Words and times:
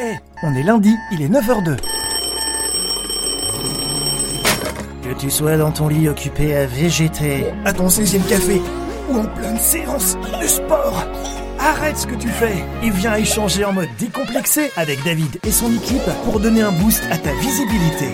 Eh, 0.00 0.16
on 0.42 0.54
est 0.54 0.62
lundi, 0.62 0.94
il 1.12 1.22
est 1.22 1.28
9h02. 1.28 1.76
Que 5.02 5.14
tu 5.18 5.30
sois 5.30 5.56
dans 5.56 5.70
ton 5.70 5.88
lit 5.88 6.08
occupé 6.08 6.54
à 6.56 6.66
végéter, 6.66 7.46
à 7.64 7.72
ton 7.72 7.88
16e 7.88 8.26
café, 8.28 8.60
ou 9.08 9.18
en 9.18 9.24
pleine 9.24 9.58
séance 9.58 10.16
de 10.40 10.46
sport, 10.46 11.04
arrête 11.58 11.96
ce 11.96 12.06
que 12.06 12.16
tu 12.16 12.28
fais 12.28 12.64
et 12.82 12.90
viens 12.90 13.14
échanger 13.14 13.64
en 13.64 13.72
mode 13.72 13.88
décomplexé 13.98 14.70
avec 14.76 15.02
David 15.02 15.38
et 15.46 15.52
son 15.52 15.72
équipe 15.74 16.10
pour 16.24 16.38
donner 16.38 16.60
un 16.62 16.72
boost 16.72 17.02
à 17.10 17.16
ta 17.16 17.32
visibilité. 17.34 18.08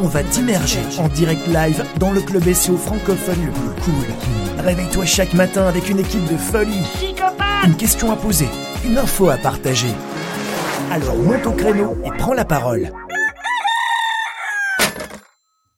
On 0.00 0.08
va 0.08 0.24
t'immerger 0.24 0.80
en 0.98 1.06
direct 1.08 1.46
live 1.46 1.84
dans 1.98 2.10
le 2.10 2.20
club 2.20 2.52
SEO 2.52 2.76
francophone 2.76 3.46
le 3.46 3.52
plus 3.52 3.82
cool. 3.84 4.64
Réveille-toi 4.64 5.04
chaque 5.04 5.34
matin 5.34 5.66
avec 5.68 5.88
une 5.88 6.00
équipe 6.00 6.24
de 6.24 6.36
folie. 6.36 6.86
Une 7.64 7.76
question 7.76 8.10
à 8.10 8.16
poser, 8.16 8.48
une 8.84 8.98
info 8.98 9.28
à 9.28 9.36
partager. 9.36 9.94
Alors 10.90 11.16
monte 11.16 11.46
au 11.46 11.52
créneau 11.52 11.96
et 12.04 12.10
prends 12.18 12.34
la 12.34 12.44
parole. 12.44 12.90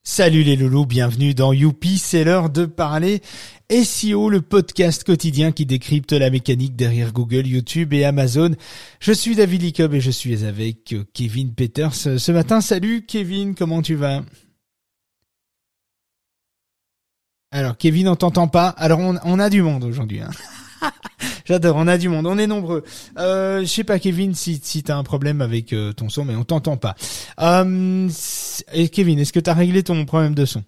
Salut 0.03 0.45
les 0.45 0.57
loulous, 0.57 0.87
bienvenue 0.87 1.35
dans 1.35 1.53
Youpi, 1.53 1.99
c'est 1.99 2.25
l'heure 2.25 2.49
de 2.49 2.65
parler 2.65 3.21
SEO, 3.71 4.31
le 4.31 4.41
podcast 4.41 5.05
quotidien 5.05 5.53
qui 5.53 5.67
décrypte 5.67 6.13
la 6.13 6.31
mécanique 6.31 6.75
derrière 6.75 7.13
Google, 7.13 7.47
YouTube 7.47 7.93
et 7.93 8.07
Amazon. 8.07 8.53
Je 9.01 9.13
suis 9.13 9.35
David 9.35 9.61
Licob 9.61 9.93
et 9.93 10.01
je 10.01 10.11
suis 10.11 10.47
avec 10.47 10.95
Kevin 11.13 11.53
Peters 11.53 11.95
ce 11.95 12.33
matin. 12.33 12.63
Salut 12.63 13.05
Kevin, 13.05 13.55
comment 13.55 13.83
tu 13.83 13.95
vas? 13.95 14.23
Alors 17.51 17.77
Kevin, 17.77 18.09
on 18.09 18.17
t'entend 18.17 18.49
pas. 18.49 18.69
Alors 18.71 19.01
on, 19.01 19.39
a 19.39 19.51
du 19.51 19.61
monde 19.61 19.85
aujourd'hui. 19.85 20.21
Hein. 20.23 20.31
J'adore, 21.45 21.77
on 21.77 21.87
a 21.87 21.99
du 21.99 22.09
monde, 22.09 22.27
on 22.27 22.39
est 22.39 22.47
nombreux. 22.47 22.85
Euh, 23.19 23.61
je 23.61 23.67
sais 23.67 23.85
pas 23.85 23.99
Kevin 23.99 24.35
si 24.35 24.83
t'as 24.83 24.97
un 24.97 25.05
problème 25.05 25.41
avec 25.41 25.73
euh, 25.73 25.93
ton 25.93 26.09
son, 26.09 26.25
mais 26.25 26.37
on 26.37 26.45
t'entend 26.45 26.77
pas. 26.77 26.95
Euh, 27.41 28.09
et 28.73 28.89
Kevin, 28.89 29.19
est-ce 29.19 29.33
que 29.33 29.41
t'as 29.41 29.55
réglé 29.55 29.83
ton 29.83 30.05
problème 30.05 30.35
de 30.35 30.45
son? 30.45 30.65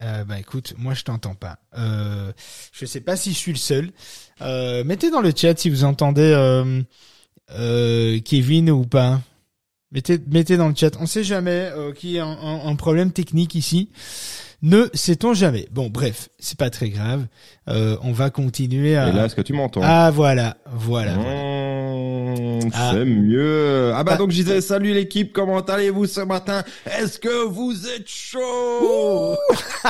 Bah 0.00 0.38
écoute, 0.38 0.72
moi 0.78 0.94
je 0.94 1.04
t'entends 1.04 1.34
pas. 1.34 1.58
Je 1.76 2.86
sais 2.86 3.02
pas 3.02 3.16
si 3.16 3.32
je 3.32 3.36
suis 3.36 3.52
le 3.52 3.58
seul. 3.58 3.92
Mettez 4.84 5.10
dans 5.10 5.20
le 5.20 5.32
chat 5.36 5.58
si 5.58 5.68
vous 5.68 5.84
entendez 5.84 6.32
Kevin 8.24 8.70
ou 8.70 8.84
pas. 8.86 9.20
Mettez, 9.92 10.20
mettez 10.28 10.56
dans 10.56 10.68
le 10.68 10.74
chat. 10.74 10.96
On 11.00 11.06
sait 11.06 11.24
jamais 11.24 11.68
euh, 11.74 11.92
qui 11.92 12.18
a 12.18 12.24
un, 12.24 12.76
problème 12.76 13.10
technique 13.10 13.56
ici. 13.56 13.90
Ne 14.62 14.90
sait-on 14.92 15.32
jamais. 15.32 15.66
Bon, 15.70 15.88
bref, 15.88 16.28
c'est 16.38 16.58
pas 16.58 16.68
très 16.68 16.90
grave. 16.90 17.26
Euh, 17.68 17.96
on 18.02 18.12
va 18.12 18.28
continuer 18.28 18.94
à. 18.94 19.08
Et 19.08 19.12
là, 19.12 19.24
est-ce 19.24 19.34
que 19.34 19.40
tu 19.40 19.54
m'entends? 19.54 19.80
Ah 19.82 20.10
voilà, 20.10 20.58
voilà. 20.70 21.16
Mmh, 21.16 22.70
ah. 22.74 22.90
C'est 22.92 23.04
mieux. 23.06 23.92
Ah 23.94 24.04
bah 24.04 24.12
ah. 24.14 24.18
donc 24.18 24.30
je 24.30 24.36
disais 24.36 24.60
salut 24.60 24.92
l'équipe, 24.92 25.32
comment 25.32 25.60
allez-vous 25.60 26.06
ce 26.06 26.20
matin? 26.20 26.62
Est-ce 26.84 27.18
que 27.18 27.46
vous 27.46 27.88
êtes 27.88 28.06
chaud? 28.06 29.36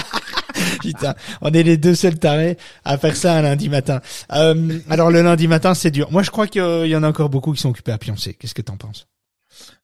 Putain, 0.81 1.15
on 1.41 1.53
est 1.53 1.65
les 1.65 1.77
deux 1.77 1.97
seuls 1.97 2.19
tarés 2.19 2.57
à 2.85 2.97
faire 2.97 3.17
ça 3.17 3.35
un 3.35 3.43
lundi 3.43 3.69
matin. 3.69 4.01
Euh, 4.33 4.79
alors 4.89 5.11
le 5.11 5.23
lundi 5.23 5.49
matin, 5.49 5.75
c'est 5.75 5.91
dur. 5.91 6.13
Moi, 6.13 6.23
je 6.23 6.31
crois 6.31 6.47
qu'il 6.47 6.87
y 6.87 6.95
en 6.95 7.03
a 7.03 7.09
encore 7.09 7.29
beaucoup 7.29 7.53
qui 7.53 7.61
sont 7.61 7.71
occupés 7.71 7.93
à 7.93 7.99
pioncer. 7.99 8.35
Qu'est-ce 8.35 8.55
que 8.55 8.63
t'en 8.63 8.77
penses? 8.77 9.09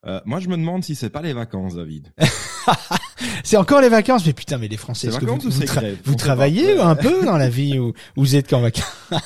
Euh, 0.06 0.20
moi, 0.24 0.40
je 0.40 0.48
me 0.48 0.56
demande 0.56 0.84
si 0.84 0.94
c'est 0.94 1.10
pas 1.10 1.22
les 1.22 1.32
vacances, 1.32 1.74
David. 1.74 2.12
c'est 3.44 3.56
encore 3.56 3.80
les 3.80 3.88
vacances, 3.88 4.24
mais 4.26 4.32
putain, 4.32 4.58
mais 4.58 4.68
les 4.68 4.76
Français, 4.76 5.08
est-ce 5.08 5.18
que 5.18 5.24
vous, 5.24 5.38
vous, 6.04 6.14
travaillez 6.14 6.78
un 6.78 6.94
peu 6.94 7.24
dans 7.24 7.36
la 7.36 7.48
vie 7.48 7.78
ou 7.78 7.92
vous 8.16 8.36
êtes 8.36 8.48
qu'en 8.48 8.60
vacances? 8.60 8.84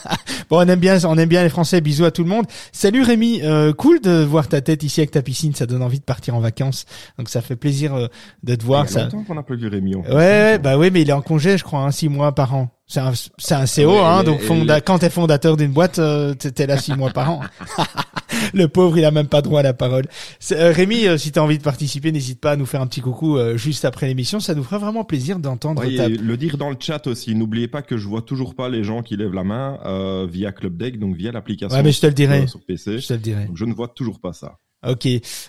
Bon, 0.51 0.58
on 0.58 0.69
aime 0.69 0.81
bien, 0.81 0.98
on 1.05 1.17
aime 1.17 1.28
bien 1.28 1.45
les 1.45 1.48
Français. 1.48 1.81
Bisous 1.81 2.05
à 2.05 2.11
tout 2.11 2.25
le 2.25 2.28
monde. 2.28 2.45
Salut 2.73 3.03
Rémi, 3.03 3.41
euh, 3.45 3.73
cool 3.73 4.01
de 4.01 4.25
voir 4.25 4.48
ta 4.48 4.61
tête 4.61 4.83
ici 4.83 5.01
avec 5.01 5.13
ta 5.13 5.23
piscine. 5.23 5.55
Ça 5.55 5.64
donne 5.64 5.80
envie 5.80 6.01
de 6.01 6.05
partir 6.05 6.35
en 6.35 6.40
vacances, 6.40 6.86
donc 7.19 7.29
ça 7.29 7.40
fait 7.40 7.55
plaisir 7.55 7.95
euh, 7.95 8.08
de 8.42 8.57
te 8.57 8.64
voir. 8.64 8.86
Il 8.90 8.95
y 8.95 8.98
a 8.98 9.05
longtemps 9.05 9.23
qu'on 9.23 9.35
n'a 9.36 9.45
plus 9.45 9.57
vu 9.57 9.69
Rémi. 9.69 9.95
En 9.95 10.01
ouais, 10.01 10.58
bah 10.58 10.77
oui, 10.77 10.90
mais 10.92 11.02
il 11.02 11.08
est 11.08 11.13
en 11.13 11.23
congé, 11.23 11.57
je 11.57 11.63
crois, 11.63 11.80
hein, 11.80 11.92
six 11.92 12.08
mois 12.08 12.35
par 12.35 12.52
an. 12.55 12.69
C'est 12.89 12.98
un, 12.98 13.13
c'est 13.39 13.55
un 13.55 13.67
CO, 13.67 13.98
hein, 13.98 14.24
donc 14.24 14.40
fonda 14.40 14.80
quand 14.80 14.98
t'es 14.98 15.11
fondateur 15.11 15.57
d'une 15.57 15.70
boîte, 15.70 16.01
euh, 16.01 16.35
t'es 16.35 16.67
là 16.67 16.77
six 16.77 16.96
mois 16.96 17.11
par 17.11 17.30
an. 17.30 17.40
le 18.55 18.68
pauvre, 18.68 18.98
il 18.98 19.05
a 19.05 19.11
même 19.11 19.28
pas 19.28 19.42
droit 19.42 19.61
à 19.61 19.62
la 19.62 19.74
parole. 19.74 20.06
Euh, 20.52 20.73
Rémi, 20.73 21.06
euh, 21.06 21.18
si 21.18 21.33
t'as 21.33 21.40
envie 21.40 21.58
de 21.58 21.62
participer, 21.62 22.12
n'hésite 22.12 22.40
pas 22.40 22.52
à 22.52 22.56
nous 22.56 22.67
faire 22.67 22.80
un 22.80 22.86
petit 22.86 23.01
coucou 23.01 23.36
euh, 23.36 23.56
juste 23.56 23.84
après 23.84 24.06
l'émission. 24.06 24.40
Ça 24.40 24.55
nous 24.55 24.64
fera 24.64 24.78
vraiment 24.78 25.05
plaisir 25.05 25.39
d'entendre 25.39 25.83
ta... 25.96 26.08
Le 26.08 26.36
dire 26.36 26.56
dans 26.56 26.70
le 26.70 26.77
chat 26.78 27.06
aussi. 27.06 27.34
N'oubliez 27.34 27.68
pas 27.68 27.83
que 27.83 27.96
je 27.96 28.06
vois 28.06 28.23
toujours 28.23 28.55
pas 28.55 28.68
les 28.68 28.84
gens 28.84 29.02
qui 29.02 29.17
lèvent 29.17 29.34
la 29.34 29.45
main 29.45 29.78
euh, 29.84 30.27
via 30.30 30.52
Club 30.52 30.77
Deck, 30.77 30.98
donc 30.98 31.17
via 31.17 31.33
l'application. 31.33 31.77
Ouais, 31.77 31.83
mais 31.83 31.92
je 31.92 32.01
te 32.01 32.06
le 32.06 32.14
dirai. 32.14 32.46
Sur 32.46 32.61
PC. 32.61 32.98
Je 32.98 33.06
te 33.06 33.12
le 33.12 33.20
dirai. 33.20 33.45
Donc, 33.46 33.56
je 33.56 33.64
ne 33.64 33.74
vois 33.74 33.89
toujours 33.89 34.20
pas 34.20 34.33
ça. 34.33 34.58
Ok. 34.86 35.07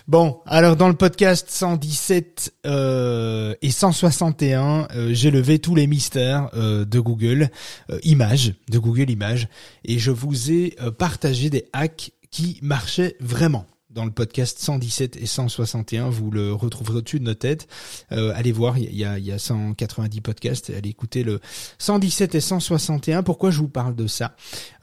Bon, 0.08 0.40
alors 0.44 0.76
dans 0.76 0.88
le 0.88 0.94
podcast 0.94 1.48
117 1.48 2.54
euh, 2.66 3.54
et 3.62 3.70
161, 3.70 4.88
euh, 4.94 5.08
j'ai 5.14 5.30
levé 5.30 5.58
tous 5.58 5.74
les 5.74 5.86
mystères 5.86 6.50
euh, 6.52 6.84
de 6.84 7.00
Google 7.00 7.48
Images, 8.02 8.52
de 8.70 8.78
Google 8.78 9.10
Images, 9.10 9.48
et 9.86 9.98
je 9.98 10.10
vous 10.10 10.50
ai 10.50 10.76
partagé 10.98 11.48
des 11.48 11.64
hacks 11.72 12.12
qui 12.32 12.58
marchaient 12.62 13.14
vraiment 13.20 13.66
dans 13.92 14.04
le 14.04 14.10
podcast 14.10 14.58
117 14.58 15.16
et 15.16 15.26
161. 15.26 16.08
Vous 16.08 16.30
le 16.30 16.52
retrouverez 16.52 16.98
au-dessus 16.98 17.20
de 17.20 17.24
nos 17.24 17.34
têtes. 17.34 17.68
Euh, 18.10 18.32
allez 18.34 18.52
voir, 18.52 18.78
il 18.78 18.94
y 18.94 19.04
a, 19.04 19.18
y 19.18 19.30
a 19.30 19.38
190 19.38 20.20
podcasts. 20.20 20.70
Allez 20.70 20.88
écouter 20.88 21.22
le 21.22 21.40
117 21.78 22.34
et 22.34 22.40
161. 22.40 23.22
Pourquoi 23.22 23.50
je 23.50 23.58
vous 23.58 23.68
parle 23.68 23.94
de 23.94 24.06
ça? 24.06 24.34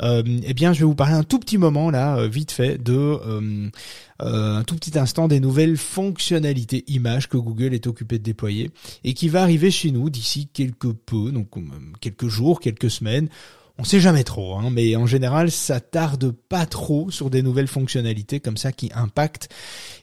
Euh, 0.02 0.24
Eh 0.44 0.54
bien, 0.54 0.74
je 0.74 0.80
vais 0.80 0.86
vous 0.86 0.96
parler 0.96 1.16
un 1.16 1.24
tout 1.24 1.40
petit 1.40 1.58
moment 1.58 1.90
là, 1.90 2.18
euh, 2.18 2.28
vite 2.28 2.52
fait, 2.52 2.78
de 2.78 2.94
euh, 2.94 3.70
un 4.20 4.64
tout 4.64 4.76
petit 4.76 4.98
instant 5.00 5.28
des 5.28 5.40
nouvelles 5.40 5.78
fonctionnalités 5.78 6.84
images 6.88 7.28
que 7.28 7.38
Google 7.38 7.74
est 7.74 7.88
occupé 7.88 8.20
de 8.20 8.24
déployer 8.24 8.70
et 9.04 9.14
qui 9.14 9.28
va 9.28 9.42
arriver 9.42 9.72
chez 9.72 9.92
nous 9.92 10.09
d'ici 10.09 10.50
quelques 10.54 10.94
peu, 10.94 11.32
donc 11.32 11.48
quelques 12.00 12.28
jours, 12.28 12.59
quelques 12.59 12.92
semaines 12.92 13.30
on 13.79 13.85
sait 13.85 14.01
jamais 14.01 14.25
trop, 14.25 14.56
hein, 14.56 14.69
mais 14.72 14.95
en 14.97 15.06
général, 15.06 15.51
ça 15.51 15.79
tarde 15.79 16.31
pas 16.31 16.66
trop 16.66 17.09
sur 17.12 17.29
des 17.29 17.41
nouvelles 17.41 17.67
fonctionnalités 17.67 18.41
comme 18.41 18.57
ça 18.57 18.73
qui 18.73 18.91
impactent 18.94 19.50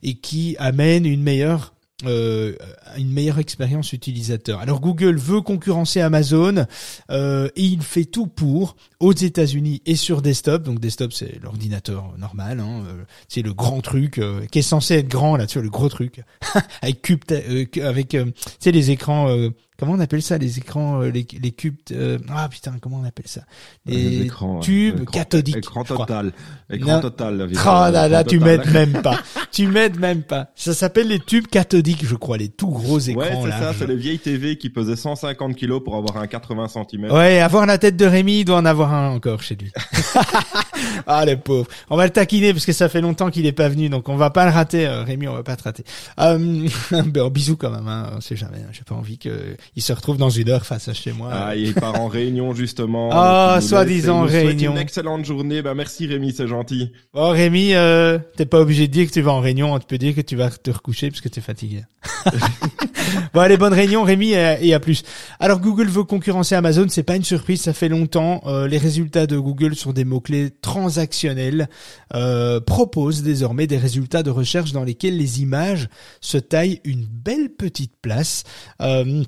et 0.02 0.14
qui 0.14 0.56
amènent 0.58 1.06
une 1.06 1.22
meilleure 1.22 1.74
euh, 2.04 2.54
une 2.98 3.10
meilleure 3.10 3.38
expérience 3.38 3.94
utilisateur. 3.94 4.60
Alors 4.60 4.82
Google 4.82 5.16
veut 5.16 5.40
concurrencer 5.40 6.02
Amazon 6.02 6.66
euh, 7.10 7.48
et 7.56 7.62
il 7.62 7.80
fait 7.80 8.04
tout 8.04 8.26
pour 8.26 8.76
aux 9.00 9.14
États-Unis 9.14 9.80
et 9.86 9.96
sur 9.96 10.20
desktop. 10.20 10.62
Donc 10.62 10.78
desktop 10.78 11.14
c'est 11.14 11.42
l'ordinateur 11.42 12.12
normal, 12.18 12.60
hein, 12.60 12.84
euh, 12.86 13.04
c'est 13.28 13.40
le 13.40 13.54
grand 13.54 13.80
truc 13.80 14.20
qui 14.50 14.58
est 14.58 14.62
censé 14.62 14.96
être 14.96 15.08
grand 15.08 15.36
là, 15.36 15.46
tu 15.46 15.54
vois 15.54 15.64
le 15.64 15.70
gros 15.70 15.88
truc 15.88 16.20
avec 16.82 17.00
cube 17.00 17.22
avec 17.82 18.10
tu 18.10 18.32
sais 18.60 18.72
les 18.72 18.90
écrans 18.90 19.34
comment 19.78 19.92
on 19.92 20.00
appelle 20.00 20.22
ça 20.22 20.38
les 20.38 20.58
écrans 20.58 21.00
les, 21.00 21.26
les 21.40 21.52
cubes 21.52 21.76
ah 22.28 22.48
putain 22.48 22.74
comment 22.80 23.00
on 23.02 23.06
appelle 23.06 23.28
ça? 23.28 23.42
Les, 23.84 24.22
écrans, 24.22 24.60
tubes 24.60 25.08
cathodiques 25.10 25.56
écran 25.56 25.84
total 25.84 26.32
écran 26.70 27.00
total 27.00 27.48
oh 27.50 27.64
là 27.64 28.08
là 28.08 28.24
tu 28.24 28.38
m'aides 28.38 28.70
même 28.72 29.02
pas 29.02 29.20
tu 29.52 29.66
m'aides 29.66 29.98
même 29.98 30.22
pas 30.22 30.50
ça 30.54 30.74
s'appelle 30.74 31.08
les 31.08 31.20
tubes 31.20 31.46
cathodiques 31.46 32.04
je 32.04 32.14
crois 32.14 32.36
les 32.36 32.48
tout 32.48 32.70
gros 32.70 32.98
écrans 32.98 33.22
ouais 33.22 33.38
c'est 33.42 33.50
ça 33.50 33.72
c'est 33.78 33.86
les 33.86 33.96
vieilles 33.96 34.18
TV 34.18 34.56
qui 34.56 34.70
pesaient 34.70 34.96
150 34.96 35.54
kilos 35.56 35.82
pour 35.82 35.96
avoir 35.96 36.16
un 36.18 36.26
80 36.26 36.68
cm 36.68 37.10
ouais 37.10 37.40
avoir 37.40 37.66
la 37.66 37.78
tête 37.78 37.96
de 37.96 38.06
Rémi 38.06 38.40
il 38.40 38.44
doit 38.44 38.58
en 38.58 38.64
avoir 38.64 38.92
encore 38.92 39.42
chez 39.42 39.56
lui. 39.56 39.72
ah 41.06 41.24
le 41.24 41.36
pauvre. 41.36 41.66
On 41.90 41.96
va 41.96 42.04
le 42.04 42.12
taquiner 42.12 42.52
parce 42.52 42.66
que 42.66 42.72
ça 42.72 42.88
fait 42.88 43.00
longtemps 43.00 43.30
qu'il 43.30 43.46
est 43.46 43.52
pas 43.52 43.68
venu, 43.68 43.88
donc 43.88 44.08
on 44.08 44.16
va 44.16 44.30
pas 44.30 44.46
le 44.46 44.52
rater. 44.52 44.86
Euh, 44.86 45.02
Rémi, 45.02 45.28
on 45.28 45.34
va 45.34 45.42
pas 45.42 45.56
te 45.56 45.62
rater. 45.62 45.84
Euh, 46.20 46.68
ben, 47.06 47.28
bisous 47.28 47.56
quand 47.56 47.70
même. 47.70 47.88
Hein, 47.88 48.12
on 48.16 48.20
sait 48.20 48.36
jamais. 48.36 48.58
Hein. 48.58 48.70
J'ai 48.72 48.84
pas 48.84 48.94
envie 48.94 49.18
que 49.18 49.56
il 49.74 49.82
se 49.82 49.92
retrouve 49.92 50.16
dans 50.16 50.30
une 50.30 50.48
heure 50.48 50.66
face 50.66 50.88
à 50.88 50.94
chez 50.94 51.12
moi. 51.12 51.30
Ah, 51.32 51.56
il 51.56 51.74
part 51.74 52.00
en 52.00 52.08
réunion 52.08 52.54
justement. 52.54 53.10
Ah, 53.12 53.58
soi-disant 53.60 54.22
réunion. 54.22 54.72
Une 54.72 54.78
excellente 54.78 55.24
journée. 55.24 55.62
Bah 55.62 55.74
merci 55.74 56.06
Rémi, 56.06 56.32
c'est 56.32 56.46
gentil. 56.46 56.92
Oh 57.14 57.30
Rémi, 57.30 57.74
euh, 57.74 58.18
t'es 58.36 58.46
pas 58.46 58.60
obligé 58.60 58.86
de 58.88 58.92
dire 58.92 59.06
que 59.06 59.12
tu 59.12 59.20
vas 59.20 59.32
en 59.32 59.40
réunion. 59.40 59.72
On 59.72 59.78
te 59.78 59.86
peut 59.86 59.98
dire 59.98 60.14
que 60.14 60.20
tu 60.20 60.36
vas 60.36 60.50
te 60.50 60.70
recoucher 60.70 61.10
parce 61.10 61.20
que 61.20 61.28
t'es 61.28 61.40
fatigué. 61.40 61.82
bon 63.34 63.40
allez, 63.40 63.56
bonne 63.56 63.72
réunion 63.72 64.02
Rémi 64.02 64.32
et, 64.32 64.74
à 64.74 64.80
plus. 64.80 65.02
Alors 65.40 65.60
Google 65.60 65.86
veut 65.86 66.04
concurrencer 66.04 66.54
Amazon, 66.54 66.86
c'est 66.88 67.02
pas 67.02 67.16
une 67.16 67.24
surprise, 67.24 67.62
ça 67.62 67.72
fait 67.72 67.88
longtemps. 67.88 68.42
Euh, 68.46 68.68
les 68.68 68.78
résultats 68.78 69.26
de 69.26 69.38
Google 69.38 69.74
sur 69.74 69.92
des 69.92 70.04
mots-clés 70.04 70.50
transactionnels 70.60 71.68
euh, 72.14 72.60
proposent 72.60 73.22
désormais 73.22 73.66
des 73.66 73.78
résultats 73.78 74.22
de 74.22 74.30
recherche 74.30 74.72
dans 74.72 74.84
lesquels 74.84 75.16
les 75.16 75.42
images 75.42 75.88
se 76.20 76.38
taillent 76.38 76.80
une 76.84 77.06
belle 77.06 77.50
petite 77.50 77.92
place. 78.00 78.44
Euh, 78.80 79.22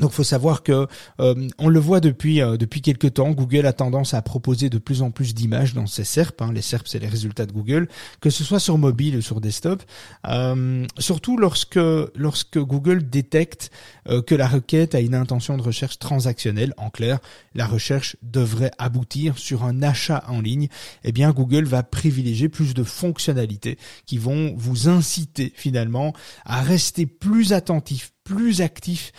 Donc, 0.00 0.12
faut 0.12 0.24
savoir 0.24 0.62
que 0.62 0.86
euh, 1.20 1.48
on 1.58 1.68
le 1.68 1.80
voit 1.80 2.00
depuis 2.00 2.40
euh, 2.40 2.56
depuis 2.56 2.80
quelques 2.80 3.14
temps. 3.14 3.30
Google 3.30 3.66
a 3.66 3.72
tendance 3.72 4.14
à 4.14 4.22
proposer 4.22 4.70
de 4.70 4.78
plus 4.78 5.02
en 5.02 5.10
plus 5.10 5.34
d'images 5.34 5.74
dans 5.74 5.86
ses 5.86 6.04
SERP. 6.04 6.40
Hein. 6.42 6.52
Les 6.52 6.62
SERP, 6.62 6.88
c'est 6.88 6.98
les 6.98 7.08
résultats 7.08 7.46
de 7.46 7.52
Google, 7.52 7.88
que 8.20 8.30
ce 8.30 8.44
soit 8.44 8.60
sur 8.60 8.78
mobile 8.78 9.16
ou 9.16 9.22
sur 9.22 9.40
desktop. 9.40 9.82
Euh, 10.28 10.86
surtout 10.98 11.36
lorsque 11.36 11.78
lorsque 12.14 12.58
Google 12.58 13.08
détecte 13.08 13.70
euh, 14.08 14.22
que 14.22 14.34
la 14.34 14.48
requête 14.48 14.94
a 14.94 15.00
une 15.00 15.14
intention 15.14 15.56
de 15.56 15.62
recherche 15.62 15.98
transactionnelle. 15.98 16.74
En 16.76 16.90
clair, 16.90 17.18
la 17.54 17.66
recherche 17.66 18.16
devrait 18.22 18.72
aboutir 18.78 19.38
sur 19.38 19.64
un 19.64 19.82
achat 19.82 20.24
en 20.28 20.40
ligne. 20.40 20.68
Eh 21.04 21.12
bien, 21.12 21.30
Google 21.32 21.64
va 21.64 21.82
privilégier 21.82 22.48
plus 22.48 22.74
de 22.74 22.82
fonctionnalités 22.82 23.78
qui 24.06 24.18
vont 24.18 24.54
vous 24.56 24.88
inciter 24.88 25.52
finalement 25.54 26.12
à 26.44 26.62
rester 26.62 27.06
plus 27.06 27.52
attentif, 27.52 28.12
plus 28.24 28.60
actif 28.60 29.12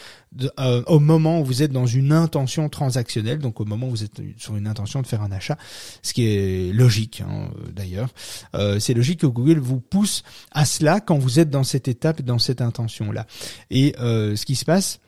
euh, 0.59 0.83
au 0.87 0.99
moment 0.99 1.39
où 1.39 1.45
vous 1.45 1.61
êtes 1.61 1.71
dans 1.71 1.85
une 1.85 2.11
intention 2.11 2.69
transactionnelle, 2.69 3.39
donc 3.39 3.59
au 3.59 3.65
moment 3.65 3.87
où 3.87 3.91
vous 3.91 4.03
êtes 4.03 4.21
sur 4.37 4.55
une 4.55 4.67
intention 4.67 5.01
de 5.01 5.07
faire 5.07 5.21
un 5.21 5.31
achat, 5.31 5.57
ce 6.01 6.13
qui 6.13 6.25
est 6.25 6.73
logique 6.73 7.21
hein, 7.21 7.49
d'ailleurs. 7.73 8.09
Euh, 8.55 8.79
c'est 8.79 8.93
logique 8.93 9.19
que 9.21 9.27
Google 9.27 9.59
vous 9.59 9.79
pousse 9.79 10.23
à 10.51 10.65
cela 10.65 10.99
quand 10.99 11.17
vous 11.17 11.39
êtes 11.39 11.49
dans 11.49 11.63
cette 11.63 11.87
étape, 11.87 12.21
dans 12.21 12.39
cette 12.39 12.61
intention-là. 12.61 13.27
Et 13.69 13.95
euh, 13.99 14.35
ce 14.35 14.45
qui 14.45 14.55
se 14.55 14.65
passe, 14.65 14.99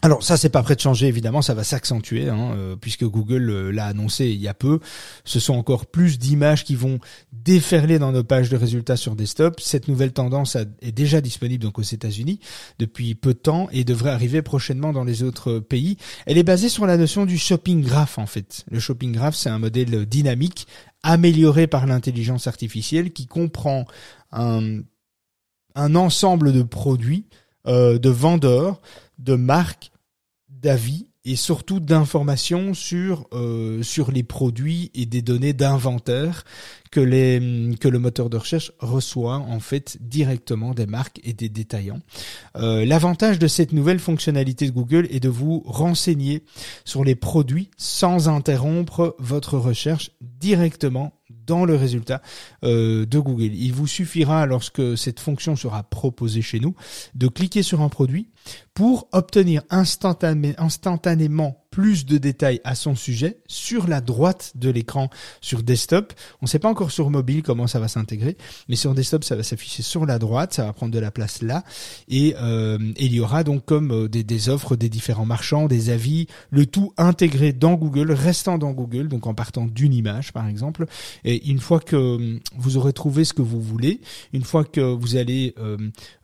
alors 0.00 0.22
ça 0.22 0.36
c'est 0.36 0.48
pas 0.48 0.62
prêt 0.62 0.76
de 0.76 0.80
changer 0.80 1.08
évidemment, 1.08 1.42
ça 1.42 1.54
va 1.54 1.64
s'accentuer 1.64 2.28
hein, 2.28 2.52
euh, 2.54 2.76
puisque 2.76 3.04
Google 3.04 3.50
euh, 3.50 3.70
l'a 3.72 3.86
annoncé 3.86 4.26
il 4.26 4.40
y 4.40 4.46
a 4.46 4.54
peu. 4.54 4.78
Ce 5.24 5.40
sont 5.40 5.54
encore 5.54 5.86
plus 5.86 6.18
d'images 6.18 6.64
qui 6.64 6.76
vont 6.76 7.00
déferler 7.32 7.98
dans 7.98 8.12
nos 8.12 8.22
pages 8.22 8.48
de 8.48 8.56
résultats 8.56 8.96
sur 8.96 9.16
desktop. 9.16 9.58
Cette 9.60 9.88
nouvelle 9.88 10.12
tendance 10.12 10.56
est 10.82 10.92
déjà 10.92 11.20
disponible 11.20 11.64
donc 11.64 11.80
aux 11.80 11.82
États-Unis 11.82 12.38
depuis 12.78 13.16
peu 13.16 13.34
de 13.34 13.38
temps 13.38 13.68
et 13.72 13.82
devrait 13.82 14.10
arriver 14.10 14.40
prochainement 14.40 14.92
dans 14.92 15.04
les 15.04 15.24
autres 15.24 15.58
pays. 15.58 15.96
Elle 16.26 16.38
est 16.38 16.44
basée 16.44 16.68
sur 16.68 16.86
la 16.86 16.96
notion 16.96 17.26
du 17.26 17.36
shopping 17.36 17.82
graph 17.82 18.18
en 18.18 18.26
fait. 18.26 18.64
Le 18.70 18.78
shopping 18.78 19.10
graph 19.10 19.34
c'est 19.34 19.50
un 19.50 19.58
modèle 19.58 20.06
dynamique 20.06 20.68
amélioré 21.02 21.66
par 21.66 21.86
l'intelligence 21.86 22.46
artificielle 22.46 23.12
qui 23.12 23.26
comprend 23.26 23.84
un, 24.30 24.82
ensemble 25.74 26.52
de 26.52 26.62
produits, 26.62 27.26
euh, 27.66 27.98
de 27.98 28.10
vendeurs 28.10 28.80
de 29.18 29.34
marques, 29.34 29.90
d'avis 30.48 31.08
et 31.24 31.36
surtout 31.36 31.78
d'informations 31.78 32.72
sur 32.72 33.26
euh, 33.32 33.82
sur 33.82 34.10
les 34.10 34.22
produits 34.22 34.90
et 34.94 35.04
des 35.04 35.20
données 35.20 35.52
d'inventaire 35.52 36.44
que 36.90 37.00
les 37.00 37.76
que 37.78 37.88
le 37.88 37.98
moteur 37.98 38.30
de 38.30 38.38
recherche 38.38 38.72
reçoit 38.78 39.36
en 39.36 39.60
fait 39.60 39.98
directement 40.00 40.72
des 40.72 40.86
marques 40.86 41.20
et 41.24 41.34
des 41.34 41.50
détaillants. 41.50 42.00
Euh, 42.56 42.86
L'avantage 42.86 43.38
de 43.38 43.46
cette 43.46 43.72
nouvelle 43.72 43.98
fonctionnalité 43.98 44.66
de 44.66 44.72
Google 44.72 45.06
est 45.10 45.20
de 45.20 45.28
vous 45.28 45.62
renseigner 45.66 46.44
sur 46.86 47.04
les 47.04 47.14
produits 47.14 47.68
sans 47.76 48.28
interrompre 48.28 49.14
votre 49.18 49.58
recherche 49.58 50.12
directement 50.20 51.12
dans 51.48 51.64
le 51.64 51.74
résultat 51.74 52.22
euh, 52.62 53.06
de 53.06 53.18
Google. 53.18 53.54
Il 53.54 53.72
vous 53.72 53.86
suffira, 53.86 54.46
lorsque 54.46 54.96
cette 54.96 55.18
fonction 55.20 55.56
sera 55.56 55.82
proposée 55.82 56.42
chez 56.42 56.60
nous, 56.60 56.74
de 57.14 57.26
cliquer 57.28 57.62
sur 57.62 57.80
un 57.80 57.88
produit 57.88 58.28
pour 58.78 59.08
obtenir 59.10 59.62
instantanément 59.70 61.64
plus 61.70 62.06
de 62.06 62.18
détails 62.18 62.60
à 62.64 62.74
son 62.74 62.94
sujet 62.94 63.38
sur 63.46 63.86
la 63.86 64.00
droite 64.00 64.52
de 64.54 64.70
l'écran 64.70 65.10
sur 65.40 65.62
desktop. 65.62 66.12
On 66.40 66.46
ne 66.46 66.48
sait 66.48 66.58
pas 66.58 66.68
encore 66.68 66.90
sur 66.90 67.10
mobile 67.10 67.42
comment 67.42 67.66
ça 67.66 67.78
va 67.78 67.88
s'intégrer, 67.88 68.36
mais 68.68 68.76
sur 68.76 68.94
desktop 68.94 69.24
ça 69.24 69.36
va 69.36 69.42
s'afficher 69.42 69.82
sur 69.82 70.06
la 70.06 70.18
droite, 70.18 70.54
ça 70.54 70.64
va 70.64 70.72
prendre 70.72 70.92
de 70.92 70.98
la 70.98 71.10
place 71.10 71.42
là, 71.42 71.64
et, 72.08 72.34
euh, 72.40 72.78
il 72.98 73.12
y 73.14 73.20
aura 73.20 73.44
donc 73.44 73.64
comme 73.64 73.92
euh, 73.92 74.08
des, 74.08 74.48
offres 74.48 74.76
des 74.76 74.88
différents 74.88 75.26
marchands, 75.26 75.66
des 75.66 75.90
avis, 75.90 76.26
le 76.50 76.66
tout 76.66 76.92
intégré 76.96 77.52
dans 77.52 77.74
Google, 77.74 78.12
restant 78.12 78.58
dans 78.58 78.72
Google, 78.72 79.08
donc 79.08 79.26
en 79.26 79.34
partant 79.34 79.66
d'une 79.66 79.92
image 79.92 80.32
par 80.32 80.48
exemple. 80.48 80.86
Et 81.24 81.48
une 81.48 81.60
fois 81.60 81.80
que 81.80 81.96
euh, 81.96 82.40
vous 82.56 82.76
aurez 82.76 82.92
trouvé 82.92 83.24
ce 83.24 83.34
que 83.34 83.42
vous 83.42 83.60
voulez, 83.60 84.00
une 84.32 84.44
fois 84.44 84.64
que 84.64 84.80
vous 84.80 85.16
allez 85.16 85.54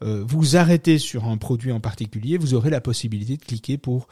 vous 0.01 0.57
arrêter 0.57 0.99
sur 0.99 1.27
un 1.27 1.37
produit 1.37 1.73
en 1.73 1.81
particulier, 1.81 2.39
vous 2.45 2.55
aurez 2.55 2.71
la 2.71 2.81
possibilité 2.81 3.37
de 3.37 3.45
cliquer 3.45 3.79
pour 3.79 4.07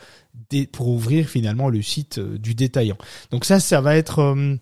ouvrir 0.88 1.28
finalement 1.28 1.68
le 1.68 1.82
site 1.82 2.18
euh, 2.18 2.38
du 2.38 2.54
détaillant. 2.54 2.96
Donc 3.30 3.44
ça, 3.44 3.60
ça 3.60 3.80
va 3.80 3.96
être 3.96 4.20
euh, 4.20 4.56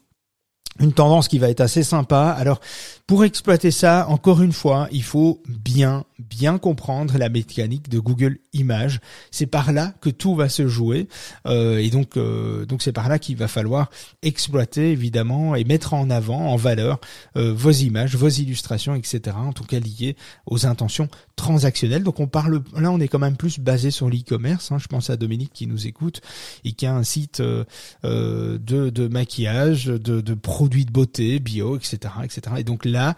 une 0.80 0.92
tendance 0.92 1.28
qui 1.28 1.38
va 1.38 1.50
être 1.50 1.60
assez 1.60 1.82
sympa. 1.82 2.34
Alors, 2.38 2.60
pour 3.06 3.24
exploiter 3.24 3.70
ça, 3.70 4.06
encore 4.08 4.40
une 4.40 4.52
fois, 4.52 4.88
il 4.92 5.02
faut 5.02 5.42
bien, 5.48 6.04
bien 6.18 6.58
comprendre 6.58 7.18
la 7.18 7.28
mécanique 7.28 7.88
de 7.88 7.98
Google 7.98 8.38
Images. 8.52 9.00
C'est 9.30 9.46
par 9.46 9.72
là 9.72 9.92
que 10.00 10.10
tout 10.10 10.34
va 10.34 10.48
se 10.48 10.68
jouer, 10.68 11.08
euh, 11.46 11.78
et 11.78 11.90
donc, 11.90 12.16
euh, 12.16 12.64
donc 12.66 12.82
c'est 12.82 12.92
par 12.92 13.08
là 13.08 13.18
qu'il 13.18 13.36
va 13.36 13.48
falloir 13.48 13.90
exploiter 14.22 14.92
évidemment 14.92 15.54
et 15.54 15.64
mettre 15.64 15.92
en 15.92 16.08
avant, 16.08 16.52
en 16.52 16.56
valeur, 16.56 17.00
euh, 17.36 17.52
vos 17.52 17.72
images, 17.72 18.14
vos 18.14 18.28
illustrations, 18.28 18.94
etc. 18.94 19.36
En 19.36 19.52
tout 19.52 19.64
cas 19.64 19.80
liées 19.80 20.16
aux 20.46 20.66
intentions 20.66 21.08
transactionnelles. 21.36 22.04
Donc, 22.04 22.20
on 22.20 22.28
parle 22.28 22.62
là, 22.76 22.92
on 22.92 23.00
est 23.00 23.08
quand 23.08 23.18
même 23.18 23.36
plus 23.36 23.58
basé 23.58 23.90
sur 23.90 24.08
l'e-commerce. 24.08 24.72
Hein. 24.72 24.78
Je 24.78 24.86
pense 24.86 25.10
à 25.10 25.16
Dominique 25.16 25.52
qui 25.52 25.66
nous 25.66 25.86
écoute 25.86 26.20
et 26.64 26.72
qui 26.72 26.86
a 26.86 26.94
un 26.94 27.02
site 27.02 27.42
de, 27.42 28.58
de 28.58 29.08
maquillage, 29.08 29.86
de, 29.86 30.20
de 30.20 30.34
produits 30.34 30.69
de 30.70 30.90
beauté, 30.90 31.38
bio, 31.38 31.76
etc., 31.76 31.98
etc. 32.24 32.56
Et 32.58 32.64
donc 32.64 32.84
là 32.84 33.16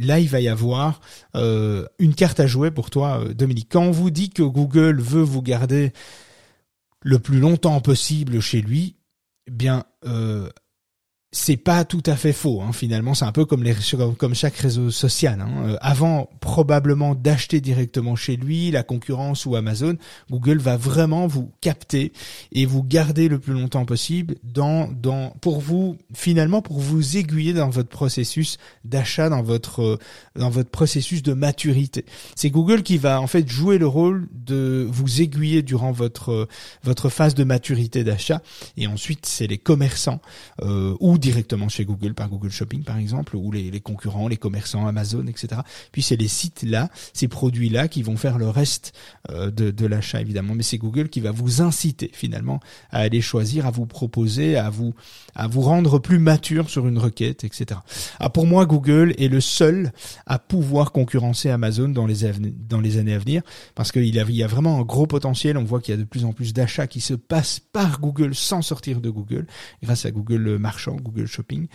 là, 0.00 0.18
il 0.18 0.28
va 0.28 0.40
y 0.40 0.48
avoir 0.48 1.00
euh, 1.36 1.86
une 1.98 2.14
carte 2.14 2.40
à 2.40 2.46
jouer 2.46 2.70
pour 2.70 2.90
toi, 2.90 3.20
euh, 3.20 3.34
Dominique. 3.34 3.68
Quand 3.70 3.82
on 3.82 3.90
vous 3.90 4.10
dit 4.10 4.30
que 4.30 4.42
Google 4.42 5.00
veut 5.00 5.22
vous 5.22 5.42
garder 5.42 5.92
le 7.00 7.18
plus 7.18 7.38
longtemps 7.38 7.80
possible 7.80 8.40
chez 8.40 8.62
lui, 8.62 8.96
eh 9.46 9.50
bien, 9.50 9.84
euh, 10.04 10.48
c'est 11.34 11.56
pas 11.56 11.86
tout 11.86 12.02
à 12.04 12.14
fait 12.14 12.34
faux. 12.34 12.60
Hein. 12.60 12.72
Finalement, 12.72 13.14
c'est 13.14 13.24
un 13.24 13.32
peu 13.32 13.46
comme 13.46 13.64
les 13.64 13.74
comme 14.18 14.34
chaque 14.34 14.56
réseau 14.56 14.90
social. 14.90 15.40
Hein. 15.40 15.50
Euh, 15.64 15.76
avant 15.80 16.28
probablement 16.40 17.14
d'acheter 17.14 17.62
directement 17.62 18.16
chez 18.16 18.36
lui, 18.36 18.70
la 18.70 18.82
concurrence 18.82 19.46
ou 19.46 19.56
Amazon, 19.56 19.96
Google 20.30 20.58
va 20.58 20.76
vraiment 20.76 21.26
vous 21.26 21.50
capter 21.62 22.12
et 22.52 22.66
vous 22.66 22.82
garder 22.82 23.28
le 23.28 23.38
plus 23.38 23.54
longtemps 23.54 23.86
possible 23.86 24.34
dans 24.44 24.90
dans 24.92 25.30
pour 25.40 25.60
vous 25.60 25.96
finalement 26.12 26.60
pour 26.60 26.80
vous 26.80 27.16
aiguiller 27.16 27.54
dans 27.54 27.70
votre 27.70 27.88
processus 27.88 28.58
d'achat, 28.84 29.30
dans 29.30 29.42
votre 29.42 29.98
dans 30.36 30.50
votre 30.50 30.70
processus 30.70 31.22
de 31.22 31.32
maturité. 31.32 32.04
C'est 32.36 32.50
Google 32.50 32.82
qui 32.82 32.98
va 32.98 33.22
en 33.22 33.26
fait 33.26 33.48
jouer 33.48 33.78
le 33.78 33.86
rôle 33.86 34.28
de 34.34 34.86
vous 34.90 35.22
aiguiller 35.22 35.62
durant 35.62 35.92
votre 35.92 36.46
votre 36.84 37.08
phase 37.08 37.34
de 37.34 37.44
maturité 37.44 38.04
d'achat 38.04 38.42
et 38.76 38.86
ensuite 38.86 39.24
c'est 39.24 39.46
les 39.46 39.58
commerçants 39.58 40.20
euh, 40.60 40.94
ou 41.00 41.16
directement 41.22 41.68
chez 41.68 41.84
Google 41.84 42.14
par 42.14 42.28
Google 42.28 42.50
Shopping 42.50 42.82
par 42.82 42.98
exemple, 42.98 43.36
ou 43.36 43.50
les, 43.52 43.80
concurrents, 43.80 44.28
les 44.28 44.36
commerçants, 44.36 44.86
Amazon, 44.86 45.26
etc. 45.26 45.62
Puis 45.92 46.02
c'est 46.02 46.16
les 46.16 46.28
sites 46.28 46.64
là, 46.64 46.90
ces 47.14 47.28
produits 47.28 47.70
là 47.70 47.88
qui 47.88 48.02
vont 48.02 48.16
faire 48.16 48.38
le 48.38 48.48
reste 48.48 48.92
euh, 49.30 49.50
de, 49.50 49.70
de 49.70 49.86
l'achat 49.86 50.20
évidemment. 50.20 50.54
Mais 50.54 50.64
c'est 50.64 50.78
Google 50.78 51.08
qui 51.08 51.20
va 51.20 51.30
vous 51.30 51.62
inciter 51.62 52.10
finalement 52.12 52.60
à 52.90 52.98
aller 52.98 53.20
choisir, 53.20 53.66
à 53.66 53.70
vous 53.70 53.86
proposer, 53.86 54.56
à 54.56 54.68
vous 54.68 54.94
à 55.34 55.46
vous 55.46 55.62
rendre 55.62 55.98
plus 55.98 56.18
mature 56.18 56.68
sur 56.68 56.86
une 56.86 56.98
requête, 56.98 57.44
etc. 57.44 57.80
Ah, 58.18 58.28
pour 58.28 58.46
moi, 58.46 58.66
Google 58.66 59.14
est 59.18 59.28
le 59.28 59.40
seul 59.40 59.92
à 60.26 60.38
pouvoir 60.38 60.92
concurrencer 60.92 61.50
Amazon 61.50 61.88
dans 61.88 62.06
les, 62.06 62.16
dans 62.68 62.80
les 62.80 62.98
années 62.98 63.14
à 63.14 63.18
venir, 63.18 63.42
parce 63.74 63.92
qu'il 63.92 64.04
y, 64.04 64.18
y 64.18 64.42
a 64.42 64.46
vraiment 64.46 64.80
un 64.80 64.82
gros 64.82 65.06
potentiel. 65.06 65.56
On 65.56 65.64
voit 65.64 65.80
qu'il 65.80 65.94
y 65.94 65.96
a 65.96 66.00
de 66.00 66.04
plus 66.04 66.24
en 66.24 66.32
plus 66.32 66.52
d'achats 66.52 66.86
qui 66.86 67.00
se 67.00 67.14
passent 67.14 67.60
par 67.60 68.00
Google 68.00 68.34
sans 68.34 68.62
sortir 68.62 69.00
de 69.00 69.10
Google, 69.10 69.46
grâce 69.82 70.04
à 70.04 70.10
Google 70.10 70.58
Marchand, 70.58 70.96
Shopping. 71.26 71.66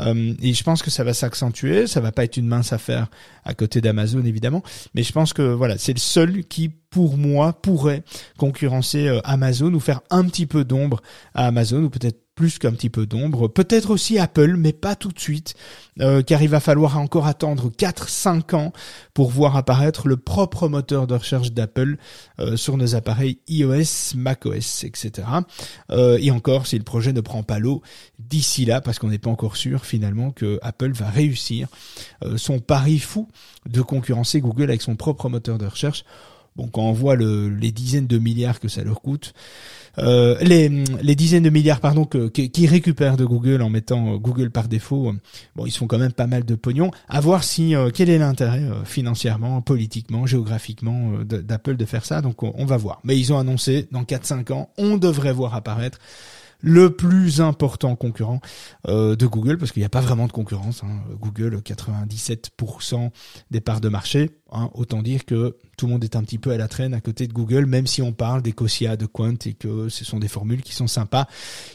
Euh, 0.00 0.34
et 0.40 0.54
je 0.54 0.64
pense 0.64 0.82
que 0.82 0.90
ça 0.90 1.04
va 1.04 1.14
s'accentuer. 1.14 1.86
Ça 1.86 2.00
va 2.00 2.12
pas 2.12 2.24
être 2.24 2.36
une 2.36 2.46
mince 2.46 2.72
affaire 2.72 3.08
à 3.44 3.54
côté 3.54 3.80
d'Amazon, 3.80 4.24
évidemment, 4.24 4.62
mais 4.94 5.02
je 5.02 5.12
pense 5.12 5.32
que 5.32 5.42
voilà, 5.42 5.76
c'est 5.78 5.92
le 5.92 5.98
seul 5.98 6.44
qui 6.44 6.70
pour 6.90 7.16
moi 7.18 7.52
pourrait 7.52 8.04
concurrencer 8.38 9.08
euh, 9.08 9.20
Amazon 9.24 9.72
ou 9.74 9.80
faire 9.80 10.00
un 10.10 10.24
petit 10.24 10.46
peu 10.46 10.64
d'ombre 10.64 11.02
à 11.34 11.46
Amazon 11.46 11.82
ou 11.82 11.90
peut-être 11.90 12.23
plus 12.34 12.58
qu'un 12.58 12.72
petit 12.72 12.90
peu 12.90 13.06
d'ombre. 13.06 13.48
Peut-être 13.48 13.90
aussi 13.90 14.18
Apple, 14.18 14.56
mais 14.56 14.72
pas 14.72 14.96
tout 14.96 15.10
de 15.10 15.20
suite, 15.20 15.54
euh, 16.00 16.22
car 16.22 16.42
il 16.42 16.48
va 16.48 16.60
falloir 16.60 16.98
encore 16.98 17.26
attendre 17.26 17.70
4-5 17.70 18.54
ans 18.54 18.72
pour 19.12 19.30
voir 19.30 19.56
apparaître 19.56 20.08
le 20.08 20.16
propre 20.16 20.68
moteur 20.68 21.06
de 21.06 21.14
recherche 21.14 21.52
d'Apple 21.52 21.96
euh, 22.40 22.56
sur 22.56 22.76
nos 22.76 22.94
appareils 22.94 23.38
iOS, 23.48 24.16
macOS, 24.16 24.84
etc. 24.84 25.28
Euh, 25.90 26.18
et 26.20 26.30
encore, 26.30 26.66
si 26.66 26.76
le 26.76 26.84
projet 26.84 27.12
ne 27.12 27.20
prend 27.20 27.42
pas 27.42 27.58
l'eau 27.58 27.82
d'ici 28.18 28.64
là, 28.64 28.80
parce 28.80 28.98
qu'on 28.98 29.08
n'est 29.08 29.18
pas 29.18 29.30
encore 29.30 29.56
sûr 29.56 29.84
finalement 29.84 30.30
que 30.30 30.58
Apple 30.62 30.92
va 30.92 31.08
réussir 31.08 31.68
son 32.36 32.58
pari 32.58 32.98
fou 32.98 33.28
de 33.68 33.82
concurrencer 33.82 34.40
Google 34.40 34.64
avec 34.64 34.82
son 34.82 34.96
propre 34.96 35.28
moteur 35.28 35.58
de 35.58 35.66
recherche. 35.66 36.04
Bon, 36.56 36.68
quand 36.68 36.82
on 36.82 36.92
voit 36.92 37.16
le, 37.16 37.48
les 37.48 37.72
dizaines 37.72 38.06
de 38.06 38.18
milliards 38.18 38.60
que 38.60 38.68
ça 38.68 38.84
leur 38.84 39.00
coûte, 39.00 39.34
euh, 39.98 40.36
les, 40.40 41.14
dizaines 41.14 41.42
de 41.42 41.50
milliards 41.50 41.80
pardon 41.80 42.04
que, 42.04 42.28
qui 42.28 42.66
récupèrent 42.66 43.16
de 43.16 43.24
Google 43.24 43.62
en 43.62 43.70
mettant 43.70 44.16
Google 44.16 44.50
par 44.50 44.68
défaut. 44.68 45.12
bon, 45.56 45.66
ils 45.66 45.72
font 45.72 45.86
quand 45.86 45.98
même 45.98 46.12
pas 46.12 46.26
mal 46.26 46.44
de 46.44 46.54
pognon. 46.54 46.90
À 47.08 47.20
voir 47.20 47.44
si 47.44 47.74
quel 47.94 48.10
est 48.10 48.18
l'intérêt 48.18 48.62
financièrement, 48.84 49.62
politiquement, 49.62 50.26
géographiquement 50.26 51.12
d'Apple 51.24 51.76
de 51.76 51.84
faire 51.84 52.04
ça. 52.04 52.22
Donc 52.22 52.42
on, 52.42 52.52
on 52.56 52.64
va 52.64 52.76
voir. 52.76 53.00
Mais 53.04 53.18
ils 53.18 53.32
ont 53.32 53.38
annoncé 53.38 53.88
dans 53.92 54.02
4-5 54.02 54.52
ans, 54.52 54.70
on 54.78 54.96
devrait 54.96 55.32
voir 55.32 55.54
apparaître 55.54 55.98
le 56.60 56.94
plus 56.94 57.40
important 57.40 57.96
concurrent 57.96 58.40
euh, 58.88 59.16
de 59.16 59.26
Google, 59.26 59.58
parce 59.58 59.72
qu'il 59.72 59.80
n'y 59.80 59.86
a 59.86 59.90
pas 59.90 60.00
vraiment 60.00 60.26
de 60.26 60.32
concurrence. 60.32 60.82
Hein. 60.84 61.02
Google, 61.20 61.56
97% 61.58 63.10
des 63.50 63.60
parts 63.60 63.80
de 63.80 63.88
marché. 63.88 64.30
Hein. 64.52 64.70
Autant 64.74 65.02
dire 65.02 65.24
que 65.24 65.56
tout 65.76 65.86
le 65.86 65.92
monde 65.92 66.04
est 66.04 66.16
un 66.16 66.22
petit 66.22 66.38
peu 66.38 66.50
à 66.50 66.56
la 66.56 66.68
traîne 66.68 66.94
à 66.94 67.00
côté 67.00 67.26
de 67.26 67.32
Google, 67.32 67.66
même 67.66 67.86
si 67.86 68.02
on 68.02 68.12
parle 68.12 68.42
d'Ecosia, 68.42 68.96
de 68.96 69.06
Quant 69.06 69.34
et 69.46 69.54
que 69.54 69.88
ce 69.88 70.04
sont 70.04 70.18
des 70.18 70.28
formules 70.28 70.62
qui 70.62 70.74
sont 70.74 70.86
sympas. 70.86 71.26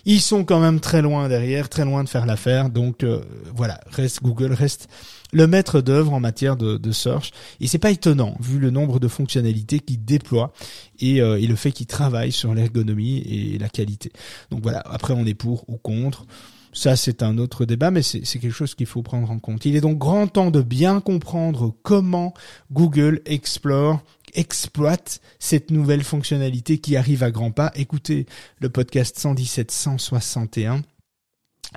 Ils 0.05 0.21
sont 0.21 0.43
quand 0.45 0.59
même 0.59 0.79
très 0.79 1.01
loin 1.01 1.27
derrière, 1.27 1.69
très 1.69 1.85
loin 1.85 2.03
de 2.03 2.09
faire 2.09 2.25
l'affaire. 2.25 2.69
Donc 2.69 3.03
euh, 3.03 3.21
voilà, 3.55 3.79
reste 3.91 4.23
Google 4.23 4.53
reste 4.53 4.87
le 5.31 5.47
maître 5.47 5.81
d'œuvre 5.81 6.13
en 6.13 6.19
matière 6.19 6.57
de, 6.57 6.77
de 6.77 6.91
search. 6.91 7.31
Et 7.59 7.67
c'est 7.67 7.77
pas 7.77 7.91
étonnant 7.91 8.35
vu 8.39 8.59
le 8.59 8.69
nombre 8.69 8.99
de 8.99 9.07
fonctionnalités 9.07 9.79
qu'il 9.79 10.03
déploie 10.03 10.53
et, 10.99 11.21
euh, 11.21 11.39
et, 11.39 11.47
le 11.47 11.55
fait 11.55 11.71
qu'il 11.71 11.87
travaille 11.87 12.31
sur 12.31 12.53
l'ergonomie 12.53 13.19
et 13.19 13.57
la 13.57 13.69
qualité. 13.69 14.11
Donc 14.51 14.61
voilà, 14.63 14.81
après 14.85 15.13
on 15.13 15.25
est 15.25 15.33
pour 15.33 15.69
ou 15.69 15.77
contre. 15.77 16.25
Ça, 16.71 16.95
c'est 16.95 17.23
un 17.23 17.39
autre 17.39 17.65
débat, 17.65 17.89
mais 17.89 18.03
c'est 18.03 18.21
quelque 18.21 18.51
chose 18.51 18.75
qu'il 18.75 18.85
faut 18.85 19.01
prendre 19.01 19.31
en 19.31 19.39
compte. 19.39 19.65
Il 19.65 19.75
est 19.75 19.81
donc 19.81 19.97
grand 19.97 20.27
temps 20.27 20.51
de 20.51 20.61
bien 20.61 21.01
comprendre 21.01 21.73
comment 21.81 22.33
Google 22.71 23.21
Explore 23.25 24.01
exploite 24.35 25.19
cette 25.39 25.71
nouvelle 25.71 26.03
fonctionnalité 26.03 26.77
qui 26.77 26.95
arrive 26.95 27.23
à 27.23 27.31
grands 27.31 27.51
pas. 27.51 27.71
Écoutez 27.75 28.27
le 28.59 28.69
podcast 28.69 29.17
117 29.17 29.71
161 29.71 30.81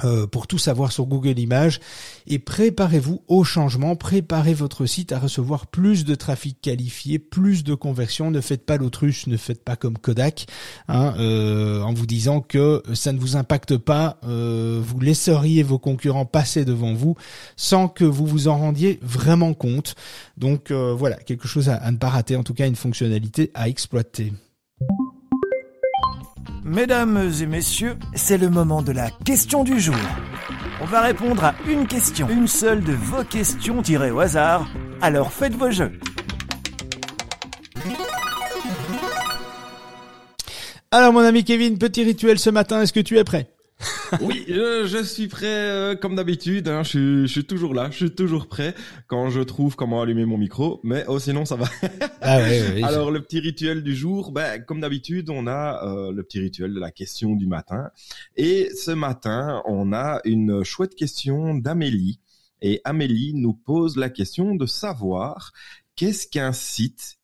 euh, 0.04 0.26
pour 0.26 0.46
tout 0.46 0.56
savoir 0.56 0.90
sur 0.90 1.04
Google 1.04 1.38
Images 1.38 1.78
et 2.26 2.38
préparez-vous 2.38 3.22
au 3.28 3.44
changement, 3.44 3.94
préparez 3.94 4.54
votre 4.54 4.86
site 4.86 5.12
à 5.12 5.18
recevoir 5.18 5.66
plus 5.66 6.06
de 6.06 6.14
trafic 6.14 6.58
qualifié, 6.62 7.18
plus 7.18 7.62
de 7.62 7.74
conversions. 7.74 8.30
Ne 8.30 8.40
faites 8.40 8.64
pas 8.64 8.78
l'autruche, 8.78 9.26
ne 9.26 9.36
faites 9.36 9.62
pas 9.62 9.76
comme 9.76 9.98
Kodak 9.98 10.46
hein, 10.88 11.14
euh, 11.18 11.82
en 11.82 11.92
vous 11.92 12.06
disant 12.06 12.40
que 12.40 12.82
ça 12.94 13.12
ne 13.12 13.18
vous 13.18 13.36
impacte 13.36 13.76
pas. 13.76 14.18
Euh, 14.24 14.80
vous 14.82 14.98
laisseriez 14.98 15.62
vos 15.62 15.78
concurrents 15.78 16.24
passer 16.24 16.64
devant 16.64 16.94
vous 16.94 17.14
sans 17.56 17.88
que 17.88 18.04
vous 18.04 18.26
vous 18.26 18.48
en 18.48 18.56
rendiez 18.56 18.98
vraiment 19.02 19.52
compte. 19.52 19.94
Donc 20.38 20.72
voilà, 20.72 21.16
quelque 21.16 21.46
chose 21.46 21.68
à 21.68 21.90
ne 21.90 21.98
pas 21.98 22.08
rater, 22.08 22.36
en 22.36 22.42
tout 22.42 22.54
cas 22.54 22.66
une 22.66 22.76
fonctionnalité 22.76 23.50
à 23.54 23.68
exploiter. 23.68 24.32
Mesdames 26.64 27.32
et 27.40 27.46
messieurs, 27.46 27.96
c'est 28.14 28.38
le 28.38 28.48
moment 28.48 28.82
de 28.82 28.92
la 28.92 29.10
question 29.10 29.64
du 29.64 29.80
jour. 29.80 29.96
On 30.80 30.84
va 30.84 31.00
répondre 31.00 31.44
à 31.44 31.54
une 31.68 31.88
question, 31.88 32.28
une 32.28 32.46
seule 32.46 32.84
de 32.84 32.92
vos 32.92 33.24
questions 33.24 33.82
tirées 33.82 34.12
au 34.12 34.20
hasard. 34.20 34.68
Alors 35.00 35.32
faites 35.32 35.54
vos 35.54 35.72
jeux. 35.72 35.92
Alors 40.92 41.12
mon 41.12 41.20
ami 41.20 41.42
Kevin, 41.42 41.78
petit 41.78 42.04
rituel 42.04 42.38
ce 42.38 42.50
matin, 42.50 42.82
est-ce 42.82 42.92
que 42.92 43.00
tu 43.00 43.18
es 43.18 43.24
prêt? 43.24 43.48
oui, 44.20 44.44
je, 44.48 45.02
suis 45.04 45.28
prêt 45.28 45.46
euh, 45.46 45.94
comme 45.94 46.14
d'habitude. 46.14 46.68
Hein, 46.68 46.82
je, 46.82 47.26
suis 47.26 47.44
toujours 47.44 47.74
là, 47.74 47.90
je 47.90 47.96
suis 47.96 48.14
toujours 48.14 48.46
prêt 48.46 48.74
quand 49.06 49.30
je 49.30 49.40
trouve 49.40 49.76
comment 49.76 50.02
allumer 50.02 50.24
mon 50.24 50.38
micro. 50.38 50.80
Mais 50.82 51.04
oh, 51.08 51.18
sinon 51.18 51.44
ça 51.44 51.56
va. 51.56 51.66
ah 52.20 52.36
Alors 52.82 53.10
le 53.10 53.22
petit 53.22 53.40
rituel 53.40 53.82
du 53.82 53.94
jour, 53.94 54.32
ben, 54.32 54.62
comme 54.62 54.80
d'habitude, 54.80 55.30
on 55.30 55.46
a 55.46 55.84
euh, 55.84 56.12
le 56.12 56.22
petit 56.22 56.40
rituel 56.40 56.74
de 56.74 56.80
la 56.80 56.90
question 56.90 57.34
du 57.34 57.46
matin. 57.46 57.90
Et 58.36 58.70
ce 58.74 58.90
matin, 58.90 59.62
on 59.66 59.92
a 59.92 60.20
une 60.24 60.64
chouette 60.64 60.94
question 60.94 61.54
d'Amélie. 61.54 62.20
Et 62.60 62.80
Amélie 62.84 63.34
nous 63.34 63.54
pose 63.54 63.96
la 63.96 64.08
question 64.08 64.54
de 64.54 64.66
savoir 64.66 65.52
qu'est-ce 65.96 66.28
qu'un 66.28 66.52
site 66.52 67.18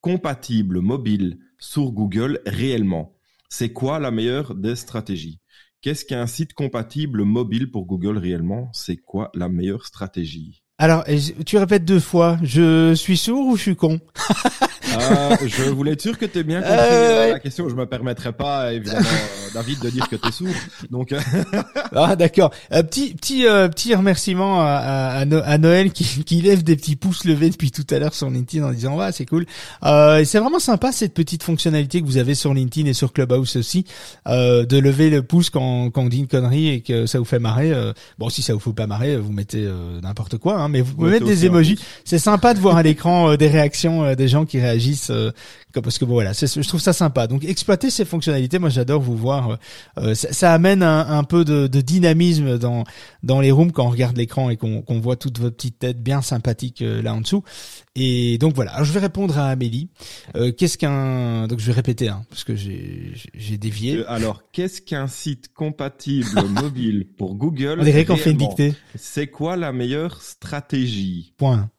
compatible 0.00 0.80
mobile 0.80 1.38
sur 1.58 1.92
Google 1.92 2.40
réellement? 2.46 3.14
C'est 3.48 3.72
quoi 3.72 3.98
la 3.98 4.10
meilleure 4.10 4.54
des 4.54 4.76
stratégies? 4.76 5.39
Qu'est-ce 5.82 6.04
qu'un 6.04 6.26
site 6.26 6.52
compatible 6.52 7.24
mobile 7.24 7.70
pour 7.70 7.86
Google 7.86 8.18
réellement? 8.18 8.68
C'est 8.74 8.98
quoi 8.98 9.30
la 9.32 9.48
meilleure 9.48 9.86
stratégie? 9.86 10.62
Alors, 10.76 11.04
tu 11.46 11.56
répètes 11.56 11.86
deux 11.86 12.00
fois, 12.00 12.38
je 12.42 12.92
suis 12.94 13.16
sourd 13.16 13.46
ou 13.46 13.56
je 13.56 13.62
suis 13.62 13.76
con? 13.76 13.98
euh, 14.98 15.36
je 15.46 15.70
voulais 15.70 15.92
être 15.92 16.00
sûr 16.00 16.18
que 16.18 16.26
tu 16.26 16.38
es 16.38 16.42
bien 16.42 16.60
compris 16.60 16.76
euh, 16.78 17.32
la 17.32 17.38
question. 17.38 17.68
Je 17.68 17.74
me 17.74 17.86
permettrai 17.86 18.32
pas, 18.32 18.72
évidemment, 18.72 19.00
euh, 19.00 19.48
David, 19.54 19.80
de 19.80 19.90
dire 19.90 20.08
que 20.08 20.16
tu 20.16 20.28
es 20.28 20.32
sourd. 20.32 20.48
Donc, 20.90 21.12
euh, 21.12 21.20
ah 21.94 22.16
d'accord. 22.16 22.50
petit 22.70 23.14
petit 23.14 23.44
petit 23.44 23.94
remerciement 23.94 24.60
à, 24.60 25.24
à, 25.24 25.58
Noël 25.58 25.92
qui, 25.92 26.04
qui 26.24 26.40
lève 26.40 26.62
des 26.62 26.76
petits 26.76 26.96
pouces 26.96 27.24
levés 27.24 27.50
depuis 27.50 27.70
tout 27.70 27.86
à 27.90 27.98
l'heure 27.98 28.14
sur 28.14 28.30
LinkedIn 28.30 28.66
en 28.66 28.72
disant 28.72 28.96
ouais 28.96 29.12
c'est 29.12 29.26
cool. 29.26 29.46
c'est 29.82 30.38
vraiment 30.38 30.58
sympa 30.58 30.92
cette 30.92 31.14
petite 31.14 31.42
fonctionnalité 31.42 32.00
que 32.00 32.06
vous 32.06 32.16
avez 32.16 32.34
sur 32.34 32.54
LinkedIn 32.54 32.88
et 32.88 32.92
sur 32.92 33.12
Clubhouse 33.12 33.56
aussi, 33.56 33.84
de 34.26 34.78
lever 34.78 35.10
le 35.10 35.22
pouce 35.22 35.50
quand 35.50 35.90
quand 35.90 36.02
on 36.02 36.08
dit 36.08 36.18
une 36.18 36.26
connerie 36.26 36.68
et 36.68 36.80
que 36.80 37.06
ça 37.06 37.18
vous 37.18 37.24
fait 37.24 37.38
marrer. 37.38 37.72
bon 38.18 38.28
si 38.28 38.42
ça 38.42 38.54
vous 38.54 38.60
fait 38.60 38.72
pas 38.72 38.86
marrer, 38.86 39.16
vous 39.16 39.32
mettez 39.32 39.68
n'importe 40.02 40.38
quoi, 40.38 40.58
hein, 40.58 40.68
mais 40.68 40.80
vous 40.80 40.94
pouvez 40.94 41.12
mettre 41.12 41.26
des 41.26 41.46
emojis. 41.46 41.78
C'est 42.04 42.18
sympa 42.18 42.54
de 42.54 42.60
voir 42.60 42.76
à 42.76 42.82
l'écran 42.82 43.36
des 43.36 43.48
réactions 43.48 44.14
des 44.14 44.28
gens 44.28 44.44
qui 44.44 44.60
réagissent 44.60 44.79
agissent 44.80 45.10
euh, 45.10 45.30
parce 45.82 45.98
que 45.98 46.04
bon, 46.04 46.14
voilà, 46.14 46.32
je 46.32 46.66
trouve 46.66 46.80
ça 46.80 46.92
sympa. 46.92 47.26
Donc 47.26 47.44
exploiter 47.44 47.90
ces 47.90 48.04
fonctionnalités, 48.04 48.58
moi 48.58 48.70
j'adore 48.70 49.00
vous 49.00 49.16
voir. 49.16 49.50
Euh, 49.50 49.56
euh, 49.98 50.14
ça, 50.14 50.52
amène 50.52 50.82
un, 50.82 51.24
peu 51.24 51.44
de, 51.44 51.66
dynamisme 51.80 52.58
dans 52.58 52.84
dans 53.22 53.40
les 53.40 53.50
rooms 53.50 53.70
quand 53.72 53.86
on 53.86 53.90
regarde 53.90 54.16
l'écran 54.16 54.50
et 54.50 54.56
qu'on 54.56 55.00
voit 55.00 55.16
toute 55.16 55.38
votre 55.38 55.56
petite 55.56 55.78
tête 55.78 56.02
bien 56.02 56.22
sympathique 56.22 56.82
là 56.82 57.14
en 57.14 57.20
dessous. 57.20 57.44
Et 57.94 58.38
donc 58.38 58.54
voilà, 58.54 58.72
Alors, 58.72 58.84
je 58.84 58.92
vais 58.92 59.00
répondre 59.00 59.36
à 59.38 59.48
Amélie. 59.48 59.90
qu'est-ce 60.56 60.78
qu'un 60.78 61.46
donc 61.46 61.58
je 61.58 61.66
vais 61.66 61.72
répéter 61.72 62.08
hein, 62.08 62.22
parce 62.30 62.44
que 62.44 62.54
j'ai 62.56 63.58
dévié. 63.58 64.04
alors 64.06 64.42
qu'est-ce 64.52 64.80
qu'un 64.80 65.08
site 65.08 65.52
compatible 65.52 66.42
mobile 66.48 67.06
pour 67.16 67.34
Google 67.34 67.78
On 67.80 67.84
dirait 67.84 68.04
qu'on 68.04 68.16
fait 68.16 68.30
une 68.30 68.38
dictée. 68.38 68.74
C'est 68.96 69.28
quoi 69.28 69.56
la 69.56 69.72
meilleure 69.72 70.22
stratégie? 70.22 71.34
Point. 71.36 71.70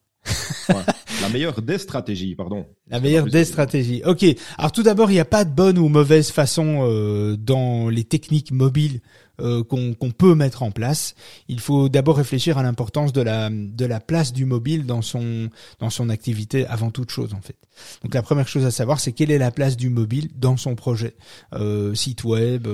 La 0.70 0.86
meilleure 1.32 1.62
des 1.62 1.78
stratégies, 1.78 2.36
pardon. 2.36 2.66
La 2.90 3.00
meilleure 3.00 3.26
des 3.26 3.46
stratégies. 3.46 4.02
Ok. 4.06 4.26
Alors 4.58 4.72
tout 4.72 4.84
d'abord, 4.84 5.10
il 5.12 5.16
n'y 5.16 5.20
a 5.20 5.26
pas 5.26 5.46
de 5.46 5.52
bonne 5.52 5.78
ou 5.78 5.88
mauvaise 5.88 6.32
façon 6.32 6.82
euh, 6.82 7.36
dans 7.38 7.90
les 7.90 8.04
techniques 8.04 8.52
mobiles 8.52 9.02
euh, 9.40 9.64
qu'on 9.64 10.12
peut 10.12 10.36
mettre 10.36 10.62
en 10.62 10.72
place. 10.72 11.16
Il 11.48 11.60
faut 11.60 11.90
d'abord 11.90 12.18
réfléchir 12.18 12.58
à 12.58 12.64
l'importance 12.64 13.14
de 13.14 13.22
la 13.22 13.50
de 13.50 13.86
la 13.86 14.00
place 14.00 14.34
du 14.34 14.46
mobile 14.46 14.86
dans 14.86 15.02
son 15.02 15.50
dans 15.80 15.90
son 15.90 16.10
activité 16.10 16.68
avant 16.68 16.92
toute 16.92 17.10
chose 17.10 17.34
en 17.34 17.42
fait. 17.42 17.56
Donc 18.04 18.14
la 18.14 18.22
première 18.22 18.48
chose 18.48 18.66
à 18.66 18.72
savoir, 18.72 19.00
c'est 19.00 19.14
quelle 19.14 19.32
est 19.32 19.38
la 19.38 19.52
place 19.52 19.78
du 19.78 19.90
mobile 19.90 20.30
dans 20.36 20.58
son 20.58 20.76
projet, 20.76 21.16
euh, 21.54 21.96
site 21.96 22.24
web. 22.24 22.68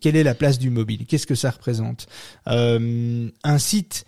quelle 0.00 0.16
est 0.16 0.22
la 0.22 0.34
place 0.34 0.58
du 0.58 0.70
mobile? 0.70 1.06
Qu'est-ce 1.06 1.26
que 1.26 1.34
ça 1.34 1.50
représente? 1.50 2.06
Un 2.46 3.58
site 3.58 4.04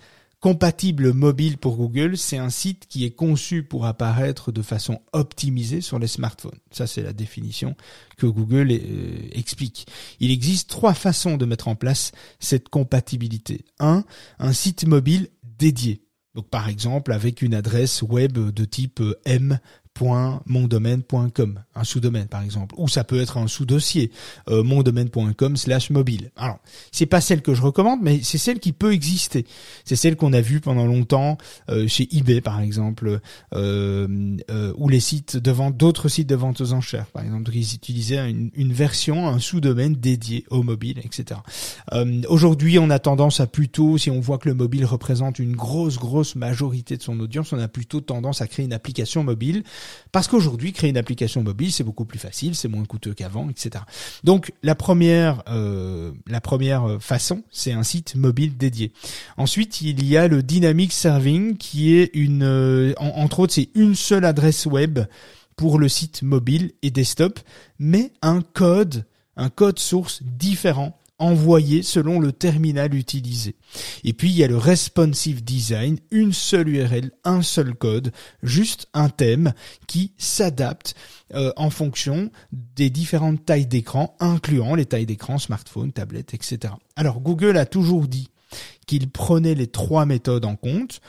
compatible 0.47 1.12
mobile 1.12 1.59
pour 1.59 1.76
Google, 1.76 2.17
c'est 2.17 2.37
un 2.37 2.50
site 2.50 2.87
qui 2.88 3.05
est 3.05 3.11
conçu 3.11 3.65
pour 3.65 3.85
apparaître 3.85 4.53
de 4.53 4.62
façon 4.62 5.00
optimisée 5.12 5.81
sur 5.81 5.99
les 5.99 6.07
smartphones. 6.07 6.61
Ça, 6.71 6.87
c'est 6.87 7.03
la 7.03 7.12
définition 7.12 7.75
que 8.17 8.26
Google 8.26 8.71
euh, 8.71 9.29
explique. 9.33 9.88
Il 10.21 10.31
existe 10.31 10.71
trois 10.71 10.95
façons 10.95 11.37
de 11.37 11.47
mettre 11.47 11.67
en 11.67 11.75
place 11.75 12.12
cette 12.38 12.69
compatibilité. 12.69 13.65
Un, 13.81 14.05
un 14.38 14.53
site 14.53 14.87
mobile 14.87 15.31
dédié. 15.43 16.05
Donc 16.37 16.49
par 16.49 16.69
exemple 16.69 17.12
avec 17.12 17.43
une 17.43 17.55
adresse 17.55 18.03
web 18.03 18.38
de 18.38 18.65
type 18.65 19.03
M 19.25 19.59
mondomaine.com, 20.00 21.61
un 21.75 21.85
sous-domaine 21.85 22.26
par 22.26 22.43
exemple, 22.43 22.75
ou 22.79 22.88
ça 22.88 23.05
peut 23.05 23.21
être 23.21 23.38
un 23.38 23.49
sous-dossier, 23.49 24.11
euh, 24.49 24.62
mondomaine.com 24.62 25.57
slash 25.57 25.91
mobile. 25.91 26.31
Alors, 26.37 26.59
c'est 26.93 27.07
pas 27.07 27.21
celle 27.21 27.43
que 27.43 27.55
je 27.55 27.62
recommande, 27.62 28.00
mais 28.03 28.21
c'est 28.23 28.38
celle 28.38 28.61
qui 28.61 28.73
peut 28.73 28.93
exister. 28.93 29.47
C'est 29.85 29.97
celle 29.97 30.17
qu'on 30.17 30.33
a 30.33 30.41
vue 30.41 30.61
pendant 30.61 30.87
longtemps 30.87 31.38
euh, 31.71 31.88
chez 31.88 32.09
eBay 32.17 32.41
par 32.41 32.61
exemple, 32.61 33.21
euh, 33.55 34.37
euh, 34.50 34.73
ou 34.76 34.88
les 34.88 35.00
sites 35.00 35.37
de 35.37 35.50
vente, 35.50 35.76
d'autres 35.76 36.09
sites 36.09 36.29
de 36.29 36.35
vente 36.35 36.61
aux 36.61 36.73
enchères 36.73 37.07
par 37.07 37.23
exemple, 37.25 37.50
ils 37.55 37.75
utilisaient 37.75 38.31
une, 38.31 38.50
une 38.55 38.73
version, 38.73 39.29
un 39.29 39.38
sous-domaine 39.38 39.95
dédié 39.95 40.45
au 40.50 40.62
mobile, 40.62 41.00
etc. 41.05 41.41
Aujourd'hui, 42.29 42.79
on 42.79 42.91
a 42.91 42.99
tendance 42.99 43.41
à 43.41 43.47
plutôt, 43.47 43.99
si 43.99 44.11
on 44.11 44.21
voit 44.21 44.38
que 44.38 44.49
le 44.49 44.55
mobile 44.55 44.85
représente 44.85 45.38
une 45.38 45.57
grosse 45.57 45.99
grosse 45.99 46.35
majorité 46.35 46.97
de 46.97 47.03
son 47.03 47.19
audience, 47.21 47.53
on 47.53 47.59
a 47.59 47.69
plutôt 47.69 48.00
tendance 48.00 48.41
à 48.41 48.47
créer 48.47 48.65
une 48.65 48.73
application 48.73 49.25
mobile 49.25 49.62
parce 50.12 50.28
qu'aujourd'hui, 50.28 50.73
créer 50.73 50.90
une 50.90 50.97
application 50.97 51.43
mobile, 51.43 51.73
c'est 51.73 51.85
beaucoup 51.85 52.05
plus 52.05 52.19
facile, 52.19 52.55
c'est 52.55 52.69
moins 52.69 52.85
coûteux 52.85 53.14
qu'avant, 53.14 53.49
etc. 53.49 53.85
Donc 54.25 54.52
la 54.62 54.75
première, 54.75 55.43
euh, 55.49 56.12
la 56.26 56.40
première 56.40 56.99
façon, 57.00 57.43
c'est 57.50 57.73
un 57.73 57.83
site 57.83 58.14
mobile 58.16 58.57
dédié. 58.57 58.93
Ensuite, 59.37 59.81
il 59.81 60.05
y 60.05 60.16
a 60.16 60.28
le 60.28 60.43
Dynamic 60.43 60.93
Serving, 60.93 61.57
qui 61.57 61.95
est 61.95 62.11
une, 62.14 62.43
euh, 62.43 62.95
entre 62.99 63.40
autres, 63.40 63.55
c'est 63.55 63.71
une 63.75 63.95
seule 63.95 64.25
adresse 64.25 64.66
web 64.66 65.00
pour 65.57 65.78
le 65.78 65.88
site 65.88 66.23
mobile 66.23 66.73
et 66.83 66.90
desktop, 66.90 67.40
mais 67.78 68.12
un 68.23 68.43
code 68.43 69.05
un 69.37 69.50
code 69.50 69.78
source 69.78 70.23
différent 70.23 70.99
envoyé 71.19 71.83
selon 71.83 72.21
le 72.21 72.33
terminal 72.33 72.95
utilisé. 72.95 73.57
Et 74.05 74.13
puis 74.13 74.31
il 74.31 74.37
y 74.37 74.45
a 74.45 74.49
le 74.49 74.57
responsive 74.57 75.43
design, 75.43 75.99
une 76.11 76.33
seule 76.33 76.69
URL, 76.69 77.11
un 77.25 77.43
seul 77.43 77.75
code, 77.75 78.13
juste 78.43 78.89
un 78.93 79.09
thème 79.09 79.53
qui 79.87 80.13
s'adapte 80.19 80.95
euh, 81.35 81.53
en 81.57 81.71
fonction 81.71 82.31
des 82.53 82.91
différentes 82.91 83.45
tailles 83.45 83.67
d'écran, 83.67 84.15
incluant 84.21 84.75
les 84.75 84.87
tailles 84.87 85.07
d'écran, 85.07 85.39
smartphone, 85.39 85.93
tablette, 85.93 86.35
etc. 86.35 86.75
Alors 86.97 87.21
Google 87.21 87.57
a 87.57 87.67
toujours 87.67 88.07
dit 88.07 88.29
qu'il 88.87 89.11
prenait 89.11 89.55
les 89.55 89.67
trois 89.67 90.07
méthodes 90.07 90.45
en 90.45 90.57
compte, 90.57 91.01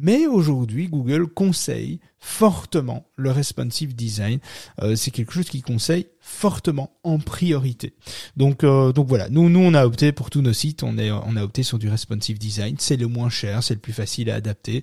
mais 0.00 0.26
aujourd'hui, 0.26 0.88
Google 0.88 1.26
conseille 1.26 2.00
fortement 2.18 3.06
le 3.16 3.30
responsive 3.30 3.94
design. 3.94 4.38
Euh, 4.82 4.96
c'est 4.96 5.10
quelque 5.10 5.32
chose 5.32 5.48
qu'il 5.48 5.62
conseille 5.62 6.06
fortement 6.20 6.90
en 7.02 7.18
priorité. 7.18 7.92
Donc, 8.36 8.64
euh, 8.64 8.92
donc 8.92 9.08
voilà. 9.08 9.28
Nous, 9.28 9.50
nous, 9.50 9.60
on 9.60 9.74
a 9.74 9.84
opté 9.84 10.10
pour 10.12 10.30
tous 10.30 10.40
nos 10.40 10.54
sites. 10.54 10.82
On 10.82 10.96
est, 10.96 11.10
on 11.10 11.36
a 11.36 11.44
opté 11.44 11.62
sur 11.62 11.78
du 11.78 11.88
responsive 11.88 12.38
design. 12.38 12.76
C'est 12.78 12.96
le 12.96 13.08
moins 13.08 13.28
cher, 13.28 13.62
c'est 13.62 13.74
le 13.74 13.80
plus 13.80 13.92
facile 13.92 14.30
à 14.30 14.36
adapter 14.36 14.82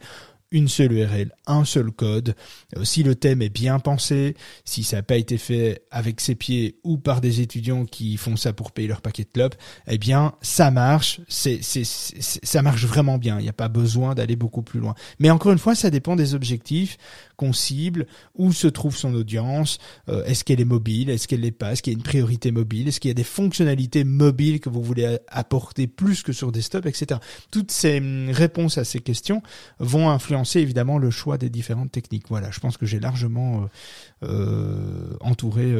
une 0.51 0.67
seule 0.67 0.93
URL, 0.93 1.31
un 1.47 1.65
seul 1.65 1.91
code. 1.91 2.35
Euh, 2.77 2.83
si 2.83 3.03
le 3.03 3.15
thème 3.15 3.41
est 3.41 3.49
bien 3.49 3.79
pensé, 3.79 4.35
si 4.65 4.83
ça 4.83 4.97
n'a 4.97 5.03
pas 5.03 5.17
été 5.17 5.37
fait 5.37 5.83
avec 5.91 6.21
ses 6.21 6.35
pieds 6.35 6.79
ou 6.83 6.97
par 6.97 7.21
des 7.21 7.41
étudiants 7.41 7.85
qui 7.85 8.17
font 8.17 8.35
ça 8.35 8.53
pour 8.53 8.71
payer 8.71 8.87
leur 8.87 9.01
paquet 9.01 9.23
de 9.23 9.29
club, 9.29 9.53
eh 9.87 9.97
bien 9.97 10.33
ça 10.41 10.71
marche. 10.71 11.21
C'est, 11.27 11.59
c'est, 11.61 11.83
ça 11.85 12.61
marche 12.61 12.85
vraiment 12.85 13.17
bien. 13.17 13.39
Il 13.39 13.43
n'y 13.43 13.49
a 13.49 13.53
pas 13.53 13.69
besoin 13.69 14.13
d'aller 14.13 14.35
beaucoup 14.35 14.61
plus 14.61 14.79
loin. 14.79 14.93
Mais 15.19 15.29
encore 15.29 15.51
une 15.51 15.59
fois, 15.59 15.75
ça 15.75 15.89
dépend 15.89 16.15
des 16.15 16.35
objectifs 16.35 16.97
qu'on 17.41 17.53
cible, 17.53 18.05
où 18.35 18.53
se 18.53 18.67
trouve 18.67 18.95
son 18.95 19.15
audience, 19.15 19.79
euh, 20.09 20.23
est-ce 20.25 20.43
qu'elle 20.43 20.61
est 20.61 20.65
mobile, 20.65 21.09
est-ce 21.09 21.27
qu'elle 21.27 21.39
l'est 21.39 21.49
pas, 21.49 21.71
est-ce 21.71 21.81
qu'il 21.81 21.91
y 21.91 21.95
a 21.95 21.97
une 21.97 22.03
priorité 22.03 22.51
mobile, 22.51 22.87
est-ce 22.87 22.99
qu'il 22.99 23.09
y 23.09 23.11
a 23.11 23.15
des 23.15 23.23
fonctionnalités 23.23 24.03
mobiles 24.03 24.59
que 24.59 24.69
vous 24.69 24.83
voulez 24.83 25.17
apporter 25.27 25.87
plus 25.87 26.21
que 26.21 26.33
sur 26.33 26.51
desktop, 26.51 26.85
etc. 26.85 27.19
Toutes 27.49 27.71
ces 27.71 27.97
hum, 27.97 28.29
réponses 28.29 28.77
à 28.77 28.83
ces 28.83 28.99
questions 28.99 29.41
vont 29.79 30.11
influencer 30.11 30.59
évidemment 30.59 30.99
le 30.99 31.09
choix 31.09 31.39
des 31.39 31.49
différentes 31.49 31.91
techniques. 31.91 32.25
Voilà, 32.29 32.51
je 32.51 32.59
pense 32.59 32.77
que 32.77 32.85
j'ai 32.85 32.99
largement 32.99 33.63
euh, 33.63 34.27
euh, 34.27 35.17
entouré 35.19 35.73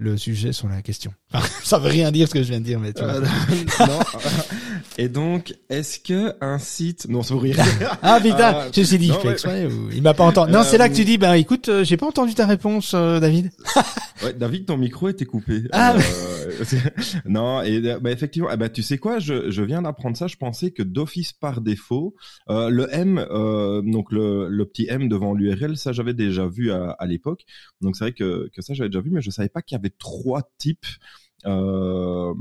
le 0.00 0.16
sujet 0.16 0.52
sur 0.52 0.66
la 0.66 0.80
question. 0.80 1.12
ça 1.62 1.78
veut 1.78 1.90
rien 1.90 2.10
dire 2.10 2.26
ce 2.26 2.34
que 2.34 2.42
je 2.42 2.48
viens 2.48 2.58
de 2.58 2.64
dire, 2.64 2.80
mais 2.80 2.92
tu 2.92 3.02
vois. 3.04 3.16
Euh, 3.16 3.26
non. 3.80 4.00
Et 4.98 5.08
donc, 5.08 5.54
est-ce 5.68 6.00
que 6.00 6.32
un 6.40 6.58
site, 6.58 7.06
non, 7.08 7.22
ça 7.22 7.34
veut 7.34 7.40
rien. 7.40 7.54
ah 8.02 8.18
putain, 8.20 8.54
euh, 8.54 8.70
je 8.74 8.80
me 8.80 8.84
suis 8.84 8.98
dit, 8.98 9.12
il 9.92 10.02
m'a 10.02 10.14
pas 10.14 10.24
entendu. 10.24 10.52
Non, 10.52 10.62
c'est 10.62 10.78
là 10.78 10.88
que 10.88 10.94
tu 10.94 11.04
dis, 11.04 11.18
ben 11.18 11.34
écoute, 11.34 11.68
euh, 11.68 11.84
j'ai 11.84 11.98
pas 11.98 12.06
entendu 12.06 12.34
ta 12.34 12.46
réponse, 12.46 12.94
David. 12.94 13.50
ouais, 14.24 14.32
David, 14.32 14.66
ton 14.66 14.78
micro 14.78 15.08
était 15.10 15.26
coupé. 15.26 15.64
Ah. 15.72 15.96
non, 17.26 17.62
et 17.62 17.80
bah, 18.00 18.10
effectivement, 18.10 18.48
eh 18.52 18.56
ben, 18.56 18.70
tu 18.70 18.82
sais 18.82 18.96
quoi, 18.96 19.18
je, 19.18 19.50
je 19.50 19.62
viens 19.62 19.82
d'apprendre 19.82 20.16
ça. 20.16 20.26
Je 20.26 20.36
pensais 20.36 20.70
que 20.70 20.82
d'office 20.82 21.32
par 21.34 21.60
défaut, 21.60 22.14
le 22.48 22.88
M, 22.90 23.24
donc 23.84 24.10
le, 24.12 24.48
le 24.48 24.64
petit 24.64 24.86
M 24.88 25.08
devant 25.10 25.34
l'URL, 25.34 25.76
ça 25.76 25.92
j'avais 25.92 26.14
déjà 26.14 26.46
vu 26.46 26.72
à, 26.72 26.96
à 26.98 27.06
l'époque. 27.06 27.44
Donc 27.82 27.96
c'est 27.96 28.04
vrai 28.04 28.12
que, 28.12 28.48
que 28.54 28.62
ça 28.62 28.72
j'avais 28.72 28.88
déjà 28.88 29.02
vu, 29.02 29.10
mais 29.10 29.20
je 29.20 29.30
savais 29.30 29.50
pas 29.50 29.60
qu'il 29.60 29.76
y 29.76 29.78
avait 29.78 29.89
trois 29.98 30.42
types 30.58 30.86
euh, 31.46 32.34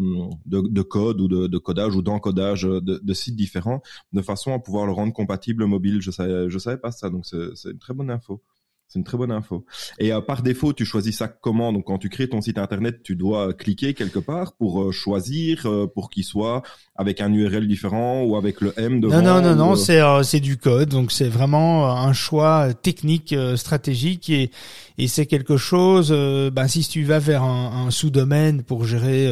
de, 0.45 0.61
de, 0.61 0.81
code 0.81 1.21
ou 1.21 1.27
de, 1.27 1.57
codage 1.57 1.95
ou 1.95 2.01
d'encodage 2.01 2.63
de, 2.63 2.79
de, 2.79 3.13
sites 3.13 3.35
différents 3.35 3.81
de 4.11 4.21
façon 4.21 4.53
à 4.53 4.59
pouvoir 4.59 4.85
le 4.85 4.91
rendre 4.91 5.13
compatible 5.13 5.65
mobile. 5.65 6.01
Je 6.01 6.11
savais, 6.11 6.49
je 6.49 6.57
savais 6.59 6.77
pas 6.77 6.91
ça, 6.91 7.09
donc 7.09 7.25
c'est 7.25 7.69
une 7.69 7.79
très 7.79 7.93
bonne 7.93 8.11
info. 8.11 8.41
C'est 8.89 8.97
une 8.97 9.05
très 9.05 9.19
bonne 9.19 9.31
info. 9.31 9.65
Et 9.99 10.11
euh, 10.11 10.19
par 10.19 10.41
défaut, 10.41 10.73
tu 10.73 10.83
choisis 10.83 11.15
ça 11.15 11.27
comment? 11.27 11.71
Donc 11.71 11.85
quand 11.85 11.99
tu 11.99 12.09
crées 12.09 12.27
ton 12.27 12.41
site 12.41 12.57
internet, 12.57 13.03
tu 13.03 13.15
dois 13.15 13.53
cliquer 13.53 13.93
quelque 13.93 14.17
part 14.17 14.53
pour 14.53 14.81
euh, 14.81 14.91
choisir 14.91 15.67
euh, 15.67 15.85
pour 15.85 16.09
qu'il 16.09 16.23
soit 16.23 16.63
avec 16.95 17.21
un 17.21 17.31
URL 17.31 17.67
différent 17.67 18.23
ou 18.23 18.35
avec 18.35 18.61
le 18.61 18.73
M 18.79 18.99
devant. 18.99 19.21
Non 19.21 19.41
non 19.41 19.41
non 19.43 19.55
non, 19.55 19.75
c'est 19.75 20.01
c'est 20.23 20.39
du 20.39 20.57
code. 20.57 20.89
Donc 20.89 21.11
c'est 21.11 21.29
vraiment 21.29 21.95
un 21.95 22.13
choix 22.13 22.73
technique 22.73 23.35
stratégique 23.57 24.31
et 24.31 24.49
et 24.97 25.07
c'est 25.07 25.27
quelque 25.27 25.55
chose. 25.55 26.11
ben 26.11 26.67
si 26.67 26.81
tu 26.81 27.03
vas 27.03 27.19
vers 27.19 27.43
un, 27.43 27.85
un 27.85 27.91
sous-domaine 27.91 28.63
pour 28.63 28.85
gérer 28.85 29.31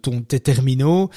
ton 0.00 0.22
tes 0.22 0.38
terminaux, 0.38 1.10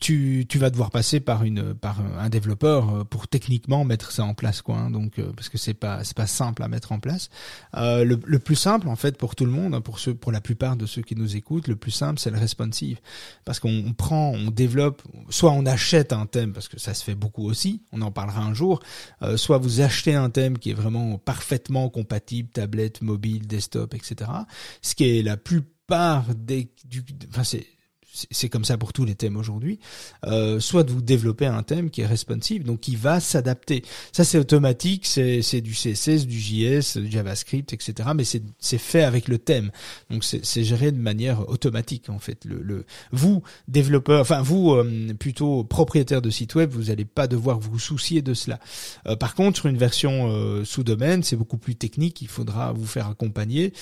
tu 0.00 0.46
tu 0.48 0.58
vas 0.58 0.70
devoir 0.70 0.90
passer 0.90 1.20
par 1.20 1.44
une 1.44 1.74
par 1.74 1.98
un 2.18 2.30
développeur 2.30 3.06
pour 3.06 3.28
techniquement 3.28 3.84
mettre 3.84 4.12
ça 4.12 4.24
en 4.24 4.32
place 4.32 4.62
quoi. 4.62 4.76
Hein. 4.76 4.90
donc 4.90 5.20
parce 5.36 5.50
que 5.50 5.58
c'est 5.58 5.74
pas 5.74 6.02
c'est 6.06 6.16
pas 6.16 6.26
simple 6.26 6.62
à 6.62 6.68
mettre 6.68 6.92
en 6.92 6.98
place. 6.98 7.28
Euh, 7.76 8.04
le, 8.04 8.38
plus 8.38 8.56
simple 8.56 8.88
en 8.88 8.96
fait 8.96 9.18
pour 9.18 9.34
tout 9.34 9.44
le 9.44 9.50
monde, 9.50 9.74
hein, 9.74 9.80
pour 9.80 9.98
ceux, 9.98 10.14
pour 10.14 10.32
la 10.32 10.40
plupart 10.40 10.76
de 10.76 10.86
ceux 10.86 11.02
qui 11.02 11.16
nous 11.16 11.36
écoutent, 11.36 11.68
le 11.68 11.76
plus 11.76 11.90
simple 11.90 12.18
c'est 12.18 12.30
le 12.30 12.38
responsive, 12.38 13.00
parce 13.44 13.60
qu'on 13.60 13.92
prend, 13.96 14.30
on 14.30 14.50
développe, 14.50 15.02
soit 15.28 15.52
on 15.52 15.66
achète 15.66 16.12
un 16.12 16.26
thème 16.26 16.52
parce 16.52 16.68
que 16.68 16.78
ça 16.78 16.94
se 16.94 17.04
fait 17.04 17.14
beaucoup 17.14 17.48
aussi, 17.48 17.82
on 17.92 18.02
en 18.02 18.10
parlera 18.10 18.42
un 18.42 18.54
jour, 18.54 18.80
euh, 19.22 19.36
soit 19.36 19.58
vous 19.58 19.80
achetez 19.80 20.14
un 20.14 20.30
thème 20.30 20.58
qui 20.58 20.70
est 20.70 20.74
vraiment 20.74 21.18
parfaitement 21.18 21.88
compatible 21.88 22.48
tablette, 22.50 23.02
mobile, 23.02 23.46
desktop, 23.46 23.94
etc. 23.94 24.30
Ce 24.82 24.94
qui 24.94 25.18
est 25.18 25.22
la 25.22 25.36
plupart 25.36 26.24
des, 26.34 26.70
du, 26.84 27.04
enfin 27.30 27.44
c'est 27.44 27.66
c'est 28.30 28.48
comme 28.48 28.64
ça 28.64 28.78
pour 28.78 28.92
tous 28.92 29.04
les 29.04 29.14
thèmes 29.14 29.36
aujourd'hui, 29.36 29.78
euh, 30.24 30.60
soit 30.60 30.88
vous 30.90 31.02
développez 31.02 31.46
un 31.46 31.62
thème 31.62 31.90
qui 31.90 32.00
est 32.00 32.06
responsive, 32.06 32.64
donc 32.64 32.80
qui 32.80 32.96
va 32.96 33.20
s'adapter. 33.20 33.82
Ça 34.12 34.24
c'est 34.24 34.38
automatique, 34.38 35.06
c'est 35.06 35.60
du 35.60 35.72
CSS, 35.72 36.26
du 36.26 36.38
JS, 36.40 36.98
du 36.98 37.10
JavaScript, 37.10 37.72
etc. 37.72 38.10
Mais 38.14 38.24
c'est 38.24 38.78
fait 38.78 39.04
avec 39.04 39.28
le 39.28 39.38
thème, 39.38 39.70
donc 40.10 40.24
c'est 40.24 40.64
géré 40.64 40.92
de 40.92 40.98
manière 40.98 41.48
automatique 41.48 42.08
en 42.08 42.18
fait. 42.18 42.44
Le, 42.44 42.60
le 42.62 42.84
vous 43.12 43.42
développeur, 43.68 44.20
enfin 44.20 44.42
vous 44.42 44.72
euh, 44.72 45.14
plutôt 45.18 45.64
propriétaire 45.64 46.22
de 46.22 46.30
site 46.30 46.54
web, 46.54 46.70
vous 46.70 46.84
n'allez 46.84 47.04
pas 47.04 47.26
devoir 47.26 47.58
vous 47.58 47.78
soucier 47.78 48.22
de 48.22 48.34
cela. 48.34 48.58
Euh, 49.06 49.16
par 49.16 49.34
contre, 49.34 49.58
sur 49.58 49.66
une 49.66 49.76
version 49.76 50.30
euh, 50.30 50.64
sous 50.64 50.82
domaine, 50.82 51.22
c'est 51.22 51.36
beaucoup 51.36 51.58
plus 51.58 51.74
technique. 51.76 52.22
Il 52.22 52.28
faudra 52.28 52.72
vous 52.72 52.86
faire 52.86 53.08
accompagner 53.08 53.72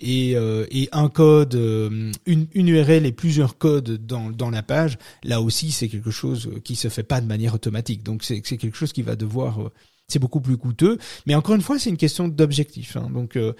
et, 0.00 0.36
euh, 0.36 0.66
et 0.70 0.88
un 0.92 1.08
code, 1.08 1.54
une, 1.54 2.46
une 2.54 2.68
URL 2.68 3.06
et 3.06 3.12
plusieurs 3.12 3.58
codes 3.58 3.83
dans, 3.90 4.50
la 4.50 4.62
page, 4.62 4.98
là 5.22 5.40
aussi 5.40 5.70
c'est 5.70 5.88
quelque 5.88 6.10
chose 6.10 6.50
qui 6.64 6.76
se 6.76 6.88
fait 6.88 7.02
pas 7.02 7.20
de 7.20 7.26
manière 7.26 7.54
automatique. 7.54 8.02
Donc 8.02 8.22
c'est 8.22 8.40
quelque 8.40 8.76
chose 8.76 8.92
qui 8.92 9.02
va 9.02 9.16
devoir 9.16 9.62
euh, 9.62 9.72
c'est 10.06 10.18
beaucoup 10.18 10.42
plus 10.42 10.58
coûteux. 10.58 10.98
Mais 11.24 11.34
encore 11.34 11.54
une 11.54 11.62
fois, 11.62 11.78
c'est 11.78 11.88
une 11.88 11.96
question 11.96 12.28
d'objectif. 12.28 12.96
Hein. 12.96 13.08
Donc 13.10 13.36
euh, 13.36 13.54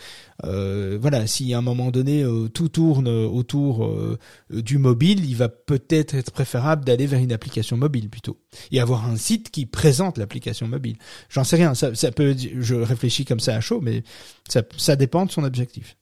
euh, 0.44 0.98
voilà, 1.00 1.26
si 1.26 1.54
à 1.54 1.58
un 1.58 1.62
moment 1.62 1.90
donné 1.90 2.22
tout 2.52 2.68
tourne 2.68 3.08
autour 3.08 3.90
du 4.50 4.78
mobile, 4.78 5.24
il 5.24 5.37
va 5.37 5.48
peut-être 5.48 6.14
être 6.14 6.32
préférable 6.32 6.84
d'aller 6.84 7.06
vers 7.06 7.20
une 7.20 7.32
application 7.32 7.78
mobile 7.78 8.10
plutôt 8.10 8.38
et 8.70 8.80
avoir 8.80 9.06
un 9.06 9.16
site 9.16 9.50
qui 9.50 9.64
présente 9.64 10.18
l'application 10.18 10.68
mobile. 10.68 10.96
J'en 11.30 11.44
sais 11.44 11.56
rien. 11.56 11.74
Ça, 11.74 11.90
peut, 12.12 12.37
je 12.37 12.74
réfléchis 12.74 13.24
comme 13.24 13.40
ça 13.40 13.56
à 13.56 13.60
chaud, 13.60 13.80
mais 13.80 14.02
ça 14.48 14.96
dépend 14.96 15.24
de 15.24 15.30
son 15.30 15.44
objectif. 15.44 15.96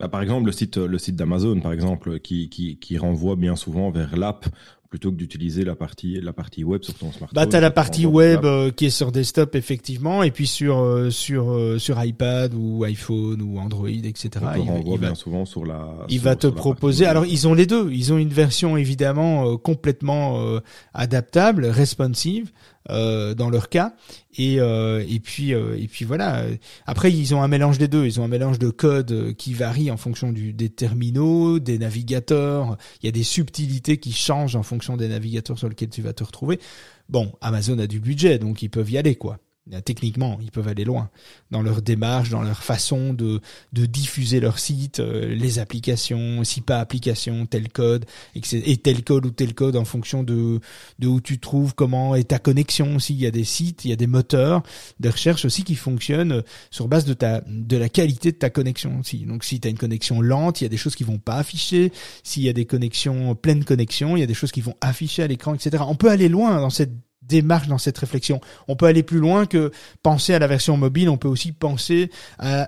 Bah, 0.00 0.08
par 0.08 0.22
exemple, 0.22 0.46
le 0.46 0.52
site, 0.52 0.78
le 0.78 0.98
site 0.98 1.16
d'Amazon, 1.16 1.60
par 1.60 1.72
exemple, 1.72 2.20
qui, 2.20 2.48
qui, 2.48 2.78
qui 2.78 2.98
renvoie 2.98 3.36
bien 3.36 3.54
souvent 3.54 3.90
vers 3.90 4.16
l'app 4.16 4.46
plutôt 4.90 5.12
que 5.12 5.16
d'utiliser 5.16 5.64
la 5.64 5.76
partie 5.76 6.20
la 6.20 6.32
partie 6.32 6.64
web 6.64 6.82
sur 6.82 6.94
ton 6.94 7.12
smartphone. 7.12 7.28
Bah 7.32 7.46
t'as 7.46 7.60
la 7.60 7.70
partie 7.70 8.06
web 8.06 8.44
euh, 8.44 8.72
qui 8.72 8.86
est 8.86 8.90
sur 8.90 9.12
desktop 9.12 9.54
effectivement 9.54 10.24
et 10.24 10.32
puis 10.32 10.48
sur 10.48 10.80
euh, 10.80 11.10
sur 11.10 11.52
euh, 11.52 11.78
sur 11.78 12.04
iPad 12.04 12.52
ou 12.54 12.82
iPhone 12.82 13.40
ou 13.40 13.58
Android 13.60 13.88
etc. 13.88 14.30
il, 14.56 14.68
renvoie 14.68 14.98
bien 14.98 15.14
souvent 15.14 15.44
sur 15.44 15.64
la. 15.64 15.94
Il 16.08 16.20
va 16.20 16.34
te 16.34 16.48
proposer. 16.48 17.06
Alors 17.06 17.24
ils 17.24 17.46
ont 17.46 17.54
les 17.54 17.66
deux. 17.66 17.90
Ils 17.92 18.12
ont 18.12 18.18
une 18.18 18.30
version 18.30 18.76
évidemment 18.76 19.56
complètement 19.56 20.60
adaptable, 20.92 21.66
responsive 21.66 22.50
euh, 22.88 23.34
dans 23.34 23.50
leur 23.50 23.68
cas 23.68 23.92
et 24.36 24.60
euh, 24.60 25.04
et 25.08 25.20
puis 25.20 25.54
euh, 25.54 25.76
et 25.78 25.88
puis 25.88 26.04
voilà. 26.04 26.44
Après 26.86 27.12
ils 27.12 27.34
ont 27.34 27.42
un 27.42 27.48
mélange 27.48 27.78
des 27.78 27.88
deux. 27.88 28.06
Ils 28.06 28.20
ont 28.20 28.24
un 28.24 28.28
mélange 28.28 28.58
de 28.58 28.70
code 28.70 29.34
qui 29.36 29.54
varie 29.54 29.90
en 29.90 29.96
fonction 29.96 30.32
des 30.32 30.68
terminaux 30.68 31.58
des 31.58 31.78
navigateurs. 31.78 32.76
Il 33.02 33.06
y 33.06 33.08
a 33.08 33.12
des 33.12 33.22
subtilités 33.22 33.98
qui 33.98 34.12
changent 34.12 34.56
en 34.56 34.62
fonction 34.62 34.96
des 34.96 35.08
navigateurs 35.08 35.58
sur 35.58 35.68
lesquels 35.68 35.90
tu 35.90 36.02
vas 36.02 36.12
te 36.12 36.24
retrouver. 36.24 36.60
Bon 37.08 37.32
Amazon 37.40 37.78
a 37.78 37.86
du 37.86 38.00
budget 38.00 38.38
donc 38.38 38.62
ils 38.62 38.70
peuvent 38.70 38.90
y 38.90 38.98
aller 38.98 39.16
quoi 39.16 39.38
Techniquement, 39.84 40.38
ils 40.40 40.50
peuvent 40.50 40.68
aller 40.68 40.84
loin 40.84 41.10
dans 41.50 41.62
leur 41.62 41.82
démarche, 41.82 42.30
dans 42.30 42.42
leur 42.42 42.62
façon 42.62 43.12
de, 43.14 43.40
de 43.72 43.86
diffuser 43.86 44.40
leur 44.40 44.58
site, 44.58 45.00
euh, 45.00 45.34
les 45.34 45.58
applications, 45.58 46.44
si 46.44 46.60
pas 46.60 46.80
application, 46.80 47.46
tel 47.46 47.68
code, 47.68 48.04
et 48.34 48.76
tel 48.76 49.04
code 49.04 49.26
ou 49.26 49.30
tel 49.30 49.54
code 49.54 49.76
en 49.76 49.84
fonction 49.84 50.22
de, 50.22 50.60
de 50.98 51.06
où 51.06 51.20
tu 51.20 51.38
trouves, 51.38 51.74
comment 51.74 52.14
est 52.14 52.28
ta 52.28 52.38
connexion 52.38 52.96
aussi. 52.96 53.14
Il 53.14 53.20
y 53.20 53.26
a 53.26 53.30
des 53.30 53.44
sites, 53.44 53.84
il 53.84 53.90
y 53.90 53.92
a 53.92 53.96
des 53.96 54.06
moteurs 54.06 54.62
de 54.98 55.08
recherche 55.08 55.44
aussi 55.44 55.64
qui 55.64 55.74
fonctionnent 55.74 56.42
sur 56.70 56.88
base 56.88 57.04
de 57.04 57.14
ta 57.14 57.42
de 57.46 57.76
la 57.76 57.88
qualité 57.88 58.32
de 58.32 58.36
ta 58.36 58.50
connexion 58.50 58.98
aussi. 59.00 59.18
Donc 59.26 59.44
si 59.44 59.60
tu 59.60 59.68
as 59.68 59.70
une 59.70 59.78
connexion 59.78 60.20
lente, 60.20 60.60
il 60.60 60.64
y 60.64 60.66
a 60.66 60.70
des 60.70 60.76
choses 60.76 60.96
qui 60.96 61.04
vont 61.04 61.18
pas 61.18 61.36
afficher. 61.36 61.92
S'il 62.22 62.42
y 62.42 62.48
a 62.48 62.52
des 62.52 62.66
connexions 62.66 63.34
pleines 63.34 63.64
connexions, 63.64 64.16
il 64.16 64.20
y 64.20 64.24
a 64.24 64.26
des 64.26 64.34
choses 64.34 64.52
qui 64.52 64.60
vont 64.60 64.74
afficher 64.80 65.22
à 65.22 65.26
l'écran, 65.26 65.54
etc. 65.54 65.82
On 65.86 65.94
peut 65.94 66.10
aller 66.10 66.28
loin 66.28 66.60
dans 66.60 66.70
cette 66.70 66.92
démarche 67.30 67.68
dans 67.68 67.78
cette 67.78 67.96
réflexion. 67.96 68.40
On 68.68 68.76
peut 68.76 68.86
aller 68.86 69.02
plus 69.02 69.20
loin 69.20 69.46
que 69.46 69.70
penser 70.02 70.34
à 70.34 70.38
la 70.38 70.46
version 70.46 70.76
mobile, 70.76 71.08
on 71.08 71.16
peut 71.16 71.28
aussi 71.28 71.52
penser 71.52 72.10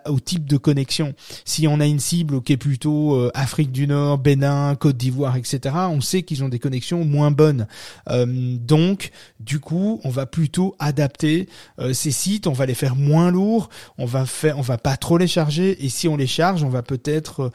au 0.06 0.20
type 0.20 0.46
de 0.46 0.56
connexion. 0.56 1.14
Si 1.44 1.66
on 1.66 1.80
a 1.80 1.86
une 1.86 2.00
cible 2.00 2.42
qui 2.42 2.52
est 2.52 2.56
plutôt 2.56 3.14
euh, 3.14 3.30
Afrique 3.34 3.72
du 3.72 3.86
Nord, 3.86 4.18
Bénin, 4.18 4.74
Côte 4.76 4.96
d'Ivoire, 4.96 5.36
etc., 5.36 5.74
on 5.90 6.00
sait 6.00 6.22
qu'ils 6.22 6.44
ont 6.44 6.48
des 6.48 6.58
connexions 6.58 7.04
moins 7.04 7.30
bonnes. 7.30 7.66
Euh, 8.08 8.26
donc, 8.58 9.10
du 9.40 9.60
coup, 9.60 10.00
on 10.04 10.10
va 10.10 10.26
plutôt 10.26 10.76
adapter 10.78 11.48
euh, 11.78 11.92
ces 11.92 12.10
sites, 12.10 12.46
on 12.46 12.52
va 12.52 12.66
les 12.66 12.74
faire 12.74 12.96
moins 12.96 13.30
lourds, 13.30 13.68
on 13.98 14.06
va 14.06 14.26
faire, 14.26 14.58
on 14.58 14.62
va 14.62 14.78
pas 14.78 14.96
trop 14.96 15.18
les 15.18 15.26
charger, 15.26 15.84
et 15.84 15.88
si 15.88 16.08
on 16.08 16.16
les 16.16 16.26
charge, 16.26 16.62
on 16.62 16.68
va 16.68 16.82
peut-être 16.82 17.50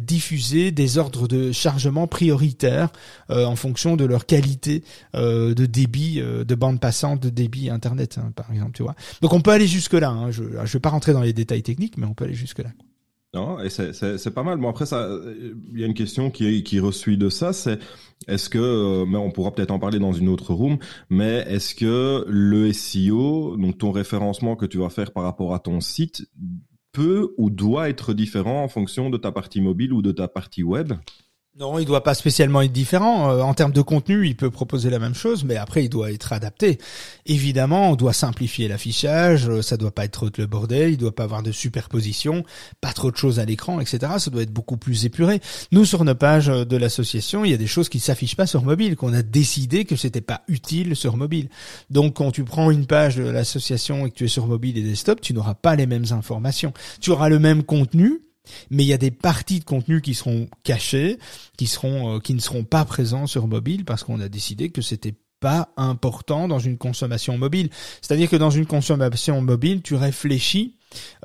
diffuser 0.00 0.70
des 0.70 0.98
ordres 0.98 1.28
de 1.28 1.52
chargement 1.52 2.06
prioritaires 2.06 2.90
en 3.28 3.56
fonction 3.56 3.96
de 3.96 4.04
leur 4.04 4.26
qualité 4.26 4.82
de 5.14 5.66
débit, 5.66 5.83
de 5.86 6.54
bande 6.54 6.80
passante, 6.80 7.20
de 7.20 7.30
débit 7.30 7.70
internet, 7.70 8.18
hein, 8.18 8.32
par 8.34 8.50
exemple, 8.50 8.72
tu 8.72 8.82
vois. 8.82 8.94
Donc 9.22 9.32
on 9.32 9.40
peut 9.40 9.50
aller 9.50 9.66
jusque 9.66 9.94
là. 9.94 10.10
Hein. 10.10 10.30
Je 10.30 10.42
ne 10.42 10.66
vais 10.66 10.80
pas 10.80 10.90
rentrer 10.90 11.12
dans 11.12 11.22
les 11.22 11.32
détails 11.32 11.62
techniques, 11.62 11.98
mais 11.98 12.06
on 12.06 12.14
peut 12.14 12.24
aller 12.24 12.34
jusque 12.34 12.58
là. 12.58 12.70
Non, 13.34 13.58
et 13.58 13.68
c'est 13.68 14.30
pas 14.32 14.44
mal. 14.44 14.58
Bon 14.58 14.68
après 14.68 14.84
il 15.72 15.80
y 15.80 15.82
a 15.82 15.86
une 15.86 15.94
question 15.94 16.30
qui 16.30 16.62
qui 16.62 16.80
de 16.80 17.28
ça, 17.28 17.52
c'est 17.52 17.80
est-ce 18.28 18.48
que, 18.48 18.58
euh, 18.58 19.06
mais 19.06 19.18
on 19.18 19.32
pourra 19.32 19.52
peut-être 19.52 19.72
en 19.72 19.80
parler 19.80 19.98
dans 19.98 20.12
une 20.12 20.28
autre 20.28 20.54
room, 20.54 20.78
mais 21.10 21.44
est-ce 21.48 21.74
que 21.74 22.24
le 22.28 22.72
SEO, 22.72 23.56
donc 23.56 23.78
ton 23.78 23.90
référencement 23.90 24.54
que 24.54 24.66
tu 24.66 24.78
vas 24.78 24.88
faire 24.88 25.12
par 25.12 25.24
rapport 25.24 25.52
à 25.52 25.58
ton 25.58 25.80
site, 25.80 26.26
peut 26.92 27.34
ou 27.36 27.50
doit 27.50 27.88
être 27.88 28.14
différent 28.14 28.62
en 28.62 28.68
fonction 28.68 29.10
de 29.10 29.18
ta 29.18 29.32
partie 29.32 29.60
mobile 29.60 29.92
ou 29.92 30.00
de 30.00 30.12
ta 30.12 30.28
partie 30.28 30.62
web? 30.62 30.92
Non, 31.56 31.78
il 31.78 31.84
doit 31.84 32.02
pas 32.02 32.14
spécialement 32.14 32.62
être 32.62 32.72
différent. 32.72 33.30
Euh, 33.30 33.40
en 33.40 33.54
termes 33.54 33.70
de 33.70 33.80
contenu, 33.80 34.26
il 34.26 34.34
peut 34.34 34.50
proposer 34.50 34.90
la 34.90 34.98
même 34.98 35.14
chose, 35.14 35.44
mais 35.44 35.54
après, 35.54 35.84
il 35.84 35.88
doit 35.88 36.10
être 36.10 36.32
adapté. 36.32 36.78
Évidemment, 37.26 37.92
on 37.92 37.94
doit 37.94 38.12
simplifier 38.12 38.66
l'affichage, 38.66 39.48
euh, 39.48 39.62
ça 39.62 39.76
doit 39.76 39.92
pas 39.92 40.04
être 40.04 40.10
trop 40.10 40.28
le 40.36 40.46
bordel, 40.46 40.90
il 40.90 40.96
doit 40.96 41.14
pas 41.14 41.22
avoir 41.22 41.44
de 41.44 41.52
superposition, 41.52 42.42
pas 42.80 42.92
trop 42.92 43.12
de 43.12 43.16
choses 43.16 43.38
à 43.38 43.44
l'écran, 43.44 43.78
etc. 43.78 43.98
Ça 44.18 44.32
doit 44.32 44.42
être 44.42 44.52
beaucoup 44.52 44.76
plus 44.76 45.04
épuré. 45.04 45.40
Nous, 45.70 45.84
sur 45.84 46.04
nos 46.04 46.16
pages 46.16 46.46
de 46.46 46.76
l'association, 46.76 47.44
il 47.44 47.52
y 47.52 47.54
a 47.54 47.58
des 47.58 47.68
choses 47.68 47.88
qui 47.88 48.00
s'affichent 48.00 48.36
pas 48.36 48.48
sur 48.48 48.64
mobile, 48.64 48.96
qu'on 48.96 49.14
a 49.14 49.22
décidé 49.22 49.84
que 49.84 49.94
c'était 49.94 50.20
pas 50.20 50.42
utile 50.48 50.96
sur 50.96 51.16
mobile. 51.16 51.50
Donc, 51.88 52.14
quand 52.14 52.32
tu 52.32 52.42
prends 52.42 52.72
une 52.72 52.86
page 52.86 53.14
de 53.14 53.22
l'association 53.22 54.06
et 54.06 54.10
que 54.10 54.16
tu 54.16 54.24
es 54.24 54.28
sur 54.28 54.48
mobile 54.48 54.76
et 54.76 54.82
desktop, 54.82 55.20
tu 55.20 55.32
n'auras 55.32 55.54
pas 55.54 55.76
les 55.76 55.86
mêmes 55.86 56.06
informations. 56.10 56.72
Tu 57.00 57.12
auras 57.12 57.28
le 57.28 57.38
même 57.38 57.62
contenu, 57.62 58.22
mais 58.70 58.84
il 58.84 58.86
y 58.86 58.92
a 58.92 58.98
des 58.98 59.10
parties 59.10 59.60
de 59.60 59.64
contenu 59.64 60.00
qui 60.00 60.14
seront 60.14 60.48
cachées, 60.62 61.18
qui 61.56 61.66
seront, 61.66 62.16
euh, 62.16 62.18
qui 62.20 62.34
ne 62.34 62.40
seront 62.40 62.64
pas 62.64 62.84
présents 62.84 63.26
sur 63.26 63.46
mobile 63.46 63.84
parce 63.84 64.04
qu'on 64.04 64.20
a 64.20 64.28
décidé 64.28 64.70
que 64.70 64.82
c'était 64.82 65.14
pas 65.40 65.68
important 65.76 66.48
dans 66.48 66.58
une 66.58 66.78
consommation 66.78 67.36
mobile. 67.36 67.68
C'est-à-dire 68.00 68.30
que 68.30 68.36
dans 68.36 68.50
une 68.50 68.66
consommation 68.66 69.40
mobile, 69.42 69.82
tu 69.82 69.94
réfléchis, 69.94 70.76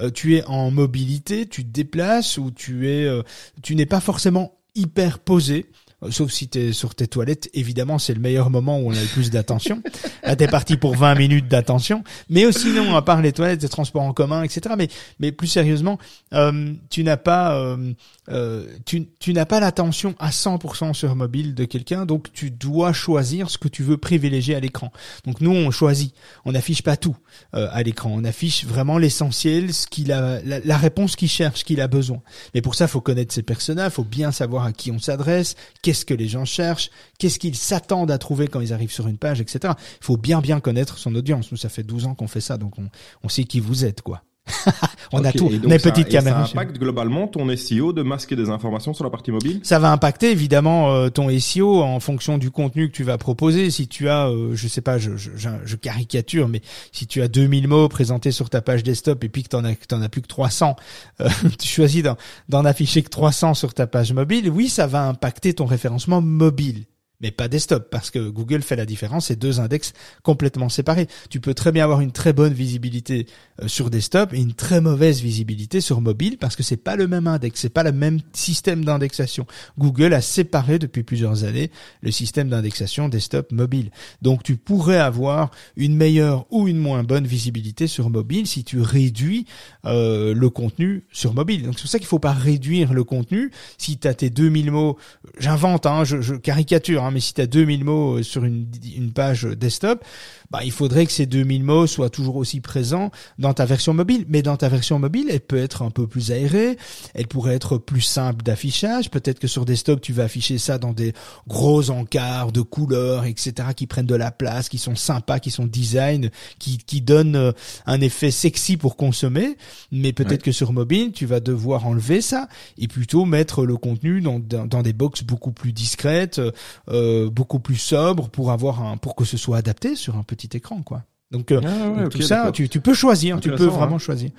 euh, 0.02 0.12
tu 0.12 0.36
es 0.36 0.44
en 0.46 0.72
mobilité, 0.72 1.48
tu 1.48 1.64
te 1.64 1.70
déplaces 1.70 2.38
ou 2.38 2.52
tu 2.52 2.90
es, 2.90 3.06
euh, 3.06 3.24
tu 3.62 3.76
n'es 3.76 3.86
pas 3.86 4.02
forcément 4.02 4.58
hyper 4.76 5.20
posé. 5.20 5.68
Euh, 6.04 6.12
sauf 6.12 6.32
si 6.32 6.48
tu 6.48 6.60
es 6.60 6.74
sur 6.74 6.96
tes 6.96 7.08
toilettes, 7.08 7.50
évidemment, 7.54 8.00
c'est 8.00 8.14
le 8.14 8.20
meilleur 8.20 8.50
moment 8.50 8.80
où 8.80 8.90
on 8.90 8.94
a 8.94 9.02
le 9.02 9.08
plus 9.08 9.30
d'attention. 9.30 9.82
Là, 10.24 10.36
t'es 10.38 10.48
parti 10.48 10.78
pour 10.78 10.96
20 10.96 11.16
minutes 11.16 11.48
d'attention. 11.48 12.04
Mais 12.30 12.46
aussi, 12.46 12.72
sinon, 12.72 12.96
à 12.96 13.02
part 13.02 13.22
les 13.22 13.34
toilettes, 13.34 13.62
les 13.62 13.70
transports 13.70 14.04
en 14.04 14.14
commun, 14.14 14.44
etc. 14.44 14.76
Mais, 14.78 14.88
mais 15.20 15.32
plus 15.32 15.48
sérieusement, 15.48 15.98
euh, 16.34 16.74
tu 16.90 17.04
n'as 17.04 17.18
pas, 17.18 17.56
euh, 17.56 17.94
euh, 18.32 18.66
tu, 18.86 19.10
tu 19.20 19.34
n'as 19.34 19.46
pas 19.46 19.60
l'attention 19.60 20.16
à 20.20 20.30
100% 20.30 20.94
sur 20.94 21.16
mobile 21.16 21.56
de 21.56 21.66
quelqu'un, 21.66 22.06
donc 22.06 22.32
tu 22.32 22.52
dois 22.52 22.94
choisir 22.94 23.50
ce 23.50 23.58
que 23.58 23.68
tu 23.68 23.84
veux 23.84 23.98
privilégier 23.98 24.56
à 24.56 24.60
l'écran. 24.60 24.92
Donc 25.26 25.42
nous, 25.42 25.52
on 25.52 25.72
choisit, 25.72 26.14
on 26.46 26.52
n'affiche 26.52 26.82
pas 26.84 26.98
tout 26.98 27.16
à 27.54 27.82
l'écran, 27.84 28.12
on 28.14 28.24
affiche 28.24 28.66
vraiment 28.66 28.98
l'essentiel, 28.98 29.74
ce 29.74 29.88
qu'il 29.88 30.12
a, 30.12 30.42
la, 30.42 30.78
réponse 30.78 31.16
qu'il 31.16 31.30
cherche, 31.30 31.64
qu'il 31.64 31.82
a 31.82 31.88
besoin. 31.88 32.22
Mais 32.54 32.62
pour 32.62 32.76
ça, 32.76 32.88
faut 32.88 33.02
connaître 33.02 33.34
ses 33.34 33.44
personnages, 33.44 33.94
faut 33.94 34.04
bien 34.04 34.32
savoir 34.32 34.66
à 34.66 34.74
qui 34.74 34.92
on 34.92 35.00
s'adresse, 35.00 35.56
qu'est-ce 35.82 36.06
que 36.06 36.14
les 36.14 36.28
gens 36.28 36.46
cherchent, 36.46 36.90
qu'est-ce 37.18 37.40
qu'ils 37.40 37.56
s'attendent 37.56 38.12
à 38.12 38.18
trouver 38.18 38.48
quand 38.48 38.62
ils 38.62 38.74
arrivent 38.74 38.92
sur 38.92 39.08
une 39.08 39.18
page, 39.18 39.42
etc. 39.42 39.74
Il 40.02 40.06
faut 40.06 40.18
bien 40.18 40.42
bien 40.42 40.60
connaître 40.60 40.98
son 40.98 41.14
audience. 41.16 41.52
Nous, 41.52 41.58
ça 41.58 41.70
fait 41.70 41.84
12 41.84 42.06
ans 42.06 42.16
qu'on 42.16 42.28
fait 42.28 42.42
ça, 42.42 42.58
donc 42.58 42.78
on, 42.78 42.90
on 43.24 43.30
sait 43.30 43.44
qui 43.44 43.60
vous 43.60 43.86
êtes, 43.86 44.02
quoi. 44.02 44.24
on 45.12 45.24
a 45.24 45.32
tout, 45.32 45.50
on 45.66 45.72
a 45.72 45.80
petite 45.80 46.10
caméra. 46.10 46.46
Ça 46.46 46.52
impacte 46.52 46.78
globalement 46.78 47.28
ton 47.28 47.56
SEO 47.56 47.94
de 47.94 48.04
masquer 48.04 48.36
des 48.36 48.50
informations 48.50 48.94
sur 48.94 49.04
la 49.04 49.10
partie 49.10 49.32
mobile? 49.32 49.60
Ça 49.64 49.80
va 49.80 49.92
impacter 49.92 50.32
évidemment 50.32 50.94
euh, 50.94 51.10
ton 51.10 51.30
SEO 51.40 51.82
en 51.82 52.00
fonction 52.00 52.38
du 52.38 52.52
contenu 52.52 52.90
que 52.90 52.96
tu 52.96 53.04
vas 53.04 53.18
proposer. 53.18 53.72
Si 53.72 53.88
tu 53.88 54.10
as, 54.10 54.30
euh, 54.30 54.56
je 54.56 54.68
sais 54.68 54.82
pas, 54.82 54.98
je, 54.98 55.18
je, 55.18 55.30
je, 55.36 55.76
caricature, 55.76 56.48
mais 56.48 56.62
si 56.92 57.08
tu 57.08 57.22
as 57.22 57.28
2000 57.28 57.68
mots 57.68 57.90
présentés 57.90 58.32
sur 58.32 58.50
ta 58.50 58.62
page 58.62 58.84
desktop 58.84 59.24
et 59.24 59.30
puis 59.30 59.44
que 59.44 59.50
t'en 59.50 59.64
as, 59.64 59.76
t'en 59.76 60.02
as 60.02 60.10
plus 60.10 60.22
que 60.22 60.28
300, 60.28 60.76
euh, 61.22 61.30
tu 61.60 61.68
choisis 61.68 62.04
d'en 62.50 62.66
afficher 62.66 63.02
que 63.02 63.10
300 63.10 63.54
sur 63.54 63.74
ta 63.74 63.88
page 63.88 64.14
mobile, 64.14 64.50
oui, 64.50 64.70
ça 64.70 64.88
va 64.88 65.08
impacter 65.08 65.54
ton 65.54 65.66
référencement 65.66 66.22
mobile 66.22 66.86
mais 67.22 67.32
pas 67.32 67.48
desktop, 67.48 67.90
parce 67.90 68.12
que 68.12 68.30
Google 68.30 68.62
fait 68.62 68.76
la 68.76 68.86
différence, 68.86 69.28
c'est 69.28 69.36
deux 69.36 69.60
index 69.60 69.94
complètement 70.24 70.70
séparés. 70.70 71.08
Tu 71.30 71.40
peux 71.40 71.54
très 71.54 71.72
bien 71.72 71.84
avoir 71.84 72.02
une 72.02 72.12
très 72.12 72.34
bonne 72.34 72.54
visibilité 72.54 73.28
euh, 73.62 73.68
sur 73.68 73.90
desktop 73.90 74.34
et 74.34 74.40
une 74.40 74.54
très 74.54 74.80
mauvaise 74.80 75.22
visibilité 75.22 75.82
sur 75.82 76.02
mobile, 76.02 76.38
parce 76.38 76.56
que 76.56 76.64
c'est 76.64 76.78
pas 76.78 76.96
le 76.96 77.08
même 77.08 77.28
index, 77.28 77.60
c'est 77.60 77.70
pas 77.70 77.84
le 77.84 77.92
même 77.92 78.20
système 78.34 78.86
d'indexation. 78.86 79.46
Google 79.78 80.14
a 80.14 80.22
séparé 80.22 80.80
depuis 80.80 81.04
plusieurs 81.04 81.44
années 81.44 81.72
le 82.02 82.12
système 82.12 82.50
d'indexation 82.50 83.10
desktop 83.10 83.52
mobile. 83.52 83.92
Donc 84.22 84.44
tu 84.44 84.56
pourrais 84.56 85.00
avoir 85.00 85.52
une 85.76 85.96
meilleure 85.96 86.46
ou 86.52 86.68
une 86.68 86.78
moins 86.78 87.04
bonne 87.04 87.28
visibilité 87.28 87.88
sur 87.88 88.10
mobile 88.10 88.48
si 88.48 88.64
tu 88.64 88.80
réduis 88.80 89.46
euh, 89.86 90.34
le 90.34 90.50
contenu 90.50 91.04
sur 91.12 91.34
mobile. 91.34 91.64
Donc 91.64 91.74
c'est 91.76 91.82
pour 91.82 91.92
ça 91.92 92.00
qu'il 92.00 92.08
faut 92.08 92.20
pas 92.20 92.34
réduire 92.34 92.94
le 92.94 93.04
contenu. 93.04 93.52
Si 93.78 93.98
tu 93.98 94.08
as 94.08 94.14
tes 94.14 94.30
2000 94.30 94.72
mots, 94.72 94.98
j'invente, 95.38 95.86
hein, 95.86 96.04
je, 96.04 96.22
je 96.22 96.36
caricature, 96.36 97.04
hein, 97.04 97.09
Hein, 97.10 97.12
mais 97.14 97.20
si 97.20 97.34
tu 97.34 97.42
as 97.42 97.48
2000 97.48 97.84
mots 97.84 98.18
euh, 98.18 98.24
sur 98.24 98.46
une, 98.46 98.68
une 98.96 99.12
page 99.12 99.44
desktop, 99.44 100.04
bah, 100.52 100.62
il 100.64 100.72
faudrait 100.72 101.06
que 101.06 101.12
ces 101.12 101.26
2000 101.26 101.64
mots 101.64 101.88
soient 101.88 102.10
toujours 102.10 102.36
aussi 102.36 102.60
présents 102.60 103.12
dans 103.38 103.54
ta 103.54 103.66
version 103.66 103.94
mobile. 103.94 104.26
Mais 104.30 104.42
dans 104.42 104.58
ta 104.58 104.70
version 104.70 105.00
mobile, 105.00 105.28
elle 105.30 105.42
peut 105.42 105.58
être 105.58 105.84
un 105.84 105.92
peu 105.92 106.08
plus 106.08 106.32
aérée, 106.32 106.78
elle 107.14 107.28
pourrait 107.28 107.56
être 107.56 107.78
plus 107.78 108.02
simple 108.02 108.44
d'affichage. 108.44 109.12
Peut-être 109.12 109.40
que 109.40 109.48
sur 109.48 109.66
desktop, 109.66 110.02
tu 110.02 110.14
vas 110.14 110.24
afficher 110.24 110.58
ça 110.58 110.78
dans 110.78 110.94
des 110.94 111.14
gros 111.48 111.90
encarts 111.92 112.52
de 112.52 112.62
couleurs, 112.62 113.26
etc., 113.26 113.70
qui 113.76 113.88
prennent 113.88 114.06
de 114.06 114.16
la 114.16 114.32
place, 114.32 114.70
qui 114.70 114.78
sont 114.78 114.96
sympas, 114.96 115.40
qui 115.40 115.52
sont 115.52 115.66
design, 115.66 116.30
qui, 116.58 116.78
qui 116.78 117.02
donnent 117.02 117.36
euh, 117.36 117.52
un 117.86 118.02
effet 118.02 118.32
sexy 118.32 118.78
pour 118.78 118.96
consommer. 118.96 119.58
Mais 119.92 120.14
peut-être 120.14 120.44
que 120.44 120.52
sur 120.52 120.74
mobile, 120.74 121.12
tu 121.12 121.26
vas 121.26 121.40
devoir 121.40 121.86
enlever 121.86 122.22
ça 122.22 122.48
et 122.78 122.88
plutôt 122.88 123.26
mettre 123.26 123.66
le 123.66 123.78
contenu 123.78 124.22
dans, 124.22 124.40
dans, 124.40 124.82
des 124.82 124.94
box 124.94 125.24
beaucoup 125.24 125.52
plus 125.52 125.74
discrètes, 125.74 126.42
euh, 126.90 127.30
beaucoup 127.30 127.60
plus 127.60 127.78
sobres 127.78 128.30
pour 128.30 128.52
avoir 128.52 128.82
un, 128.82 128.98
pour 128.98 129.16
que 129.16 129.26
ce 129.26 129.38
soit 129.38 129.58
adapté 129.58 129.96
sur 129.96 130.18
un 130.18 130.24
petit 130.24 130.39
petit 130.40 130.58
écran, 130.58 130.82
quoi. 130.82 131.04
Donc, 131.32 131.52
euh, 131.52 131.62
ah 131.64 132.10
tout 132.10 132.24
ça, 132.24 132.52
tu, 132.52 132.68
tu, 132.70 132.82
peux 132.82 132.96
choisir, 132.96 133.40
tu 133.40 133.52
peux 133.52 133.66
vraiment 133.66 133.98
hein. 133.98 134.00
choisir. 134.00 134.32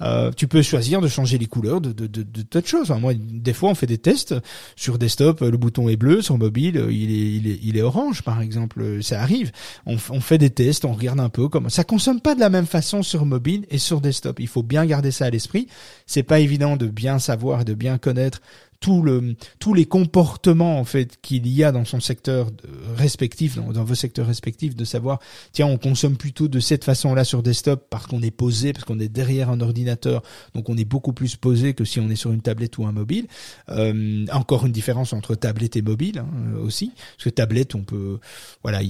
Euh, 0.00 0.30
tu 0.34 0.48
peux 0.48 0.62
choisir 0.62 1.02
de 1.02 1.08
changer 1.08 1.36
les 1.36 1.44
couleurs 1.44 1.82
de, 1.82 1.92
de, 1.92 2.06
de, 2.06 2.22
de 2.22 2.40
tas 2.40 2.62
de 2.62 2.66
choses. 2.66 2.90
moi, 2.98 3.12
des 3.14 3.52
fois, 3.52 3.68
on 3.68 3.74
fait 3.74 3.86
des 3.86 3.98
tests 3.98 4.34
sur 4.74 4.96
desktop. 4.96 5.40
Le 5.40 5.58
bouton 5.58 5.90
est 5.90 5.96
bleu, 5.96 6.22
sur 6.22 6.38
mobile, 6.38 6.86
il 6.88 7.10
est, 7.10 7.36
il 7.36 7.46
est, 7.48 7.58
il 7.62 7.76
est 7.76 7.82
orange, 7.82 8.22
par 8.22 8.40
exemple. 8.40 9.02
Ça 9.02 9.20
arrive. 9.20 9.52
On, 9.84 9.96
on 10.08 10.20
fait 10.20 10.38
des 10.38 10.48
tests, 10.48 10.86
on 10.86 10.94
regarde 10.94 11.20
un 11.20 11.28
peu 11.28 11.48
comment. 11.48 11.68
Ça 11.68 11.84
consomme 11.84 12.22
pas 12.22 12.34
de 12.34 12.40
la 12.40 12.48
même 12.48 12.66
façon 12.66 13.02
sur 13.02 13.26
mobile 13.26 13.66
et 13.68 13.76
sur 13.76 14.00
desktop. 14.00 14.40
Il 14.40 14.48
faut 14.48 14.62
bien 14.62 14.86
garder 14.86 15.10
ça 15.10 15.26
à 15.26 15.30
l'esprit. 15.30 15.68
C'est 16.06 16.22
pas 16.22 16.40
évident 16.40 16.78
de 16.78 16.86
bien 16.86 17.18
savoir 17.18 17.60
et 17.60 17.64
de 17.64 17.74
bien 17.74 17.98
connaître 17.98 18.40
tout 18.80 19.02
le, 19.02 19.34
tous 19.58 19.74
les 19.74 19.86
comportements 19.86 20.78
en 20.78 20.84
fait 20.84 21.18
qu'il 21.20 21.48
y 21.48 21.64
a 21.64 21.72
dans 21.72 21.84
son 21.84 21.98
secteur 21.98 22.48
respectif, 22.96 23.56
dans, 23.56 23.84
vos 23.84 23.94
secteurs 23.94 24.26
respectifs, 24.26 24.76
de 24.76 24.84
savoir 24.84 25.18
tiens 25.52 25.66
on 25.66 25.78
consomme 25.78 26.16
plutôt 26.16 26.46
de 26.46 26.60
cette 26.60 26.84
façon-là 26.84 27.24
sur 27.24 27.42
desktop 27.42 27.86
parce 27.90 28.06
qu'on 28.06 28.22
est 28.22 28.30
posé, 28.30 28.72
parce 28.72 28.84
qu'on 28.84 29.00
est 29.00 29.08
derrière 29.08 29.50
un 29.50 29.60
ordinateur, 29.60 30.22
donc 30.54 30.68
on 30.68 30.76
est 30.76 30.84
beaucoup 30.84 31.12
plus 31.12 31.34
posé 31.34 31.74
que 31.74 31.84
si 31.84 31.98
on 31.98 32.08
est 32.08 32.16
sur 32.16 32.30
une 32.30 32.40
tablette 32.40 32.78
ou 32.78 32.86
un 32.86 32.92
mobile. 32.92 33.26
Euh, 33.68 34.26
encore 34.32 34.64
une 34.64 34.72
différence 34.72 35.12
entre 35.12 35.34
tablette 35.34 35.76
et 35.76 35.82
mobile 35.82 36.18
hein, 36.20 36.56
aussi, 36.62 36.92
parce 37.16 37.24
que 37.24 37.30
tablette 37.30 37.74
on 37.74 37.82
peut 37.82 38.20
voilà 38.62 38.80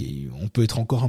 on 0.40 0.48
peut 0.48 0.64
être 0.64 0.78
encore 0.78 1.08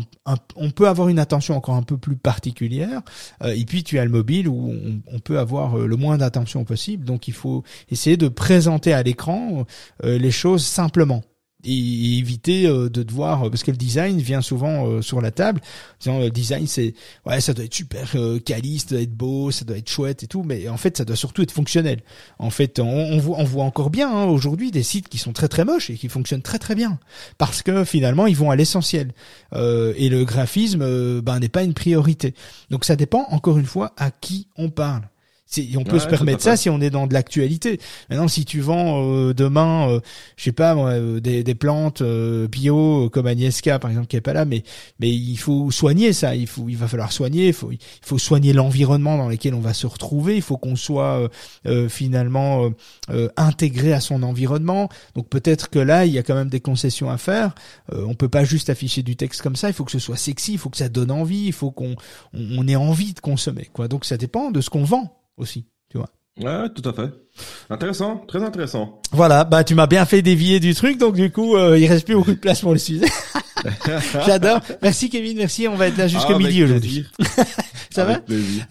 on 0.56 0.72
peut 0.72 0.88
avoir 0.88 1.10
une 1.10 1.20
attention 1.20 1.56
encore 1.56 1.76
un 1.76 1.84
peu 1.84 1.98
plus 1.98 2.16
particulière, 2.16 3.02
euh, 3.44 3.54
et 3.54 3.66
puis 3.66 3.84
tu 3.84 4.00
as 4.00 4.06
le 4.06 4.12
mobile 4.12 4.48
où 4.48 4.74
on 5.08 5.20
peut 5.20 5.38
avoir 5.38 5.78
le 5.78 5.96
moins 5.98 6.18
d'attention 6.18 6.64
possible, 6.64 7.04
donc 7.04 7.28
il 7.28 7.34
faut 7.34 7.64
essayer 7.92 8.16
de 8.16 8.30
présenter 8.30 8.69
à 8.78 9.04
l'écran 9.04 9.66
euh, 10.04 10.18
les 10.18 10.32
choses 10.32 10.64
simplement. 10.66 11.24
et 11.66 12.18
éviter 12.18 12.68
euh, 12.68 12.90
de 12.90 13.04
devoir 13.04 13.50
parce 13.50 13.64
que 13.64 13.72
le 13.72 13.78
design 13.78 14.20
vient 14.20 14.42
souvent 14.42 14.88
euh, 14.88 15.02
sur 15.02 15.20
la 15.20 15.32
table. 15.32 15.60
Disant 16.00 16.20
le 16.20 16.30
design 16.30 16.68
c'est 16.68 16.94
ouais 17.26 17.42
ça 17.42 17.54
doit 17.54 17.66
être 17.66 17.74
super 17.74 18.10
euh, 18.16 18.40
quali 18.40 18.80
ça 18.80 18.88
doit 18.92 19.02
être 19.02 19.14
beau 19.14 19.52
ça 19.52 19.66
doit 19.66 19.78
être 19.78 19.90
chouette 19.90 20.24
et 20.24 20.28
tout 20.28 20.44
mais 20.44 20.70
en 20.70 20.78
fait 20.78 20.96
ça 20.98 21.04
doit 21.04 21.18
surtout 21.18 21.42
être 21.42 21.52
fonctionnel. 21.52 22.00
En 22.38 22.50
fait 22.50 22.80
on, 22.80 22.86
on 22.88 23.18
voit 23.18 23.38
on 23.40 23.44
voit 23.44 23.66
encore 23.66 23.90
bien 23.90 24.10
hein, 24.10 24.24
aujourd'hui 24.24 24.72
des 24.72 24.84
sites 24.84 25.10
qui 25.10 25.18
sont 25.18 25.34
très 25.34 25.50
très 25.50 25.66
moches 25.66 25.90
et 25.90 25.96
qui 25.96 26.08
fonctionnent 26.08 26.42
très 26.42 26.60
très 26.60 26.76
bien. 26.76 26.98
Parce 27.38 27.62
que 27.62 27.84
finalement 27.84 28.26
ils 28.26 28.38
vont 28.38 28.52
à 28.52 28.56
l'essentiel. 28.56 29.12
Euh, 29.54 29.94
et 29.98 30.08
le 30.08 30.24
graphisme 30.24 31.20
ben 31.22 31.40
n'est 31.40 31.50
pas 31.50 31.64
une 31.64 31.74
priorité. 31.74 32.34
Donc 32.70 32.86
ça 32.86 32.96
dépend 32.96 33.26
encore 33.32 33.58
une 33.58 33.66
fois 33.66 33.92
à 33.98 34.12
qui 34.12 34.48
on 34.56 34.70
parle 34.70 35.10
on 35.78 35.84
peut 35.84 36.00
se 36.00 36.08
permettre 36.08 36.44
ça 36.44 36.56
si 36.56 36.70
on 36.70 36.80
est 36.82 36.90
dans 36.90 37.08
de 37.08 37.14
l'actualité. 37.14 37.80
Maintenant, 38.10 38.28
si 38.28 38.46
tu 38.46 38.60
vends 38.60 39.04
euh, 39.04 39.34
demain, 39.34 39.90
euh, 39.90 40.00
je 40.38 40.44
sais 40.44 40.52
pas 40.52 40.76
moi, 40.76 40.92
euh, 40.92 41.20
des, 41.20 41.44
des 41.44 41.56
plantes 41.56 42.04
bio 42.04 43.10
comme 43.10 43.28
Agnieszka 43.28 43.80
par 43.80 43.90
exemple 43.90 44.08
qui 44.08 44.16
est 44.16 44.22
pas 44.22 44.34
là, 44.34 44.46
mais 44.46 44.64
mais 45.00 45.10
il 45.10 45.38
faut 45.38 45.72
soigner 45.72 46.14
ça. 46.14 46.36
Il 46.36 46.48
faut, 46.48 46.70
il 46.70 46.78
va 46.78 46.88
falloir 46.88 47.12
soigner. 47.12 47.48
Il 47.48 47.54
faut, 47.54 47.72
il 47.72 47.80
faut 48.02 48.18
soigner 48.18 48.54
l'environnement 48.54 49.18
dans 49.18 49.30
lequel 49.30 49.54
on 49.54 49.60
va 49.60 49.74
se 49.74 49.88
retrouver. 49.88 50.36
Il 50.36 50.42
faut 50.42 50.58
qu'on 50.58 50.76
soit 50.76 51.30
finalement 51.90 52.70
intégré 53.38 53.94
à 53.94 54.00
son 54.00 54.24
environnement. 54.24 54.90
Donc 55.16 55.30
peut-être 55.30 55.70
que 55.70 55.80
là, 55.80 56.06
il 56.06 56.14
y 56.14 56.20
a 56.20 56.24
quand 56.24 56.36
même 56.36 56.50
des 56.50 56.60
concessions 56.60 57.10
à 57.10 57.18
faire. 57.18 57.56
on 57.92 58.14
peut 58.14 58.30
pas 58.30 58.44
juste 58.44 58.70
afficher 58.70 59.04
du 59.04 59.16
texte 59.16 59.42
comme 59.42 59.56
ça. 59.56 59.68
Il 59.70 59.74
faut 59.74 59.86
que 59.86 59.92
ce 59.92 60.00
soit 60.00 60.18
sexy. 60.18 60.54
Il 60.54 60.58
faut 60.58 60.70
que 60.70 60.78
ça 60.78 60.90
donne 60.90 61.12
envie. 61.12 61.46
Il 61.46 61.54
faut 61.54 61.72
qu'on 61.72 61.96
on 62.34 62.68
ait 62.68 62.76
envie 62.76 63.14
de 63.14 63.20
consommer. 63.20 63.70
Quoi. 63.74 63.88
Donc 63.88 64.06
ça 64.06 64.18
dépend 64.18 64.52
de 64.52 64.62
ce 64.62 64.70
qu'on 64.70 64.84
vend 64.84 65.19
aussi, 65.40 65.68
tu 65.90 65.98
vois. 65.98 66.10
Ouais, 66.40 66.70
tout 66.70 66.88
à 66.88 66.94
fait. 66.94 67.12
Intéressant, 67.70 68.18
très 68.28 68.44
intéressant. 68.44 69.02
Voilà, 69.12 69.44
bah 69.44 69.64
tu 69.64 69.76
m'as 69.76 69.88
bien 69.88 70.06
fait 70.06 70.22
dévier 70.22 70.60
du 70.60 70.74
truc, 70.74 70.98
donc 70.98 71.16
du 71.16 71.32
coup, 71.32 71.56
euh, 71.56 71.78
il 71.78 71.88
reste 71.88 72.06
plus 72.06 72.16
beaucoup 72.16 72.32
de 72.32 72.40
place 72.40 72.62
pour 72.62 72.74
le 72.74 72.80
sujet. 72.80 73.08
J'adore. 74.26 74.62
Merci 74.82 75.10
Kevin, 75.10 75.38
merci. 75.38 75.68
On 75.68 75.76
va 75.76 75.88
être 75.88 75.98
là 75.98 76.08
jusqu'à 76.08 76.36
ah, 76.36 76.38
midi 76.38 76.64
aujourd'hui. 76.64 77.06
Ça 77.92 78.06
va 78.06 78.22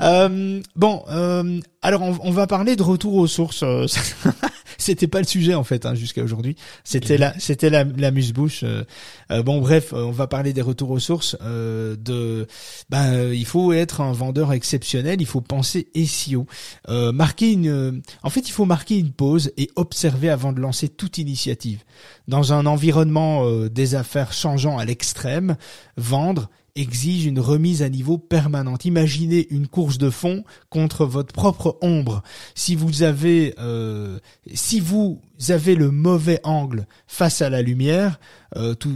euh, 0.01 0.61
Bon, 0.77 1.05
euh, 1.11 1.61
alors 1.81 2.03
on, 2.03 2.19
on, 2.23 2.31
va 2.33 2.47
parler 2.47 2.75
de 2.75 2.83
retour 2.83 3.15
aux 3.15 3.27
sources. 3.29 3.63
Euh, 3.63 3.87
c'était 4.79 5.07
pas 5.07 5.21
le 5.21 5.27
sujet 5.27 5.55
en 5.55 5.63
fait 5.63 5.87
hein, 5.87 5.95
jusqu'à 5.95 6.25
aujourd'hui. 6.25 6.57
C'était 6.83 7.19
la, 7.19 7.39
c'était 7.39 7.71
la, 7.71 7.85
la 7.85 8.11
muse-bouche. 8.11 8.63
Euh, 8.65 8.83
euh, 9.31 9.43
bon 9.43 9.61
bref, 9.61 9.93
on 9.93 10.11
va 10.11 10.27
parler 10.27 10.53
des 10.53 10.63
retours 10.63 10.91
aux 10.91 10.99
sources. 10.99 11.37
de, 11.41 12.47
ben 12.91 13.33
il 13.33 13.47
faut 13.47 13.73
être 13.73 14.01
un 14.01 14.13
vendeur 14.13 14.53
exceptionnel. 14.53 15.21
Il 15.21 15.27
faut 15.27 15.41
penser 15.41 15.89
SEO. 15.95 16.47
marquer 16.89 17.53
une, 17.53 18.03
en 18.23 18.31
fait 18.31 18.49
il 18.49 18.53
faut 18.53 18.65
marquer 18.65 18.99
une 18.99 19.13
pause 19.13 19.53
et 19.57 19.71
observer 19.77 20.31
avant 20.31 20.53
de 20.53 20.61
lancer 20.61 20.89
toute 20.89 21.19
initiative. 21.19 21.85
Dans 22.29 22.53
un 22.53 22.67
environnement 22.67 23.67
des 23.69 23.95
affaires 23.95 24.33
changeant 24.33 24.79
à 24.79 24.85
l'extrême, 24.85 25.57
vendre 25.97 26.49
exige 26.79 27.27
une 27.27 27.41
remise 27.41 27.83
à 27.83 27.89
niveau 27.89 28.19
permanente. 28.19 28.85
Imaginez 28.85 29.47
une 29.51 29.67
course 29.67 29.99
de 29.99 30.11
fond 30.11 30.45
contre 30.71 31.05
votre 31.05 31.33
propre 31.33 31.77
ombre. 31.83 32.23
Si 32.55 32.75
vous 32.75 33.03
avez, 33.03 33.55
euh, 33.59 34.19
si 34.55 34.81
vous 34.81 35.21
avez 35.49 35.75
le 35.75 35.91
mauvais 35.91 36.41
angle 36.45 36.87
face 37.07 37.43
à 37.43 37.51
la 37.51 37.63
lumière, 37.63 38.21
euh, 38.57 38.75
tout 38.75 38.95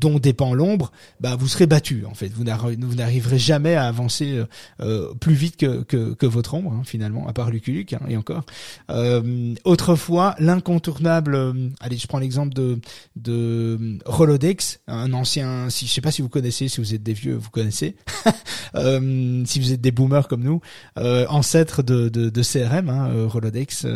dont 0.00 0.18
dépend 0.18 0.54
l'ombre, 0.54 0.92
bah 1.20 1.36
vous 1.36 1.48
serez 1.48 1.66
battu 1.66 2.04
en 2.06 2.14
fait. 2.14 2.28
Vous 2.28 2.44
n'arriverez 2.44 3.38
jamais 3.38 3.74
à 3.74 3.86
avancer 3.86 4.32
euh, 4.32 4.44
euh, 4.80 5.14
plus 5.14 5.34
vite 5.34 5.56
que, 5.56 5.82
que, 5.82 6.14
que 6.14 6.26
votre 6.26 6.54
ombre 6.54 6.72
hein, 6.72 6.82
finalement, 6.84 7.26
à 7.28 7.32
part 7.32 7.50
Lucky 7.50 7.84
hein, 7.92 8.00
et 8.08 8.16
encore. 8.16 8.44
Euh, 8.90 9.54
autrefois, 9.64 10.34
l'incontournable. 10.38 11.34
Euh, 11.34 11.68
allez, 11.80 11.96
je 11.96 12.06
prends 12.06 12.18
l'exemple 12.18 12.54
de 12.54 12.78
de 13.16 13.98
Rolodex, 14.04 14.80
un 14.86 15.12
ancien. 15.12 15.70
Si 15.70 15.86
je 15.86 15.92
sais 15.92 16.00
pas 16.00 16.10
si 16.10 16.22
vous 16.22 16.28
connaissez, 16.28 16.68
si 16.68 16.80
vous 16.80 16.94
êtes 16.94 17.02
des 17.02 17.14
vieux, 17.14 17.34
vous 17.34 17.50
connaissez. 17.50 17.96
si 18.74 19.60
vous 19.60 19.72
êtes 19.72 19.80
des 19.80 19.90
boomers 19.92 20.28
comme 20.28 20.42
nous, 20.42 20.60
ancêtres 20.96 21.82
de, 21.82 22.08
de, 22.08 22.28
de 22.30 22.42
CRM, 22.42 22.88
hein, 22.88 23.26
Rolodex, 23.26 23.86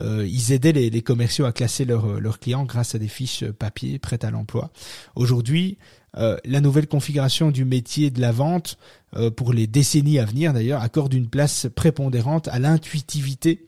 ils 0.00 0.52
aidaient 0.52 0.72
les, 0.72 0.90
les 0.90 1.02
commerciaux 1.02 1.44
à 1.44 1.52
classer 1.52 1.84
leurs 1.84 2.20
leurs 2.20 2.38
clients 2.38 2.64
grâce 2.64 2.94
à 2.94 2.98
des 2.98 3.08
fiches 3.08 3.44
papier 3.44 3.98
prêtes 3.98 4.24
à 4.24 4.30
l'emploi. 4.30 4.70
Aujourd'hui 5.14 5.43
aujourd'hui, 5.44 5.76
euh, 6.16 6.38
la 6.46 6.62
nouvelle 6.62 6.86
configuration 6.86 7.50
du 7.50 7.66
métier 7.66 8.10
de 8.10 8.18
la 8.18 8.32
vente 8.32 8.78
euh, 9.14 9.30
pour 9.30 9.52
les 9.52 9.66
décennies 9.66 10.18
à 10.18 10.24
venir 10.24 10.54
d'ailleurs 10.54 10.80
accorde 10.80 11.12
une 11.12 11.28
place 11.28 11.66
prépondérante 11.74 12.48
à 12.48 12.58
l'intuitivité 12.58 13.66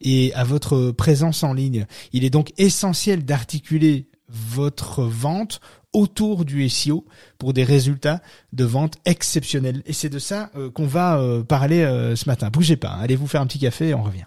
et 0.00 0.32
à 0.34 0.44
votre 0.44 0.92
présence 0.92 1.42
en 1.42 1.52
ligne. 1.52 1.86
Il 2.12 2.22
est 2.22 2.30
donc 2.30 2.52
essentiel 2.58 3.24
d'articuler 3.24 4.06
votre 4.28 5.02
vente 5.02 5.60
autour 5.92 6.44
du 6.44 6.68
SEO 6.68 7.04
pour 7.38 7.52
des 7.52 7.64
résultats 7.64 8.22
de 8.52 8.64
vente 8.64 8.98
exceptionnels. 9.04 9.82
Et 9.84 9.92
c'est 9.92 10.10
de 10.10 10.20
ça 10.20 10.50
euh, 10.54 10.70
qu'on 10.70 10.86
va 10.86 11.20
parler 11.48 11.82
ce 12.14 12.28
matin. 12.28 12.50
Bougez 12.50 12.76
pas, 12.76 12.90
hein. 12.90 13.00
allez 13.00 13.16
vous 13.16 13.26
faire 13.26 13.40
un 13.40 13.46
petit 13.48 13.58
café 13.58 13.88
et 13.88 13.94
on 13.94 14.04
revient. 14.04 14.26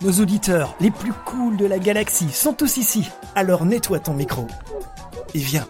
Nos 0.00 0.12
auditeurs 0.20 0.76
les 0.80 0.92
plus 0.92 1.12
cools 1.26 1.56
de 1.56 1.66
la 1.66 1.80
galaxie 1.80 2.30
sont 2.30 2.52
tous 2.52 2.76
ici. 2.76 3.08
Alors 3.34 3.64
nettoie 3.64 3.98
ton 3.98 4.14
micro. 4.14 4.46
Et 5.34 5.40
viens. 5.40 5.66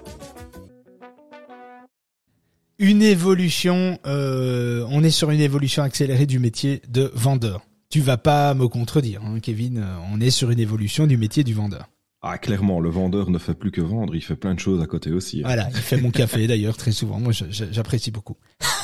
Une 2.79 3.03
évolution, 3.03 3.99
euh, 4.07 4.87
on 4.91 5.03
est 5.03 5.11
sur 5.11 5.31
une 5.31 5.41
évolution 5.41 5.83
accélérée 5.83 6.27
du 6.27 6.39
métier 6.39 6.83
de 6.91 7.11
vendeur. 7.15 7.63
Tu 7.89 8.01
vas 8.03 8.19
pas 8.19 8.53
me 8.53 8.69
contredire, 8.69 9.23
hein, 9.25 9.41
Kevin. 9.41 9.83
On 10.13 10.21
est 10.21 10.31
sur 10.31 10.51
une 10.51 10.61
évolution 10.61 11.07
du 11.07 11.17
métier 11.17 11.43
du 11.43 11.55
vendeur. 11.55 11.89
Ah 12.21 12.37
clairement, 12.37 12.81
le 12.81 12.91
vendeur 12.91 13.31
ne 13.31 13.39
fait 13.39 13.55
plus 13.55 13.71
que 13.71 13.81
vendre, 13.81 14.15
il 14.15 14.21
fait 14.21 14.37
plein 14.37 14.53
de 14.53 14.61
choses 14.61 14.83
à 14.83 14.87
côté 14.87 15.11
aussi. 15.11 15.41
Voilà, 15.41 15.69
il 15.71 15.81
fait 15.81 15.97
mon 15.97 16.11
café 16.11 16.47
d'ailleurs 16.49 16.77
très 16.77 16.93
souvent. 16.93 17.19
Moi, 17.19 17.33
j'apprécie 17.33 18.11
beaucoup. 18.11 18.37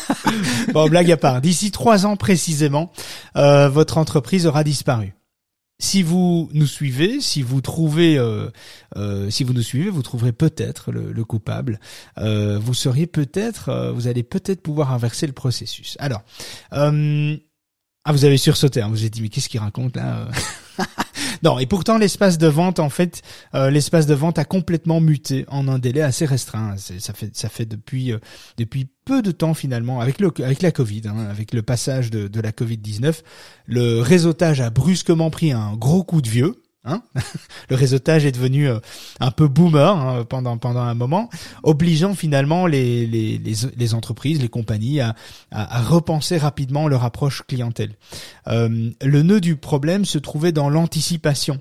bon, 0.72 0.88
blague 0.88 1.10
à 1.12 1.18
part. 1.18 1.42
D'ici 1.42 1.70
trois 1.70 2.06
ans 2.06 2.16
précisément, 2.16 2.90
euh, 3.36 3.68
votre 3.68 3.98
entreprise 3.98 4.46
aura 4.46 4.64
disparu 4.64 5.14
si 5.78 6.02
vous 6.02 6.48
nous 6.52 6.66
suivez, 6.66 7.20
si 7.20 7.42
vous 7.42 7.60
trouvez, 7.60 8.16
euh, 8.16 8.50
euh, 8.96 9.28
si 9.30 9.44
vous 9.44 9.52
nous 9.52 9.62
suivez, 9.62 9.90
vous 9.90 10.02
trouverez 10.02 10.32
peut-être 10.32 10.92
le, 10.92 11.24
coupable. 11.24 11.80
Euh, 12.18 12.58
vous 12.58 12.74
seriez 12.74 13.06
peut-être, 13.06 13.92
vous 13.94 14.06
allez 14.06 14.22
peut-être 14.22 14.62
pouvoir 14.62 14.92
inverser 14.92 15.26
le 15.26 15.32
processus. 15.32 15.96
Alors, 15.98 16.22
ah, 16.70 18.12
vous 18.12 18.24
avez 18.24 18.36
sursauté. 18.36 18.82
Hein, 18.82 18.88
vous 18.88 19.00
avez 19.00 19.10
dit 19.10 19.22
mais 19.22 19.30
qu'est-ce 19.30 19.48
qu'il 19.48 19.60
raconte 19.60 19.96
là 19.96 20.28
Non, 21.44 21.58
et 21.58 21.66
pourtant 21.66 21.98
l'espace 21.98 22.38
de 22.38 22.46
vente, 22.46 22.80
en 22.80 22.88
fait, 22.88 23.20
euh, 23.54 23.68
l'espace 23.68 24.06
de 24.06 24.14
vente 24.14 24.38
a 24.38 24.46
complètement 24.46 24.98
muté 25.00 25.44
en 25.48 25.68
un 25.68 25.78
délai 25.78 26.00
assez 26.00 26.24
restreint. 26.24 26.76
Ça 26.78 27.12
fait, 27.12 27.36
ça 27.36 27.50
fait 27.50 27.66
depuis 27.66 28.12
euh, 28.12 28.18
depuis 28.56 28.88
peu 29.04 29.20
de 29.20 29.30
temps 29.30 29.52
finalement, 29.52 30.00
avec 30.00 30.20
le 30.20 30.32
avec 30.42 30.62
la 30.62 30.72
Covid, 30.72 31.02
hein, 31.04 31.26
avec 31.30 31.52
le 31.52 31.60
passage 31.60 32.10
de, 32.10 32.28
de 32.28 32.40
la 32.40 32.50
Covid 32.50 32.78
19, 32.78 33.22
le 33.66 34.00
réseautage 34.00 34.62
a 34.62 34.70
brusquement 34.70 35.28
pris 35.28 35.52
un 35.52 35.74
gros 35.74 36.02
coup 36.02 36.22
de 36.22 36.28
vieux. 36.30 36.63
Hein 36.84 37.02
le 37.70 37.76
réseautage 37.76 38.26
est 38.26 38.32
devenu 38.32 38.68
euh, 38.68 38.78
un 39.18 39.30
peu 39.30 39.48
boomer 39.48 39.96
hein, 39.96 40.24
pendant 40.24 40.58
pendant 40.58 40.82
un 40.82 40.94
moment, 40.94 41.30
obligeant 41.62 42.14
finalement 42.14 42.66
les 42.66 43.06
les, 43.06 43.38
les, 43.38 43.94
entreprises, 43.94 44.40
les 44.40 44.48
compagnies 44.48 45.00
à, 45.00 45.14
repenser 45.82 46.36
rapidement 46.36 46.88
leur 46.88 47.04
approche 47.04 47.42
clientèle. 47.46 47.94
Euh, 48.48 48.90
le 49.02 49.22
nœud 49.22 49.40
du 49.40 49.56
problème 49.56 50.04
se 50.04 50.18
trouvait 50.18 50.52
dans 50.52 50.68
l'anticipation. 50.68 51.58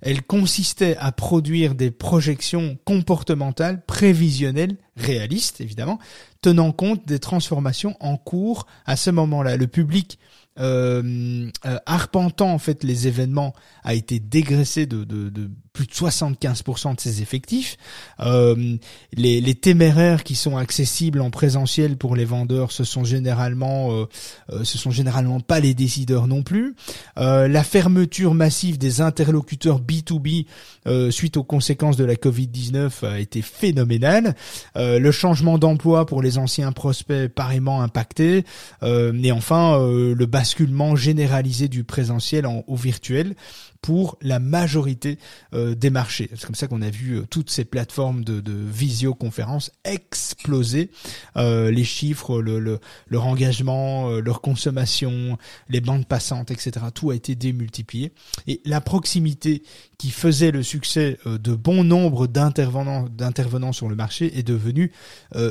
Elle 0.00 0.22
consistait 0.22 0.96
à 0.98 1.12
produire 1.12 1.74
des 1.74 1.90
projections 1.90 2.78
comportementales 2.84 3.84
prévisionnelles, 3.84 4.76
réalistes 4.96 5.60
évidemment, 5.60 5.98
tenant 6.40 6.72
compte 6.72 7.06
des 7.06 7.18
transformations 7.18 7.96
en 8.00 8.16
cours 8.16 8.66
à 8.86 8.96
ce 8.96 9.10
moment-là. 9.10 9.56
Le 9.56 9.66
public 9.66 10.18
euh, 10.60 11.50
arpentant 11.86 12.52
en 12.52 12.58
fait 12.58 12.82
les 12.82 13.06
événements, 13.06 13.54
a 13.88 13.94
été 13.94 14.20
dégraissé 14.20 14.84
de, 14.84 15.02
de, 15.02 15.30
de 15.30 15.50
plus 15.78 15.86
de 15.86 15.92
75% 15.92 16.96
de 16.96 17.00
ses 17.00 17.22
effectifs. 17.22 17.76
Euh, 18.20 18.76
les, 19.12 19.54
téméraires 19.54 20.24
qui 20.24 20.34
sont 20.34 20.56
accessibles 20.56 21.20
en 21.20 21.30
présentiel 21.30 21.96
pour 21.96 22.16
les 22.16 22.24
vendeurs, 22.24 22.72
ce 22.72 22.82
sont 22.82 23.04
généralement, 23.04 23.92
euh, 23.92 24.06
euh 24.50 24.64
ce 24.64 24.76
sont 24.76 24.90
généralement 24.90 25.38
pas 25.38 25.60
les 25.60 25.74
décideurs 25.74 26.26
non 26.26 26.42
plus. 26.42 26.74
La 27.16 27.64
fermeture 27.64 28.34
massive 28.34 28.76
des 28.76 29.00
interlocuteurs 29.00 29.80
B2B 29.80 30.46
euh, 30.86 31.10
suite 31.10 31.36
aux 31.36 31.44
conséquences 31.44 31.96
de 31.96 32.04
la 32.04 32.14
Covid-19 32.14 33.06
a 33.06 33.20
été 33.20 33.40
phénoménale. 33.40 34.34
le 34.74 35.10
changement 35.12 35.58
d'emploi 35.58 36.06
pour 36.06 36.22
les 36.22 36.38
anciens 36.38 36.72
prospects 36.72 37.28
pareillement 37.28 37.82
impacté. 37.82 38.44
et 38.82 39.32
enfin, 39.32 39.78
le 39.78 40.26
basculement 40.26 40.96
généralisé 40.96 41.68
du 41.68 41.84
présentiel 41.84 42.46
en, 42.46 42.64
au 42.66 42.76
virtuel 42.76 43.34
pour 43.82 44.18
la 44.20 44.38
majorité 44.38 45.18
euh, 45.54 45.74
des 45.74 45.90
marchés. 45.90 46.28
C'est 46.34 46.44
comme 46.44 46.54
ça 46.54 46.66
qu'on 46.66 46.82
a 46.82 46.90
vu 46.90 47.18
euh, 47.18 47.26
toutes 47.28 47.50
ces 47.50 47.64
plateformes 47.64 48.24
de, 48.24 48.40
de 48.40 48.52
visioconférence 48.52 49.70
exploser. 49.84 50.90
Euh, 51.36 51.70
les 51.70 51.84
chiffres, 51.84 52.40
le, 52.40 52.58
le, 52.58 52.80
leur 53.08 53.26
engagement, 53.26 54.10
leur 54.20 54.40
consommation, 54.40 55.38
les 55.68 55.80
bandes 55.80 56.06
passantes, 56.06 56.50
etc. 56.50 56.86
Tout 56.94 57.10
a 57.10 57.14
été 57.14 57.34
démultiplié. 57.34 58.12
Et 58.46 58.60
la 58.64 58.80
proximité 58.80 59.62
qui 59.98 60.10
faisait 60.10 60.50
le 60.50 60.62
succès 60.62 61.18
de 61.26 61.54
bon 61.54 61.84
nombre 61.84 62.26
d'intervenants, 62.26 63.08
d'intervenants 63.08 63.72
sur 63.72 63.88
le 63.88 63.96
marché 63.96 64.38
est 64.38 64.42
devenue 64.42 64.92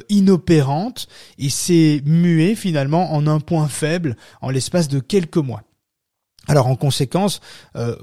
inopérante 0.09 1.07
et 1.37 1.49
s'est 1.49 2.01
muée 2.05 2.55
finalement 2.55 3.13
en 3.13 3.27
un 3.27 3.39
point 3.39 3.67
faible 3.67 4.15
en 4.41 4.49
l'espace 4.49 4.87
de 4.87 4.99
quelques 4.99 5.37
mois. 5.37 5.63
Alors 6.47 6.67
en 6.67 6.75
conséquence, 6.75 7.41
euh, 7.75 7.95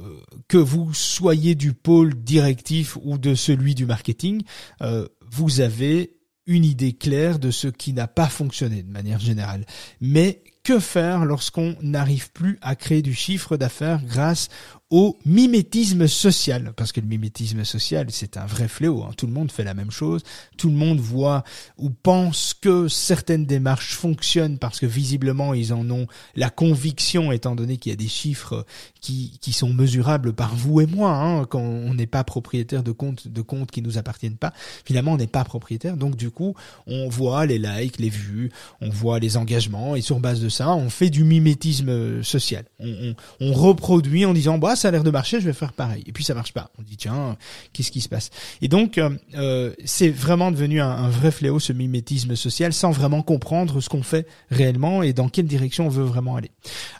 que 0.48 0.58
vous 0.58 0.92
soyez 0.94 1.54
du 1.54 1.72
pôle 1.72 2.14
directif 2.14 2.96
ou 3.02 3.18
de 3.18 3.34
celui 3.34 3.74
du 3.74 3.86
marketing, 3.86 4.42
euh, 4.82 5.08
vous 5.30 5.60
avez 5.60 6.16
une 6.46 6.64
idée 6.64 6.92
claire 6.92 7.38
de 7.38 7.50
ce 7.50 7.68
qui 7.68 7.92
n'a 7.92 8.06
pas 8.06 8.28
fonctionné 8.28 8.82
de 8.82 8.90
manière 8.90 9.18
générale. 9.18 9.64
Mais 10.00 10.42
que 10.62 10.78
faire 10.78 11.24
lorsqu'on 11.24 11.76
n'arrive 11.82 12.32
plus 12.32 12.58
à 12.62 12.74
créer 12.74 13.02
du 13.02 13.14
chiffre 13.14 13.56
d'affaires 13.56 14.02
grâce 14.04 14.48
au 14.94 15.18
mimétisme 15.26 16.06
social, 16.06 16.72
parce 16.76 16.92
que 16.92 17.00
le 17.00 17.08
mimétisme 17.08 17.64
social, 17.64 18.06
c'est 18.10 18.36
un 18.36 18.46
vrai 18.46 18.68
fléau. 18.68 19.02
Hein. 19.02 19.10
Tout 19.16 19.26
le 19.26 19.32
monde 19.32 19.50
fait 19.50 19.64
la 19.64 19.74
même 19.74 19.90
chose, 19.90 20.22
tout 20.56 20.68
le 20.68 20.76
monde 20.76 21.00
voit 21.00 21.42
ou 21.78 21.90
pense 21.90 22.54
que 22.54 22.86
certaines 22.86 23.44
démarches 23.44 23.94
fonctionnent 23.96 24.56
parce 24.56 24.78
que 24.78 24.86
visiblement 24.86 25.52
ils 25.52 25.72
en 25.72 25.90
ont 25.90 26.06
la 26.36 26.48
conviction, 26.48 27.32
étant 27.32 27.56
donné 27.56 27.76
qu'il 27.76 27.90
y 27.90 27.92
a 27.92 27.96
des 27.96 28.06
chiffres 28.06 28.64
qui, 29.00 29.36
qui 29.40 29.52
sont 29.52 29.72
mesurables 29.72 30.32
par 30.32 30.54
vous 30.54 30.80
et 30.80 30.86
moi, 30.86 31.10
hein, 31.10 31.44
quand 31.44 31.58
on 31.58 31.92
n'est 31.94 32.06
pas 32.06 32.22
propriétaire 32.22 32.84
de 32.84 32.92
comptes 32.92 33.26
de 33.26 33.42
comptes 33.42 33.72
qui 33.72 33.82
nous 33.82 33.98
appartiennent 33.98 34.36
pas. 34.36 34.52
Finalement, 34.84 35.14
on 35.14 35.16
n'est 35.16 35.26
pas 35.26 35.42
propriétaire, 35.42 35.96
donc 35.96 36.14
du 36.14 36.30
coup, 36.30 36.54
on 36.86 37.08
voit 37.08 37.46
les 37.46 37.58
likes, 37.58 37.98
les 37.98 38.10
vues, 38.10 38.52
on 38.80 38.90
voit 38.90 39.18
les 39.18 39.36
engagements, 39.36 39.96
et 39.96 40.02
sur 40.02 40.20
base 40.20 40.40
de 40.40 40.48
ça, 40.48 40.72
on 40.72 40.88
fait 40.88 41.10
du 41.10 41.24
mimétisme 41.24 42.22
social. 42.22 42.64
On, 42.78 43.14
reproduit 43.40 44.24
en 44.24 44.34
disant 44.34 44.58
bah 44.58 44.76
ça 44.84 44.90
l'air 44.90 45.02
de 45.02 45.10
marcher, 45.10 45.40
je 45.40 45.46
vais 45.46 45.54
faire 45.54 45.72
pareil. 45.72 46.04
Et 46.06 46.12
puis 46.12 46.24
ça 46.24 46.34
marche 46.34 46.52
pas. 46.52 46.70
On 46.78 46.82
dit 46.82 46.98
tiens, 46.98 47.38
qu'est-ce 47.72 47.90
qui 47.90 48.02
se 48.02 48.08
passe? 48.10 48.28
Et 48.60 48.68
donc 48.68 48.98
euh, 48.98 49.08
euh, 49.34 49.72
c'est 49.86 50.10
vraiment 50.10 50.50
devenu 50.50 50.82
un, 50.82 51.08
vrai 51.08 51.30
fléau 51.30 51.58
ce 51.58 51.72
mimétisme 51.72 52.36
social, 52.36 52.74
sans 52.74 52.90
vraiment 52.90 53.22
comprendre 53.22 53.80
ce 53.80 53.88
qu'on 53.88 54.02
fait 54.02 54.26
réellement 54.50 55.02
et 55.02 55.14
dans 55.14 55.30
quelle 55.30 55.46
direction 55.46 55.86
on 55.86 55.88
veut 55.88 56.04
vraiment 56.04 56.36
aller. 56.36 56.50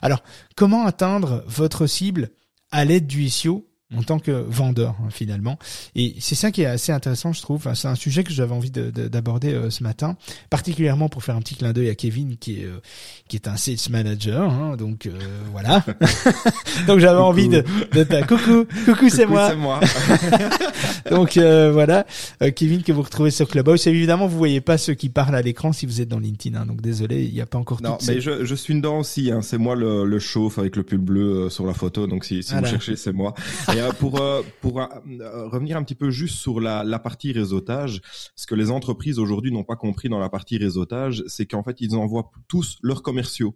Alors 0.01 0.23
comment 0.55 0.87
atteindre 0.87 1.43
votre 1.47 1.85
cible 1.85 2.31
à 2.71 2.85
l'aide 2.85 3.05
du 3.05 3.29
SEO 3.29 3.67
en 3.93 4.01
tant 4.01 4.17
que 4.17 4.31
vendeur 4.31 4.95
hein, 4.99 5.09
finalement. 5.11 5.59
Et 5.95 6.15
c'est 6.19 6.33
ça 6.33 6.49
qui 6.49 6.63
est 6.63 6.65
assez 6.65 6.91
intéressant, 6.91 7.33
je 7.33 7.41
trouve. 7.41 7.67
c'est 7.75 7.87
un 7.87 7.95
sujet 7.95 8.23
que 8.23 8.33
j'avais 8.33 8.53
envie 8.53 8.71
d'aborder 8.71 9.51
de, 9.51 9.57
euh, 9.57 9.69
ce 9.69 9.83
matin, 9.83 10.17
particulièrement 10.49 11.07
pour 11.07 11.23
faire 11.23 11.35
un 11.35 11.41
petit 11.41 11.55
clin 11.55 11.71
d'œil 11.71 11.89
à 11.89 11.95
Kevin 11.95 12.37
qui 12.37 12.61
est 12.61 12.65
euh, 12.65 12.79
qui 13.27 13.35
est 13.35 13.47
un 13.47 13.57
sales 13.57 13.77
manager. 13.91 14.51
Hein, 14.51 14.75
donc 14.75 15.05
euh, 15.05 15.11
voilà. 15.51 15.85
donc 16.87 16.99
j'avais 16.99 17.19
envie 17.19 17.47
de, 17.47 17.63
de 17.93 18.25
coucou, 18.25 18.65
coucou 18.85 19.09
c'est 19.09 19.27
moi. 19.27 19.49
C'est 19.49 19.55
moi. 19.55 19.79
donc 21.11 21.37
voilà, 21.37 22.05
Kevin 22.55 22.81
que 22.81 22.91
vous 22.91 23.03
retrouvez 23.03 23.31
sur 23.31 23.47
Clubhouse. 23.47 23.85
Évidemment, 23.85 24.25
vous 24.25 24.37
voyez 24.37 24.61
pas 24.61 24.79
ceux 24.79 24.95
qui 24.95 25.09
parlent 25.09 25.35
à 25.35 25.43
l'écran 25.43 25.73
si 25.73 25.85
vous 25.85 26.01
êtes 26.01 26.09
dans 26.09 26.19
LinkedIn. 26.19 26.59
Hein, 26.59 26.65
donc 26.65 26.81
désolé, 26.81 27.23
il 27.23 27.33
n'y 27.33 27.41
a 27.41 27.45
pas 27.45 27.59
encore. 27.59 27.83
Non, 27.83 27.99
mais 28.07 28.19
je, 28.19 28.45
je 28.45 28.55
suis 28.55 28.73
dedans 28.73 28.99
aussi. 28.99 29.31
Hein, 29.31 29.41
c'est 29.43 29.59
moi 29.59 29.75
le, 29.75 30.05
le 30.05 30.19
chauffe 30.19 30.57
avec 30.57 30.75
le 30.75 30.81
pull 30.81 30.97
bleu 30.97 31.49
sur 31.51 31.67
la 31.67 31.73
photo. 31.73 32.07
Donc 32.07 32.25
si, 32.25 32.41
si 32.41 32.55
vous 32.55 32.65
cherchez, 32.65 32.95
c'est 32.95 33.13
moi. 33.13 33.35
Et 33.75 33.81
euh, 33.81 33.91
pour 33.91 34.21
euh, 34.21 34.41
euh, 34.63 35.47
revenir 35.49 35.75
un 35.75 35.83
petit 35.83 35.95
peu 35.95 36.09
juste 36.09 36.37
sur 36.37 36.61
la, 36.61 36.99
partie 36.99 37.33
réseautage, 37.33 37.99
ce 38.37 38.47
que 38.47 38.55
les 38.55 38.71
entreprises 38.71 39.19
aujourd'hui 39.19 39.51
n'ont 39.51 39.65
pas 39.65 39.75
compris 39.75 40.07
dans 40.07 40.19
la 40.19 40.29
partie 40.29 40.57
réseautage, 40.57 41.23
c'est 41.27 41.45
qu'en 41.45 41.61
fait 41.61 41.81
ils 41.81 41.93
envoient 41.93 42.31
tous 42.47 42.77
leurs 42.83 43.03
commerciaux. 43.03 43.53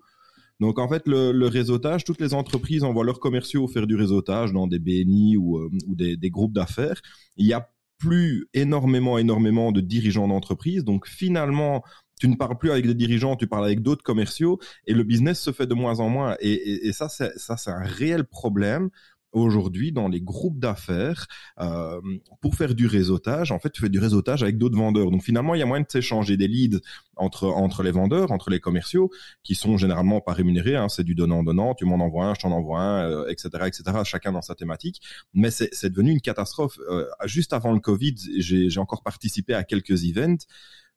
Donc 0.60 0.78
en 0.78 0.90
fait, 0.90 1.04
le, 1.08 1.48
réseautage, 1.48 2.04
toutes 2.04 2.20
les 2.20 2.34
entreprises 2.34 2.84
envoient 2.84 3.06
leurs 3.06 3.22
commerciaux 3.22 3.66
faire 3.70 3.88
du 3.88 3.96
réseautage 3.96 4.52
dans 4.52 4.68
des 4.68 4.80
BNI 4.80 5.38
ou, 5.38 5.70
des, 5.88 6.30
groupes 6.30 6.52
d'affaires. 6.52 7.02
Il 7.38 7.46
y 7.46 7.54
a 7.54 7.70
plus 7.98 8.50
énormément, 8.54 9.18
énormément 9.18 9.72
de 9.72 9.80
dirigeants 9.80 10.28
d'entreprise. 10.28 10.84
Donc 10.84 11.08
finalement, 11.08 11.82
tu 12.20 12.28
ne 12.28 12.36
parles 12.36 12.58
plus 12.58 12.72
avec 12.72 12.86
des 12.86 12.94
dirigeants, 12.94 13.38
tu 13.38 13.48
parles 13.48 13.64
avec 13.64 13.82
d'autres 13.82 14.04
commerciaux 14.04 14.60
et 14.86 14.94
le 14.94 15.04
business 15.04 15.40
se 15.40 15.54
fait 15.54 15.66
de 15.66 15.76
moins 15.76 16.02
en 16.02 16.10
moins. 16.10 16.36
Et, 16.42 16.92
ça, 16.92 17.08
c'est 17.08 17.72
un 17.72 17.84
réel 17.84 18.26
problème 18.26 18.90
aujourd'hui 19.32 19.92
dans 19.92 20.08
les 20.08 20.22
groupes 20.22 20.60
d'affaires 20.60 21.28
euh, 21.60 22.02
pour 22.42 22.56
faire 22.56 22.76
du 22.76 22.88
réseautage. 22.88 23.52
En 23.52 23.60
fait, 23.60 23.70
tu 23.70 23.82
fais 23.82 23.90
du 23.90 24.00
réseautage 24.00 24.44
avec 24.44 24.58
d'autres 24.58 24.78
vendeurs. 24.78 25.12
Donc 25.12 25.24
finalement, 25.24 25.56
il 25.56 25.60
y 25.60 25.62
a 25.62 25.66
moyen 25.66 25.84
de 25.84 25.90
s'échanger 25.90 26.38
des 26.38 26.48
leads 26.48 26.80
entre 27.16 27.48
entre 27.48 27.84
les 27.84 27.92
vendeurs, 27.92 28.32
entre 28.32 28.50
les 28.50 28.60
commerciaux, 28.60 29.12
qui 29.44 29.56
sont 29.56 29.78
généralement 29.78 30.22
pas 30.22 30.34
rémunérés. 30.34 30.76
Hein, 30.76 30.90
c'est 30.90 31.04
du 31.04 31.16
donnant 31.16 31.44
donnant. 31.44 31.76
Tu 31.76 31.86
m'en 31.86 31.96
envoies 31.96 32.26
un, 32.26 32.34
je 32.34 32.42
t'en 32.42 32.52
envoie 32.52 32.80
un, 32.80 33.10
euh, 33.10 33.28
etc., 33.30 33.50
etc. 33.68 33.84
Chacun 34.04 34.32
dans 34.32 34.42
sa 34.42 34.56
thématique. 34.56 35.02
Mais 35.34 35.52
c'est 35.52 35.90
devenu 35.90 36.12
une 36.12 36.22
catastrophe. 36.22 36.80
Euh, 36.90 37.06
juste 37.26 37.54
avant 37.54 37.74
le 37.74 37.80
Covid, 37.80 38.16
j'ai 38.38 38.70
j'ai 38.70 38.80
encore 38.80 39.04
participé 39.04 39.54
à 39.54 39.64
quelques 39.64 40.04
events. 40.06 40.46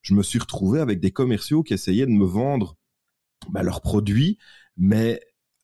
Je 0.03 0.15
me 0.15 0.23
suis 0.23 0.39
retrouvé 0.39 0.81
avec 0.81 1.01
des 1.01 1.13
commerciaux 1.13 1.63
qui 1.63 1.75
essayaient 1.75 2.07
de 2.07 2.11
me 2.11 2.25
vendre 2.25 2.77
bah, 3.51 3.63
leurs 3.63 3.81
produits, 3.81 4.39
mais 4.77 5.21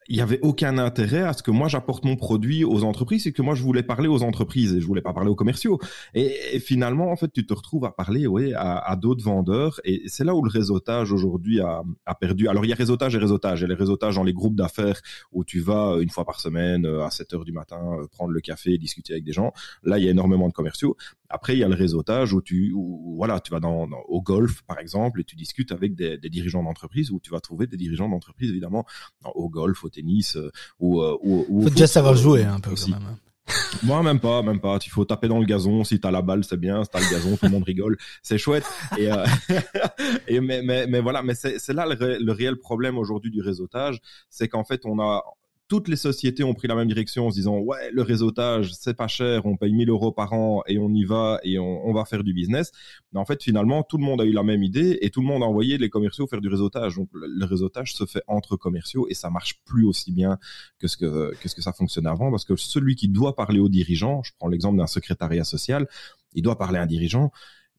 il 0.09 0.17
y 0.17 0.21
avait 0.23 0.41
aucun 0.41 0.79
intérêt 0.79 1.23
à 1.23 1.35
ce 1.35 1.43
que 1.43 1.51
moi 1.51 1.69
j'apporte 1.69 2.05
mon 2.05 2.17
produit 2.17 2.65
aux 2.65 2.83
entreprises 2.83 3.27
et 3.27 3.33
que 3.33 3.43
moi 3.43 3.55
je 3.55 3.63
voulais 3.63 3.83
parler 3.83 4.09
aux 4.09 4.23
entreprises 4.23 4.73
et 4.75 4.81
je 4.81 4.87
voulais 4.87 5.03
pas 5.03 5.13
parler 5.13 5.31
aux 5.31 5.35
commerciaux. 5.35 5.79
Et, 6.15 6.59
finalement, 6.61 7.11
en 7.11 7.17
fait, 7.17 7.31
tu 7.33 7.47
te 7.47 7.53
retrouves 7.53 7.85
à 7.85 7.91
parler, 7.91 8.27
oui, 8.27 8.53
à, 8.55 8.97
d'autres 8.97 9.23
vendeurs 9.23 9.81
et 9.85 10.03
c'est 10.07 10.25
là 10.25 10.35
où 10.35 10.43
le 10.43 10.51
réseautage 10.51 11.13
aujourd'hui 11.13 11.61
a, 11.61 11.83
a, 12.07 12.15
perdu. 12.15 12.49
Alors 12.49 12.65
il 12.65 12.69
y 12.69 12.73
a 12.73 12.77
réseautage 12.77 13.15
et 13.15 13.19
réseautage. 13.19 13.61
Il 13.61 13.63
y 13.63 13.65
a 13.67 13.69
les 13.69 13.75
réseautages 13.75 14.17
dans 14.17 14.25
les 14.25 14.33
groupes 14.33 14.57
d'affaires 14.57 15.01
où 15.31 15.45
tu 15.45 15.61
vas 15.61 15.99
une 16.01 16.11
fois 16.11 16.25
par 16.25 16.41
semaine 16.41 16.87
euh, 16.87 17.05
à 17.05 17.11
7 17.11 17.35
heures 17.35 17.45
du 17.45 17.53
matin 17.53 17.81
euh, 18.01 18.07
prendre 18.07 18.33
le 18.33 18.41
café 18.41 18.73
et 18.73 18.79
discuter 18.79 19.13
avec 19.13 19.25
des 19.25 19.33
gens. 19.33 19.53
Là, 19.83 19.99
il 19.99 20.05
y 20.05 20.09
a 20.09 20.11
énormément 20.11 20.49
de 20.49 20.55
commerciaux. 20.55 20.97
Après, 21.29 21.55
il 21.55 21.59
y 21.59 21.65
a 21.65 21.69
le 21.69 21.75
réseautage 21.75 22.33
où 22.33 22.41
tu, 22.41 22.73
où, 22.75 23.15
voilà, 23.17 23.41
tu 23.41 23.51
vas 23.51 23.61
dans, 23.61 23.87
au 24.09 24.23
golf 24.23 24.63
par 24.63 24.79
exemple 24.79 25.21
et 25.21 25.25
tu 25.25 25.37
discutes 25.37 25.73
avec 25.73 25.95
des, 25.95 26.17
des 26.17 26.31
dirigeants 26.31 26.63
d'entreprise 26.63 27.11
où 27.11 27.21
tu 27.21 27.31
vas 27.31 27.41
trouver 27.41 27.67
des 27.67 27.77
dirigeants 27.77 28.09
d'entreprise 28.09 28.51
évidemment 28.51 28.87
au 29.35 29.51
golf, 29.51 29.85
au 29.85 29.91
tennis 29.99 30.37
euh, 30.37 30.51
ou, 30.79 31.01
euh, 31.01 31.17
ou, 31.23 31.47
ou 31.49 31.63
faut 31.63 31.71
déjà 31.71 31.87
savoir 31.87 32.15
jouer 32.15 32.45
un 32.45 32.61
peu 32.61 32.75
quand 32.75 32.89
même. 32.89 33.07
Hein. 33.11 33.19
Moi, 33.83 34.03
même 34.03 34.21
pas, 34.21 34.43
même 34.43 34.61
pas. 34.61 34.79
Il 34.85 34.91
faut 34.91 35.05
taper 35.05 35.29
dans 35.29 35.39
le 35.39 35.47
gazon. 35.47 35.85
Si 35.85 36.01
t'as 36.01 36.11
la 36.11 36.23
balle, 36.23 36.45
c'est 36.45 36.59
bien. 36.59 36.85
Si 36.85 36.91
t'as 36.91 37.01
le 37.01 37.11
gazon, 37.11 37.37
tout 37.37 37.47
le 37.47 37.51
monde 37.51 37.65
rigole. 37.65 37.97
C'est 38.23 38.39
chouette. 38.39 38.65
Et, 38.99 39.11
euh, 39.11 39.25
et 40.29 40.41
mais, 40.41 40.63
mais, 40.63 40.87
mais, 40.87 41.01
voilà. 41.01 41.23
Mais 41.23 41.35
c'est 41.35 41.73
là 41.73 41.87
le, 41.87 42.19
le, 42.19 42.33
réel 42.33 42.57
problème 42.57 42.99
aujourd'hui 42.99 43.31
du 43.31 43.41
réseautage, 43.41 44.01
c'est 44.29 44.49
qu'en 44.49 44.65
fait, 44.65 44.83
on 44.85 45.01
a 45.01 45.23
toutes 45.69 45.89
les 45.89 45.97
sociétés 45.97 46.45
ont 46.45 46.55
pris 46.55 46.67
la 46.67 46.75
même 46.75 46.89
direction 46.89 47.27
en 47.27 47.31
se 47.31 47.37
disant 47.37 47.59
ouais 47.59 47.91
le 47.93 48.03
réseautage 48.03 48.73
c'est 48.73 48.95
pas 48.95 49.07
cher 49.07 49.45
on 49.45 49.57
paye 49.57 49.73
1000 49.73 49.91
euros 49.91 50.13
par 50.13 50.33
an 50.33 50.63
et 50.67 50.79
on 50.79 50.89
y 50.95 51.05
va 51.05 51.39
et 51.45 51.59
on, 51.59 51.93
va 51.93 52.05
faire 52.05 52.25
du 52.25 52.33
business. 52.33 52.73
Mais 53.13 53.21
en 53.21 53.25
fait 53.25 53.43
finalement 53.43 53.83
tout 53.83 53.99
le 53.99 54.05
monde 54.05 54.21
a 54.21 54.25
eu 54.25 54.33
la 54.33 54.43
même 54.43 54.63
idée 54.63 54.99
et 55.03 55.11
tout 55.11 55.21
le 55.21 55.27
monde 55.27 55.43
a 55.43 55.47
envoyé 55.47 55.79
les 55.79 55.91
commerciaux 55.91 56.27
faire 56.27 56.41
du 56.41 56.49
réseautage. 56.49 56.97
Donc 56.97 57.09
le, 57.13 57.45
réseautage 57.45 57.95
se 57.95 58.07
fait 58.07 58.23
entre 58.27 58.57
commerciaux 58.57 59.07
et 59.09 59.15
ça 59.15 59.31
marche 59.31 59.61
plus 59.65 59.85
aussi 59.85 60.11
bien 60.11 60.39
que 60.79 60.89
ce 60.89 60.97
que 60.97 61.35
que 61.41 61.49
ce 61.49 61.55
que 61.55 61.63
ça 61.63 61.73
fonctionnait 61.73 62.11
avant 62.11 62.31
parce 62.31 62.45
que 62.45 62.57
celui 62.57 62.97
qui 62.97 63.09
doit 63.09 63.37
parler 63.37 63.61
aux 63.61 63.69
dirigeants 63.69 64.23
je 64.23 64.33
prends 64.39 64.49
l'exemple 64.49 64.79
d'un 64.79 64.87
secrétariat 64.87 65.45
social 65.45 65.87
il 66.35 66.43
doit 66.43 66.59
parler 66.59 66.79
à 66.79 66.83
un 66.83 66.87
dirigeant 66.87 67.31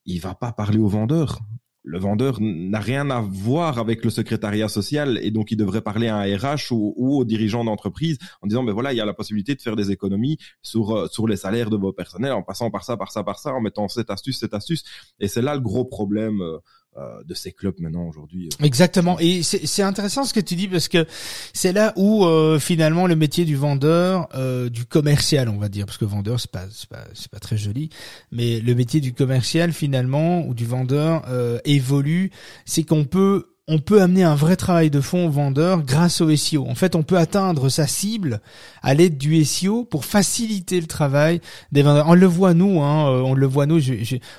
il 0.06 0.19
va 0.19 0.36
pas 0.36 0.52
parler 0.52 0.80
aux 0.80 0.88
vendeurs 0.88 1.39
le 1.84 1.98
vendeur 1.98 2.38
n'a 2.39 2.80
rien 2.80 3.10
à 3.10 3.22
voir 3.22 3.80
avec 3.80 4.04
le 4.04 4.10
secrétariat 4.10 4.68
social 4.68 5.20
et 5.22 5.32
donc 5.32 5.52
il 5.52 5.56
devrait 5.56 5.82
parler 5.82 6.08
à 6.08 6.18
un 6.18 6.24
RH 6.24 6.72
ou, 6.72 6.94
ou 6.98 7.18
aux 7.18 7.26
dirigeants 7.26 7.63
d'entreprise 7.63 8.18
en 8.42 8.48
disant 8.48 8.63
ben 8.63 8.74
voilà 8.74 8.94
il 8.94 8.98
y 8.98 9.02
a 9.02 9.06
la 9.06 9.13
possibilité 9.13 9.56
de 9.56 9.62
faire 9.62 9.76
des 9.76 9.92
économies 9.92 10.38
sur 10.62 10.96
euh, 10.96 11.08
sur 11.08 11.28
les 11.28 11.38
salaires 11.38 11.70
de 11.70 11.78
vos 11.78 11.94
personnels 11.94 12.34
en 12.34 12.44
passant 12.44 12.70
par 12.70 12.84
ça 12.84 12.98
par 12.98 13.12
ça 13.12 13.24
par 13.24 13.39
ça 13.39 13.54
en 13.54 13.62
mettant 13.62 13.88
cette 13.88 14.10
astuce 14.10 14.39
cette 14.39 14.54
astuce. 14.54 14.84
Et 15.20 15.28
c'est 15.28 15.42
là 15.42 15.56
le 15.56 15.62
gros 15.62 15.86
problème 15.86 16.42
euh, 16.42 16.58
de 16.97 17.34
ces 17.34 17.52
clubs 17.52 17.80
maintenant 17.80 18.08
aujourd'hui. 18.08 18.47
Euh. 18.47 18.65
Exactement. 18.65 19.17
Et 19.19 19.43
c'est 19.43 19.84
intéressant 19.84 20.23
ce 20.23 20.34
que 20.34 20.39
tu 20.39 20.56
dis 20.56 20.67
parce 20.67 20.88
que 20.88 21.06
c'est 21.54 21.71
là 21.71 21.93
où 21.95 22.25
euh, 22.25 22.60
finalement 22.60 23.08
le 23.08 23.15
métier 23.15 23.45
du 23.45 23.56
vendeur, 23.56 24.28
du 24.69 24.86
commercial, 24.86 25.49
on 25.49 25.58
va 25.58 25.69
dire, 25.69 25.86
parce 25.86 25.97
que 25.97 26.06
vendeur 26.06 26.39
c'est 26.39 26.52
pas 26.52 26.65
c'est 26.71 26.89
pas 26.89 27.06
c'est 27.13 27.32
pas 27.32 27.39
très 27.39 27.58
joli, 27.58 27.89
mais 28.32 28.60
le 28.60 28.75
métier 28.75 29.02
du 29.02 29.13
commercial 29.13 29.71
finalement 29.71 30.45
ou 30.45 30.54
du 30.54 30.65
vendeur 30.65 31.25
évolue, 31.65 32.32
c'est 32.65 32.84
qu'on 32.84 33.06
peut 33.06 33.45
on 33.69 33.78
peut 33.78 34.02
amener 34.02 34.23
un 34.23 34.34
vrai 34.34 34.56
travail 34.56 34.89
de 34.89 34.99
fond 34.99 35.28
au 35.28 35.30
vendeur 35.30 35.84
grâce 35.84 36.21
au 36.21 36.36
SEO. 36.36 36.65
En 36.67 36.73
fait, 36.73 36.95
on 36.95 37.04
peut 37.04 37.19
atteindre 37.19 37.69
sa 37.69 37.86
cible 37.86 38.41
à 38.82 38.95
l'aide 38.95 39.17
du 39.17 39.45
SEO 39.45 39.86
pour 39.86 40.06
faciliter 40.06 40.82
le 40.82 40.88
travail 40.88 41.39
des 41.71 41.84
vendeurs. 41.84 42.08
On 42.08 42.15
le 42.15 42.25
voit 42.25 42.56
nous, 42.56 42.82
hein, 42.82 43.21
on 43.23 43.36
le 43.36 43.45
voit 43.45 43.67
nous. 43.67 43.80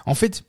en 0.05 0.15
fait, 0.17 0.43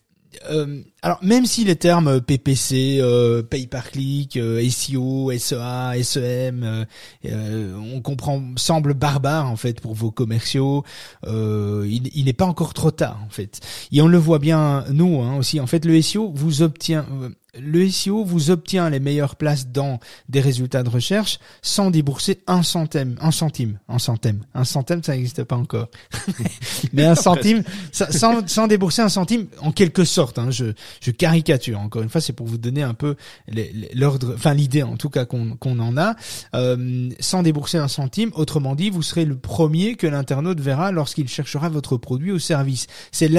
euh, 0.50 0.82
alors 1.02 1.20
même 1.24 1.46
si 1.46 1.64
les 1.64 1.76
termes 1.76 2.22
PPC, 2.22 3.00
euh, 3.02 3.42
pay 3.42 3.68
par 3.68 3.90
click, 3.92 4.38
euh, 4.38 4.68
SEO, 4.70 5.32
SEA, 5.38 6.04
SEM, 6.04 6.86
euh, 7.26 7.76
on 7.76 8.02
comprend 8.02 8.42
semble 8.56 8.94
barbare 8.94 9.50
en 9.50 9.56
fait 9.56 9.82
pour 9.82 9.94
vos 9.94 10.12
commerciaux, 10.12 10.84
il, 11.26 12.10
il 12.16 12.26
n'est 12.26 12.34
pas 12.34 12.46
encore 12.46 12.74
trop 12.74 12.92
tard 12.92 13.20
en 13.26 13.30
fait. 13.30 13.60
Et 13.92 14.02
on 14.02 14.08
le 14.08 14.18
voit 14.18 14.40
bien 14.40 14.86
nous 14.92 15.22
hein, 15.22 15.38
aussi. 15.38 15.60
En 15.60 15.68
fait, 15.68 15.86
le 15.86 16.02
SEO 16.02 16.32
vous 16.34 16.62
obtient 16.62 17.06
le 17.60 17.90
SEO 17.90 18.24
vous 18.24 18.50
obtient 18.50 18.90
les 18.90 19.02
meilleures 19.02 19.36
places 19.36 19.68
dans 19.68 20.00
des 20.30 20.40
résultats 20.40 20.84
de 20.84 20.90
recherche 20.90 21.40
sans 21.62 21.92
débourser 21.92 22.42
un 22.48 22.64
centime, 22.64 23.18
un 23.20 23.32
centime, 23.32 23.78
un 23.90 24.00
centime, 24.00 24.46
un 24.54 24.64
centime, 24.64 25.04
ça 25.04 25.14
n'existe 25.14 25.44
pas 25.44 25.58
encore, 25.58 25.90
mais 26.94 27.04
un 27.04 27.16
centime, 27.16 27.64
sans, 27.92 28.48
sans 28.48 28.68
débourser 28.68 29.02
un 29.02 29.10
centime, 29.10 29.48
en 29.60 29.74
quelque 29.74 30.06
sorte. 30.06 30.40
Hein, 30.40 30.50
je, 30.50 30.74
je 31.02 31.12
caricature. 31.12 31.80
Encore 31.82 32.04
une 32.04 32.10
fois, 32.10 32.22
c'est 32.22 32.32
pour 32.32 32.48
vous 32.48 32.58
donner 32.58 32.84
un 32.84 32.94
peu 32.94 33.16
l'ordre, 33.94 34.34
enfin 34.36 34.54
l'idée 34.54 34.84
en 34.84 34.96
tout 34.96 35.10
cas 35.10 35.26
qu'on 35.26 35.80
en 35.80 35.98
a, 35.98 36.16
euh, 36.56 37.10
sans 37.20 37.44
débourser 37.44 37.78
un 37.78 37.90
centime. 37.90 38.32
Autrement 38.34 38.76
dit, 38.76 38.90
vous 38.90 39.04
serez 39.04 39.26
le 39.26 39.38
premier 39.38 39.96
que 39.96 40.08
l'internaute 40.08 40.62
verra 40.62 40.94
lorsqu'il 40.94 41.28
cherchera 41.28 41.68
votre 41.68 41.98
produit 41.98 42.32
ou 42.32 42.40
service. 42.40 42.88
C'est 43.12 43.30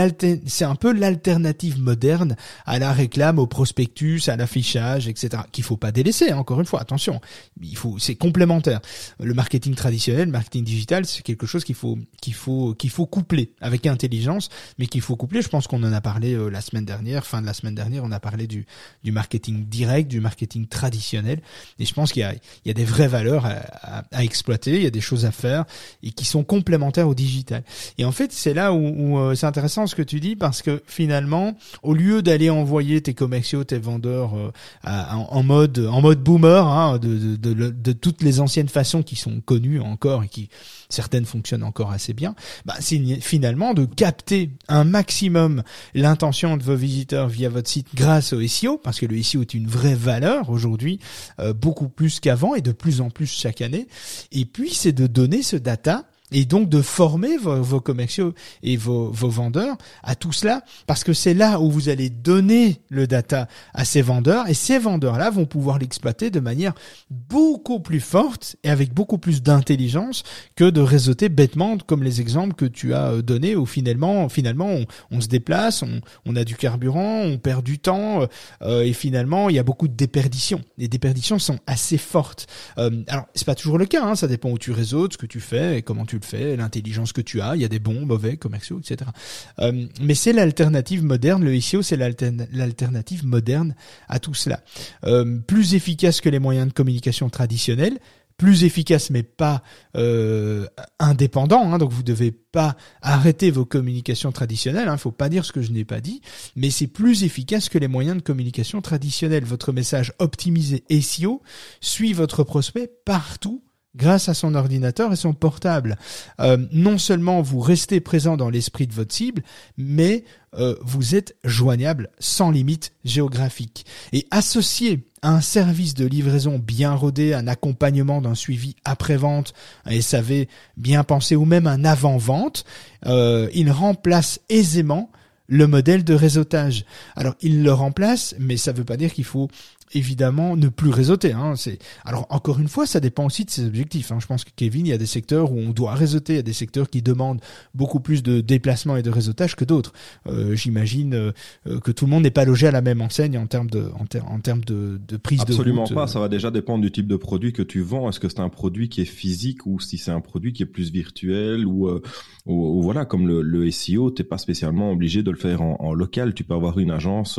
c'est 0.47 0.65
un 0.65 0.75
peu 0.75 0.93
l'alternative 0.93 1.81
moderne 1.81 2.37
à 2.67 2.79
la 2.79 2.93
réclame, 2.93 3.39
au 3.39 3.47
prospectus 3.47 4.02
à 4.27 4.37
l'affichage, 4.37 5.09
etc. 5.09 5.43
Qu'il 5.53 5.65
faut 5.65 5.77
pas 5.77 5.93
délaisser. 5.93 6.31
Hein, 6.31 6.39
encore 6.39 6.61
une 6.61 6.67
fois, 6.67 6.81
attention, 6.81 7.21
il 7.63 7.77
faut, 7.77 7.99
c'est 7.99 8.15
complémentaire. 8.15 8.81
Le 9.21 9.35
marketing 9.35 9.75
traditionnel, 9.75 10.27
le 10.27 10.33
marketing 10.33 10.65
digital, 10.65 11.07
c'est 11.07 11.23
quelque 11.23 11.47
chose 11.47 11.65
qu'il 11.65 11.75
faut, 11.75 11.99
qu'il 12.21 12.35
faut, 12.35 12.75
qu'il 12.75 12.91
faut 12.91 13.07
coupler 13.07 13.53
avec 13.61 13.87
intelligence, 13.87 14.49
mais 14.79 14.87
qu'il 14.87 15.01
faut 15.01 15.17
coupler. 15.17 15.43
Je 15.43 15.49
pense 15.49 15.67
qu'on 15.67 15.83
en 15.83 15.93
a 15.93 16.01
parlé 16.01 16.35
euh, 16.35 16.49
la 16.49 16.61
semaine 16.61 16.85
dernière, 16.85 17.27
fin 17.27 17.41
de 17.41 17.47
la 17.47 17.55
semaine 17.55 17.75
dernière, 17.75 18.03
on 18.05 18.13
a 18.13 18.21
parlé 18.21 18.47
du, 18.47 18.67
du 19.05 19.13
marketing 19.13 19.65
direct, 19.67 20.09
du 20.11 20.21
marketing 20.21 20.67
traditionnel. 20.67 21.41
Et 21.79 21.85
je 21.85 21.95
pense 21.95 22.13
qu'il 22.13 22.21
y 22.21 22.25
a, 22.25 22.35
il 22.35 22.69
y 22.69 22.71
a 22.71 22.75
des 22.75 22.85
vraies 22.85 23.09
valeurs 23.09 23.47
à, 23.47 24.23
exploiter, 24.23 24.77
il 24.77 24.83
y 24.83 24.87
a 24.87 24.91
des 24.91 25.01
choses 25.01 25.25
à 25.25 25.33
faire 25.33 25.65
et 26.03 26.11
qui 26.13 26.25
sont 26.25 26.45
complémentaires 26.45 27.09
au 27.09 27.15
digital. 27.15 27.63
Et 27.99 28.05
en 28.05 28.13
fait, 28.13 28.33
c'est 28.33 28.55
là 28.55 28.73
où, 28.73 28.79
où 28.79 29.19
euh, 29.19 29.35
c'est 29.35 29.47
intéressant 29.47 29.87
ce 29.87 29.95
que 29.95 30.03
tu 30.03 30.21
dis 30.21 30.37
parce 30.37 30.63
que 30.63 30.83
finalement, 30.87 31.57
au 31.83 31.95
lieu 31.95 32.23
d'aller 32.23 32.51
envoyer 32.51 33.01
tes 33.01 33.15
commerciaux, 33.15 33.65
tes 33.65 33.79
vendeurs 33.79 33.92
euh, 34.05 34.51
en, 34.85 35.43
mode 35.43 35.79
en 35.79 36.01
mode 36.01 36.23
boomer 36.23 36.67
hein, 36.67 36.99
de, 36.99 37.37
de, 37.37 37.71
de, 37.71 37.93
toutes 37.93 38.23
les 38.23 38.41
anciennes 38.41 38.69
façons 38.69 39.03
qui 39.03 39.17
sont 39.17 39.41
connues 39.41 39.81
encore 39.81 40.25
et 40.25 40.29
qui 40.29 40.49
certaines 40.89 41.25
fonctionnent 41.25 41.63
encore 41.63 41.91
assez 41.91 42.13
bien, 42.13 42.35
bah, 42.65 42.75
c'est 42.81 42.99
finalement 43.21 43.75
de 43.75 43.85
capter 43.85 44.51
un 44.69 44.85
maximum 44.85 45.63
l'intention 45.95 46.57
de 46.57 46.63
vos 46.63 46.77
visiteurs 46.77 47.29
via 47.29 47.49
votre 47.49 47.69
site 47.69 47.89
grâce 47.95 48.33
au 48.33 48.47
SEO, 48.47 48.79
parce 48.79 49.01
que 49.01 49.07
le 49.07 49.21
SEO 49.23 49.43
est 49.43 49.55
une 49.55 49.67
vraie 49.67 49.95
valeur 49.95 50.51
aujourd'hui, 50.51 51.01
euh, 51.41 51.53
beaucoup 51.53 51.89
plus 51.89 52.21
qu'avant 52.21 52.55
et 52.55 52.61
de 52.61 52.73
plus 52.73 53.01
en 53.01 53.11
plus 53.11 53.27
chaque 53.27 53.61
année. 53.61 53.89
Et 54.31 54.45
puis 54.45 54.75
c'est 54.75 54.93
de 54.93 55.07
donner 55.07 55.43
ce 55.43 55.57
data 55.57 56.05
et 56.33 56.45
donc 56.45 56.69
de 56.69 56.83
former 56.83 57.37
vos, 57.37 57.81
commerciaux 57.81 58.35
et 58.63 58.77
vos, 58.77 59.11
vos, 59.11 59.29
vendeurs 59.29 59.77
à 60.03 60.15
tout 60.15 60.33
cela, 60.33 60.63
parce 60.87 61.05
que 61.05 61.13
c'est 61.13 61.35
là 61.35 61.61
où 61.61 61.71
vous 61.71 61.89
allez 61.89 62.11
donner 62.11 62.81
le 62.89 63.07
data 63.07 63.49
à 63.75 63.85
ces 63.85 64.03
vendeurs, 64.03 64.49
et 64.49 64.55
ces 64.55 64.79
vendeurs-là 64.79 65.31
vont 65.31 65.47
pouvoir 65.47 65.79
l'exploiter 65.79 66.31
de 66.31 66.41
manière 66.41 66.75
beaucoup 67.11 67.81
plus 67.81 68.01
forte 68.01 68.57
et 68.65 68.71
avec 68.71 68.93
beaucoup 68.93 69.19
plus 69.19 69.43
d'intelligence 69.43 70.23
que 70.57 70.69
de 70.69 70.81
réseauter 70.81 71.29
bêtement, 71.29 71.79
comme 71.79 72.03
les 72.03 72.21
exemples 72.21 72.55
que 72.55 72.65
tu 72.65 72.95
as 72.95 73.13
euh, 73.13 73.23
donnés, 73.23 73.57
où 73.57 73.67
finalement, 73.67 74.29
finalement, 74.29 74.69
on, 74.69 74.87
on 75.11 75.21
se 75.21 75.29
déplace, 75.29 75.83
on, 75.83 76.01
on, 76.27 76.37
a 76.37 76.45
du 76.45 76.57
carburant, 76.57 77.23
on 77.23 77.39
perd 77.39 77.65
du 77.65 77.79
temps, 77.79 78.27
euh, 78.63 78.83
et 78.83 78.93
finalement, 78.93 79.49
il 79.49 79.57
y 79.57 79.59
a 79.59 79.63
beaucoup 79.63 79.89
de 79.89 79.95
déperditions. 79.95 80.61
Les 80.79 80.89
déperditions 80.89 81.39
sont 81.39 81.59
assez 81.67 81.99
fortes. 81.99 82.47
Euh, 82.79 83.03
alors, 83.09 83.27
c'est 83.35 83.47
pas 83.47 83.55
toujours 83.55 83.79
le 83.79 83.87
cas, 83.87 84.05
hein, 84.05 84.15
ça 84.15 84.29
dépend 84.29 84.51
où 84.51 84.59
tu 84.59 84.73
réseautes, 84.73 85.15
ce 85.15 85.19
que 85.19 85.27
tu 85.27 85.41
fais 85.41 85.79
et 85.79 85.83
comment 85.83 86.07
tu 86.07 86.19
fait, 86.23 86.57
l'intelligence 86.57 87.13
que 87.13 87.21
tu 87.21 87.41
as. 87.41 87.57
Il 87.57 87.63
y 87.63 87.65
a 87.65 87.69
des 87.69 87.79
bons, 87.79 88.07
mauvais, 88.07 88.37
commerciaux, 88.37 88.81
etc. 88.81 89.11
Euh, 89.59 89.87
mais 90.01 90.15
c'est 90.15 90.33
l'alternative 90.33 91.05
moderne. 91.05 91.45
Le 91.45 91.61
SEO, 91.61 91.83
c'est 91.83 91.97
l'alternative 91.97 93.27
moderne 93.27 93.75
à 94.09 94.19
tout 94.19 94.35
cela. 94.35 94.61
Euh, 95.05 95.39
plus 95.39 95.75
efficace 95.75 96.21
que 96.21 96.29
les 96.29 96.39
moyens 96.39 96.69
de 96.69 96.73
communication 96.73 97.29
traditionnels 97.29 97.99
plus 98.43 98.65
efficace 98.65 99.11
mais 99.11 99.23
pas 99.23 99.63
euh, 99.97 100.67
indépendant. 100.99 101.73
Hein, 101.73 101.79
donc 101.79 101.93
vous 101.93 102.03
devez 102.03 102.33
pas 102.33 102.77
arrêter 103.01 103.53
vos 103.53 103.65
communications 103.65 104.33
traditionnelles. 104.33 104.87
Il 104.87 104.91
hein, 104.91 104.97
faut 104.97 105.13
pas 105.13 105.29
dire 105.29 105.45
ce 105.45 105.53
que 105.53 105.63
je 105.63 105.71
n'ai 105.71 105.85
pas 105.85 106.01
dit, 106.01 106.21
mais 106.57 106.71
c'est 106.71 106.89
plus 106.89 107.23
efficace 107.23 107.69
que 107.69 107.79
les 107.79 107.87
moyens 107.87 108.17
de 108.17 108.23
communication 108.23 108.81
traditionnels. 108.81 109.45
Votre 109.45 109.73
message 109.73 110.13
optimisé 110.19 110.83
SEO 110.91 111.43
suit 111.81 112.15
votre 112.15 112.43
prospect 112.43 112.91
partout 113.05 113.63
grâce 113.95 114.29
à 114.29 114.35
son 114.35 114.55
ordinateur 114.55 115.13
et 115.13 115.17
son 115.17 115.35
portable. 115.35 115.99
Euh, 116.41 116.57
non 116.73 116.99
seulement 116.99 117.43
vous 117.43 117.61
restez 117.61 118.01
présent 118.01 118.37
dans 118.37 118.51
l'esprit 118.51 118.87
de 118.87 118.95
votre 118.95 119.15
cible, 119.15 119.43
mais 119.77 120.25
euh, 120.59 120.75
vous 120.83 121.15
êtes 121.15 121.37
joignable 121.45 122.11
sans 122.19 122.51
limite 122.51 122.93
géographique. 123.05 123.87
Et 124.13 124.27
associé 124.31 125.07
à 125.23 125.31
un 125.31 125.41
service 125.41 125.95
de 125.95 126.07
livraison 126.07 126.59
bien 126.59 126.95
rodé, 126.95 127.33
un 127.33 127.47
accompagnement 127.47 128.21
d'un 128.21 128.35
suivi 128.35 128.77
après-vente, 128.85 129.55
un 129.85 130.01
SAV 130.01 130.47
bien 130.77 131.05
pensé 131.05 131.37
ou 131.37 131.45
même 131.45 131.67
un 131.67 131.85
avant-vente, 131.85 132.65
euh, 133.07 133.49
il 133.55 133.71
remplace 133.71 134.41
aisément 134.49 135.11
le 135.47 135.67
modèle 135.67 136.03
de 136.03 136.15
réseautage. 136.15 136.85
Alors, 137.15 137.35
il 137.43 137.63
le 137.63 137.73
remplace, 137.73 138.35
mais 138.39 138.57
ça 138.57 138.73
ne 138.73 138.79
veut 138.79 138.85
pas 138.85 138.97
dire 138.97 139.13
qu'il 139.13 139.25
faut 139.25 139.49
évidemment 139.95 140.57
ne 140.57 140.69
plus 140.69 140.91
réseauter. 140.91 141.33
Hein. 141.33 141.55
C'est 141.57 141.79
alors 142.05 142.27
encore 142.31 142.59
une 142.61 142.69
fois, 142.69 142.87
ça 142.87 143.01
dépend 143.01 143.27
aussi 143.27 143.45
de 143.45 143.51
ses 143.51 143.67
objectifs. 143.67 144.13
Hein. 144.13 144.19
Je 144.21 144.27
pense 144.27 144.45
que 144.45 144.51
Kevin, 144.55 144.87
il 144.87 144.91
y 144.91 144.93
a 144.93 144.99
des 144.99 145.07
secteurs 145.07 145.53
où 145.53 145.59
on 145.59 145.71
doit 145.71 145.95
réseauter, 145.95 146.35
il 146.35 146.37
y 146.37 146.41
a 146.41 146.43
des 146.43 146.53
secteurs 146.53 146.91
qui 146.91 147.03
demandent 147.03 147.41
beaucoup 147.75 148.01
plus 148.01 148.23
de 148.23 148.41
déplacement 148.41 148.97
et 148.97 149.03
de 149.03 149.11
réseautage 149.11 149.57
que 149.57 149.65
d'autres. 149.65 149.93
Euh, 150.27 150.55
J'imagine 150.55 151.15
euh, 151.15 151.81
que 151.81 151.91
tout 151.91 152.07
le 152.07 152.11
monde 152.11 152.23
n'est 152.23 152.31
pas 152.31 152.45
logé 152.45 152.67
à 152.67 152.71
la 152.71 152.81
même 152.81 153.01
enseigne 153.01 153.39
en 153.39 153.47
termes 153.47 153.71
de 153.71 153.91
en, 153.99 154.41
termes 154.41 154.65
de, 154.65 155.01
de 155.07 155.17
prise 155.17 155.41
Absolument 155.41 155.83
de 155.83 155.83
Absolument 155.83 156.01
pas. 156.03 156.07
Ça 156.07 156.21
va 156.21 156.29
déjà 156.29 156.51
dépendre 156.51 156.83
du 156.83 156.91
type 156.91 157.07
de 157.07 157.17
produit 157.17 157.53
que 157.53 157.63
tu 157.63 157.81
vends. 157.81 158.09
Est-ce 158.09 158.21
que 158.21 158.29
c'est 158.29 158.41
un 158.41 158.49
produit 158.49 158.89
qui 158.89 159.01
est 159.01 159.07
physique 159.07 159.67
ou 159.67 159.81
si 159.81 159.99
c'est 159.99 160.11
un 160.11 160.21
produit 160.21 160.53
qui 160.53 160.63
est 160.63 160.67
plus 160.67 160.91
virtuel 160.91 161.67
ou, 161.67 161.89
euh, 161.89 162.03
ou, 162.47 162.83
voilà 162.83 163.05
comme 163.05 163.27
le, 163.27 163.43
le 163.43 163.71
SEO, 163.71 164.11
t'es 164.11 164.25
pas 164.25 164.39
spécialement 164.39 164.93
obligé 164.93 165.23
de 165.23 165.31
le 165.31 165.37
faire 165.37 165.63
en, 165.63 165.77
en 165.81 165.95
local. 165.95 166.35
Tu 166.35 166.45
peux 166.45 166.55
avoir 166.55 166.79
une 166.79 166.91
agence 166.91 167.39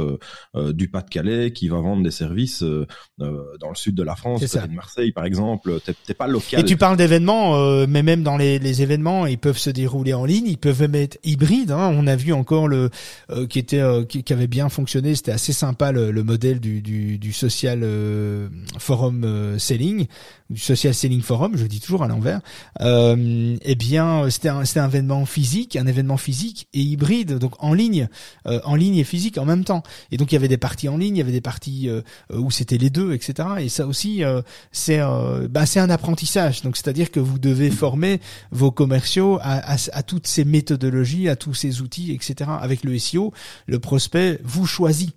euh, 0.56 0.74
du 0.74 0.88
Pas-de-Calais 0.88 1.52
qui 1.52 1.68
va 1.68 1.80
vendre 1.80 2.04
des 2.04 2.12
services 2.12 2.43
euh, 2.62 2.86
euh, 3.22 3.44
dans 3.60 3.70
le 3.70 3.76
sud 3.76 3.96
de 3.96 4.04
la 4.04 4.16
France, 4.16 4.42
de 4.42 4.76
Marseille 4.76 5.12
par 5.12 5.26
exemple, 5.26 5.80
t'es 6.06 6.14
pas 6.14 6.28
local. 6.28 6.60
Et 6.60 6.64
tu 6.64 6.78
parles 6.78 6.98
d'événements, 6.98 7.56
euh, 7.58 7.86
mais 7.88 8.04
même 8.04 8.24
dans 8.24 8.38
les, 8.38 8.60
les, 8.60 8.82
événements, 8.82 9.26
ils 9.26 9.38
peuvent 9.38 9.58
se 9.58 9.70
dérouler 9.70 10.14
en 10.14 10.26
ligne, 10.26 10.48
ils 10.48 10.58
peuvent 10.58 10.82
même 10.82 10.96
être 10.96 11.18
hybrides. 11.24 11.72
Hein. 11.72 11.94
On 11.96 12.08
a 12.08 12.16
vu 12.16 12.34
encore 12.34 12.68
le 12.68 12.90
qui 13.50 13.60
était 13.60 13.82
qui, 14.08 14.34
avait 14.34 14.48
bien 14.48 14.70
fonctionné, 14.70 15.16
c'était 15.16 15.32
assez 15.32 15.54
sympa 15.54 15.92
le, 15.92 16.12
le 16.12 16.24
modèle 16.24 16.60
du, 16.60 16.82
du, 16.82 17.18
du 17.18 17.34
social 17.34 17.88
forum 18.78 19.58
selling, 19.58 20.08
du 20.50 20.60
social 20.60 20.94
selling 20.94 21.22
forum, 21.22 21.56
je 21.56 21.66
dis 21.66 21.80
toujours 21.80 22.04
à 22.04 22.08
l'envers. 22.08 22.42
eh 22.82 23.76
bien, 23.76 24.30
c'était 24.30 24.50
un, 24.50 24.66
c'était 24.66 24.80
un 24.80 24.90
événement 24.90 25.26
physique, 25.26 25.76
un 25.76 25.88
événement 25.88 26.18
physique 26.18 26.68
et 26.74 26.82
hybride, 26.82 27.38
donc 27.38 27.54
en 27.60 27.74
ligne, 27.74 28.08
en 28.46 28.76
ligne 28.76 28.98
et 28.98 29.04
physique 29.04 29.38
en 29.38 29.46
même 29.46 29.64
temps. 29.64 29.84
Et 30.12 30.18
donc 30.18 30.32
il 30.32 30.36
y 30.36 30.38
avait 30.38 30.48
des 30.48 30.58
parties 30.58 30.90
en 30.90 30.98
ligne, 30.98 31.16
il 31.16 31.20
y 31.20 31.22
avait 31.22 31.32
des 31.32 31.42
parties 31.42 31.90
euh, 31.90 32.02
où 32.38 32.52
c'était 32.52 32.78
les 32.78 32.90
deux, 32.90 33.14
etc. 33.14 33.50
Et 33.60 33.70
ça 33.70 33.88
aussi, 33.88 34.24
euh, 34.24 34.42
c'est 34.72 35.00
euh, 35.00 35.48
bah, 35.50 35.64
un 35.76 35.90
apprentissage. 35.90 36.62
Donc 36.62 36.78
c'est-à-dire 36.78 37.12
que 37.12 37.20
vous 37.20 37.40
devez 37.40 37.72
former 37.72 38.20
vos 38.52 38.72
commerciaux 38.72 39.40
à, 39.42 39.74
à, 39.74 39.78
à, 39.92 40.04
toutes 40.04 40.28
ces 40.28 40.46
méthodologies, 40.46 41.30
à 41.30 41.36
tous 41.36 41.54
ces 41.54 41.82
outils, 41.82 42.12
etc. 42.12 42.50
Avec 42.60 42.84
le 42.84 42.98
SEO, 42.98 43.34
le 43.68 43.80
prospect 43.80 44.40
vous 44.44 44.66
choisit. 44.66 45.16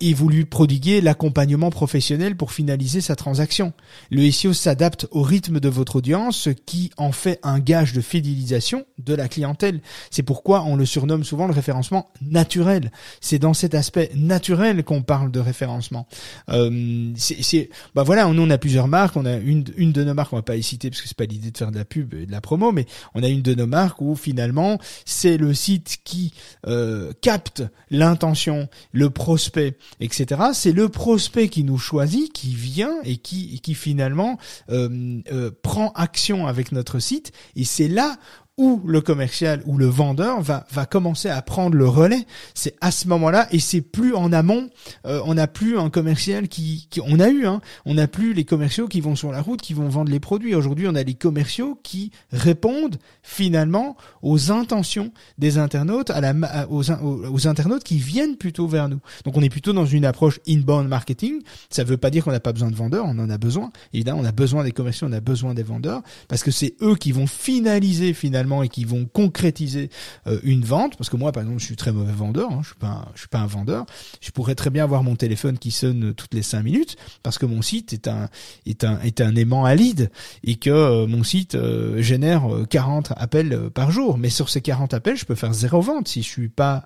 Et 0.00 0.14
vous 0.14 0.28
lui 0.28 0.44
prodiguez 0.44 1.00
l'accompagnement 1.00 1.70
professionnel 1.70 2.36
pour 2.36 2.52
finaliser 2.52 3.00
sa 3.00 3.16
transaction. 3.16 3.72
Le 4.10 4.30
SEO 4.30 4.52
s'adapte 4.52 5.06
au 5.10 5.22
rythme 5.22 5.60
de 5.60 5.68
votre 5.68 5.96
audience, 5.96 6.36
ce 6.36 6.50
qui 6.50 6.90
en 6.96 7.12
fait 7.12 7.38
un 7.42 7.58
gage 7.58 7.92
de 7.92 8.00
fidélisation 8.00 8.84
de 8.98 9.14
la 9.14 9.28
clientèle. 9.28 9.80
C'est 10.10 10.22
pourquoi 10.22 10.64
on 10.64 10.76
le 10.76 10.86
surnomme 10.86 11.24
souvent 11.24 11.46
le 11.46 11.52
référencement 11.52 12.08
naturel. 12.22 12.90
C'est 13.20 13.38
dans 13.38 13.54
cet 13.54 13.74
aspect 13.74 14.10
naturel 14.14 14.84
qu'on 14.84 15.02
parle 15.02 15.30
de 15.30 15.40
référencement. 15.40 16.06
Euh, 16.48 17.12
c'est, 17.16 17.70
bah 17.94 18.02
voilà, 18.02 18.26
nous 18.26 18.42
on 18.42 18.50
a 18.50 18.58
plusieurs 18.58 18.88
marques, 18.88 19.16
on 19.16 19.26
a 19.26 19.36
une, 19.36 19.64
une 19.76 19.92
de 19.92 20.04
nos 20.04 20.14
marques, 20.14 20.32
on 20.32 20.36
va 20.36 20.42
pas 20.42 20.56
y 20.56 20.62
citer 20.62 20.90
parce 20.90 21.02
que 21.02 21.08
c'est 21.08 21.16
pas 21.16 21.24
l'idée 21.24 21.50
de 21.50 21.58
faire 21.58 21.70
de 21.70 21.78
la 21.78 21.84
pub 21.84 22.14
et 22.14 22.26
de 22.26 22.32
la 22.32 22.40
promo, 22.40 22.72
mais 22.72 22.86
on 23.14 23.22
a 23.22 23.28
une 23.28 23.42
de 23.42 23.54
nos 23.54 23.66
marques 23.66 24.00
où 24.00 24.14
finalement 24.16 24.78
c'est 25.04 25.36
le 25.36 25.54
site 25.54 25.98
qui 26.04 26.32
euh, 26.66 27.12
capte 27.20 27.62
l'intention, 27.90 28.68
le 28.92 29.10
prospect, 29.10 29.59
etc. 30.00 30.42
C'est 30.52 30.72
le 30.72 30.88
prospect 30.88 31.48
qui 31.48 31.64
nous 31.64 31.78
choisit, 31.78 32.32
qui 32.32 32.54
vient 32.54 32.96
et 33.04 33.16
qui, 33.16 33.60
qui 33.60 33.74
finalement 33.74 34.38
euh, 34.70 35.20
euh, 35.32 35.50
prend 35.62 35.92
action 35.92 36.46
avec 36.46 36.72
notre 36.72 36.98
site. 36.98 37.32
Et 37.56 37.64
c'est 37.64 37.88
là 37.88 38.16
où 38.56 38.82
le 38.86 39.00
commercial 39.00 39.62
ou 39.66 39.78
le 39.78 39.86
vendeur 39.86 40.40
va 40.42 40.66
va 40.70 40.86
commencer 40.86 41.28
à 41.28 41.40
prendre 41.42 41.76
le 41.76 41.88
relais. 41.88 42.26
C'est 42.54 42.74
à 42.80 42.90
ce 42.90 43.08
moment-là 43.08 43.48
et 43.52 43.58
c'est 43.58 43.80
plus 43.80 44.14
en 44.14 44.32
amont. 44.32 44.68
Euh, 45.06 45.20
on 45.24 45.34
n'a 45.34 45.46
plus 45.46 45.78
un 45.78 45.90
commercial 45.90 46.48
qui, 46.48 46.86
qui 46.90 47.00
on 47.00 47.20
a 47.20 47.28
eu. 47.28 47.46
Hein, 47.46 47.60
on 47.86 47.94
n'a 47.94 48.06
plus 48.06 48.34
les 48.34 48.44
commerciaux 48.44 48.88
qui 48.88 49.00
vont 49.00 49.16
sur 49.16 49.32
la 49.32 49.40
route, 49.40 49.60
qui 49.60 49.74
vont 49.74 49.88
vendre 49.88 50.10
les 50.10 50.20
produits. 50.20 50.54
Aujourd'hui, 50.54 50.86
on 50.88 50.94
a 50.94 51.02
les 51.02 51.14
commerciaux 51.14 51.78
qui 51.82 52.10
répondent 52.32 52.96
finalement 53.22 53.96
aux 54.22 54.50
intentions 54.50 55.12
des 55.38 55.58
internautes, 55.58 56.10
à 56.10 56.20
la 56.20 56.34
aux, 56.68 56.90
aux, 56.90 57.48
internautes 57.48 57.84
qui 57.84 57.98
viennent 57.98 58.36
plutôt 58.36 58.66
vers 58.66 58.88
nous. 58.88 59.00
Donc, 59.24 59.36
on 59.36 59.42
est 59.42 59.48
plutôt 59.48 59.72
dans 59.72 59.86
une 59.86 60.04
approche 60.04 60.40
inbound 60.46 60.88
marketing. 60.88 61.40
Ça 61.70 61.82
ne 61.84 61.88
veut 61.88 61.96
pas 61.96 62.10
dire 62.10 62.24
qu'on 62.24 62.32
n'a 62.32 62.40
pas 62.40 62.52
besoin 62.52 62.70
de 62.70 62.76
vendeurs. 62.76 63.06
On 63.06 63.18
en 63.18 63.30
a 63.30 63.38
besoin. 63.38 63.72
Évidemment, 63.92 64.20
on 64.20 64.24
a 64.24 64.32
besoin 64.32 64.64
des 64.64 64.72
commerciaux, 64.72 65.08
on 65.08 65.12
a 65.12 65.20
besoin 65.20 65.54
des 65.54 65.62
vendeurs 65.62 66.02
parce 66.28 66.42
que 66.42 66.50
c'est 66.50 66.74
eux 66.82 66.96
qui 66.96 67.12
vont 67.12 67.26
finaliser 67.26 68.12
finalement 68.12 68.49
et 68.62 68.68
qui 68.68 68.84
vont 68.84 69.06
concrétiser 69.06 69.90
euh, 70.26 70.40
une 70.42 70.64
vente. 70.64 70.96
Parce 70.96 71.08
que 71.08 71.16
moi, 71.16 71.32
par 71.32 71.42
exemple, 71.42 71.60
je 71.60 71.66
suis 71.66 71.76
très 71.76 71.92
mauvais 71.92 72.12
vendeur. 72.12 72.50
Hein, 72.50 72.60
je 72.62 72.68
suis 72.68 72.76
pas, 72.76 73.08
je 73.14 73.20
suis 73.20 73.28
pas 73.28 73.38
un 73.38 73.46
vendeur. 73.46 73.86
Je 74.20 74.30
pourrais 74.30 74.54
très 74.54 74.70
bien 74.70 74.84
avoir 74.84 75.02
mon 75.02 75.16
téléphone 75.16 75.58
qui 75.58 75.70
sonne 75.70 76.14
toutes 76.14 76.34
les 76.34 76.42
cinq 76.42 76.62
minutes 76.62 76.96
parce 77.22 77.38
que 77.38 77.46
mon 77.46 77.62
site 77.62 77.92
est 77.92 78.08
un 78.08 78.28
est 78.66 78.84
un 78.84 79.00
est 79.00 79.20
un 79.20 79.34
aimant 79.36 79.64
à 79.64 79.74
lead 79.74 80.10
et 80.44 80.56
que 80.56 80.70
euh, 80.70 81.06
mon 81.06 81.22
site 81.22 81.54
euh, 81.54 82.02
génère 82.02 82.42
40 82.68 83.12
appels 83.16 83.70
par 83.70 83.90
jour. 83.90 84.18
Mais 84.18 84.30
sur 84.30 84.48
ces 84.48 84.60
40 84.60 84.94
appels, 84.94 85.16
je 85.16 85.24
peux 85.24 85.34
faire 85.34 85.52
zéro 85.52 85.80
vente 85.80 86.08
si 86.08 86.22
je 86.22 86.28
suis 86.28 86.48
pas 86.48 86.84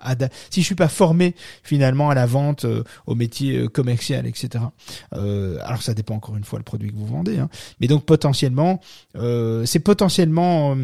si 0.49 0.61
je 0.61 0.65
suis 0.65 0.75
pas 0.75 0.87
formé 0.87 1.35
finalement 1.63 2.09
à 2.09 2.15
la 2.15 2.25
vente, 2.25 2.65
au 3.05 3.15
métier 3.15 3.67
commercial, 3.67 4.25
etc. 4.25 4.63
alors 5.11 5.81
ça 5.81 5.93
dépend 5.93 6.15
encore 6.15 6.37
une 6.37 6.43
fois 6.43 6.59
le 6.59 6.63
produit 6.63 6.91
que 6.91 6.95
vous 6.95 7.05
vendez. 7.05 7.39
Hein. 7.39 7.49
Mais 7.79 7.87
donc 7.87 8.05
potentiellement, 8.05 8.79
c'est 9.15 9.79
potentiellement 9.79 10.75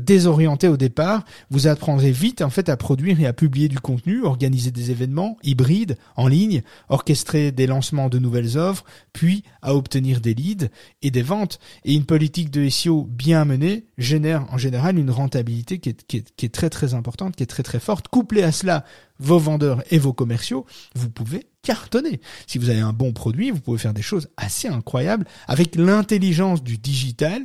désorienté 0.00 0.68
au 0.68 0.76
départ, 0.76 1.24
vous 1.50 1.66
apprendrez 1.66 2.12
vite 2.12 2.42
en 2.42 2.50
fait 2.50 2.68
à 2.68 2.76
produire 2.76 3.20
et 3.20 3.26
à 3.26 3.32
publier 3.32 3.68
du 3.68 3.78
contenu, 3.78 4.22
organiser 4.22 4.70
des 4.70 4.90
événements 4.90 5.36
hybrides 5.42 5.96
en 6.16 6.28
ligne, 6.28 6.62
orchestrer 6.88 7.52
des 7.52 7.66
lancements 7.66 8.08
de 8.08 8.18
nouvelles 8.18 8.58
offres, 8.58 8.84
puis 9.12 9.42
à 9.62 9.74
obtenir 9.74 10.20
des 10.20 10.34
leads 10.34 10.68
et 11.02 11.10
des 11.10 11.22
ventes. 11.22 11.58
Et 11.84 11.94
une 11.94 12.04
politique 12.04 12.50
de 12.50 12.68
SEO 12.68 13.04
bien 13.04 13.44
menée 13.44 13.86
génère 13.98 14.46
en 14.52 14.58
général 14.58 14.98
une 14.98 15.10
rentabilité 15.10 15.78
qui 15.78 15.90
est 15.90 16.52
très 16.52 16.70
très 16.70 16.94
importante, 16.94 17.36
qui 17.36 17.42
est 17.42 17.46
très 17.46 17.62
très 17.62 17.80
forte. 17.80 18.08
Couplée 18.08 18.42
à 18.42 18.52
cela, 18.52 18.84
vos 19.18 19.38
vendeurs 19.38 19.82
et 19.90 19.98
vos 19.98 20.12
commerciaux, 20.12 20.66
vous 20.94 21.10
pouvez 21.10 21.46
cartonner. 21.62 22.20
Si 22.46 22.58
vous 22.58 22.70
avez 22.70 22.80
un 22.80 22.92
bon 22.92 23.12
produit, 23.12 23.50
vous 23.50 23.60
pouvez 23.60 23.78
faire 23.78 23.94
des 23.94 24.02
choses 24.02 24.28
assez 24.36 24.68
incroyables 24.68 25.26
avec 25.46 25.76
l'intelligence 25.76 26.62
du 26.62 26.78
digital 26.78 27.42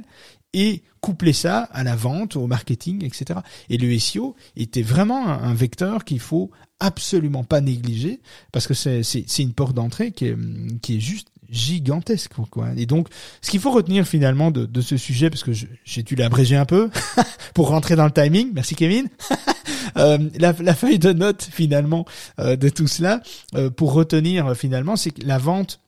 et 0.56 0.84
coupler 1.02 1.34
ça 1.34 1.70
à 1.72 1.84
la 1.84 1.96
vente, 1.96 2.38
au 2.38 2.48
marketing, 2.48 3.04
etc. 3.04 3.42
Et 3.70 3.78
le 3.78 4.00
SEO 4.00 4.36
était 4.56 4.82
vraiment 4.82 5.28
un, 5.28 5.54
vecteur 5.54 6.06
qu'il 6.06 6.22
faut 6.22 6.50
absolument 6.80 7.44
pas 7.44 7.62
négliger 7.62 8.22
parce 8.52 8.66
que 8.66 8.74
c'est 8.74 9.24
une 9.40 9.54
porte 9.54 9.76
d'entrée 9.76 10.12
qui 10.12 10.26
est 10.26 10.38
qui 10.82 10.98
est 10.98 11.00
juste 11.00 11.28
gigantesque 11.50 12.32
quoi. 12.50 12.70
Et 12.78 12.86
donc 12.86 13.10
ce 13.42 13.52
qu'il 13.52 13.60
faut 13.60 13.72
retenir 13.72 14.08
finalement 14.08 14.50
de, 14.50 14.66
de 14.66 14.82
ce 14.82 14.98
sujet 14.98 15.30
parce 15.30 15.44
que 15.44 15.52
j'ai 15.54 16.04
dû 16.04 16.16
l'abréger 16.16 16.56
un 16.56 16.66
peu 16.66 16.90
pour 17.54 17.70
rentrer 17.70 17.96
dans 17.96 18.06
le 18.06 18.12
timing. 18.12 18.52
Merci 18.54 18.76
Kevin. 18.76 19.10
euh, 19.98 20.18
la, 20.40 20.54
la, 20.60 20.74
feuille 20.74 21.00
de 21.00 21.12
notes 21.12 21.48
finalement 21.52 22.06
euh, 22.40 22.56
de 22.56 22.70
tout 22.70 22.88
cela 22.88 23.22
euh, 23.56 23.70
pour 23.70 23.94
retenir 23.94 24.56
finalement 24.56 24.96
c'est 24.96 25.12
que 25.12 25.26
la 25.26 25.38
vente 25.38 25.82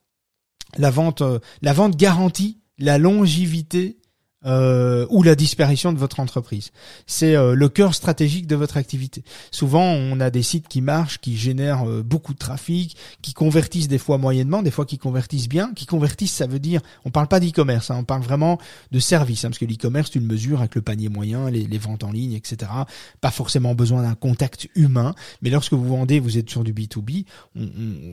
la 0.78 0.92
vente 0.92 1.24
la 1.62 1.74
vente 1.74 1.96
garantit 1.96 2.60
la 2.78 2.98
longévité 2.98 3.98
euh, 4.46 5.08
ou 5.10 5.24
la 5.24 5.34
disparition 5.34 5.92
de 5.92 5.98
votre 5.98 6.20
entreprise. 6.20 6.72
C'est 7.08 7.36
euh, 7.36 7.56
le 7.56 7.70
cœur 7.70 7.96
stratégique 7.96 8.46
de 8.46 8.56
votre 8.56 8.78
activité. 8.78 9.24
Souvent, 9.50 9.82
on 9.82 10.20
a 10.20 10.30
des 10.30 10.44
sites 10.44 10.68
qui 10.68 10.82
marchent, 10.82 11.20
qui 11.20 11.36
génèrent 11.36 11.90
euh, 11.90 12.04
beaucoup 12.04 12.34
de 12.34 12.38
trafic, 12.38 12.96
qui 13.24 13.34
convertissent 13.34 13.88
des 13.88 13.98
fois 13.98 14.20
moyennement, 14.20 14.62
des 14.62 14.70
fois 14.70 14.86
qui 14.86 15.00
convertissent 15.00 15.50
bien. 15.50 15.72
Qui 15.74 15.88
convertissent, 15.88 16.34
ça 16.34 16.46
veut 16.46 16.60
dire, 16.60 16.82
on 17.04 17.10
parle 17.10 17.28
pas 17.28 17.40
d'e-commerce, 17.40 17.90
hein, 17.90 17.98
on 17.98 18.04
parle 18.04 18.22
vraiment 18.22 18.60
de 18.92 19.00
service, 19.00 19.44
hein, 19.44 19.50
parce 19.50 19.58
que 19.58 19.66
l'e-commerce, 19.66 20.12
tu 20.12 20.20
le 20.20 20.26
mesures 20.28 20.60
avec 20.60 20.76
le 20.76 20.84
panier 20.84 21.10
moyen, 21.10 21.50
les, 21.50 21.64
les 21.64 21.78
ventes 21.80 22.04
en 22.04 22.12
ligne, 22.12 22.34
etc. 22.34 22.72
Pas 23.22 23.32
forcément 23.32 23.74
besoin 23.74 24.04
d'un 24.04 24.14
contact 24.14 24.70
humain, 24.76 25.16
mais 25.42 25.50
lorsque 25.50 25.74
vous 25.74 25.88
vendez, 25.88 26.20
vous 26.20 26.38
êtes 26.38 26.52
sur 26.52 26.64
du 26.64 26.74
B2B, 26.74 27.26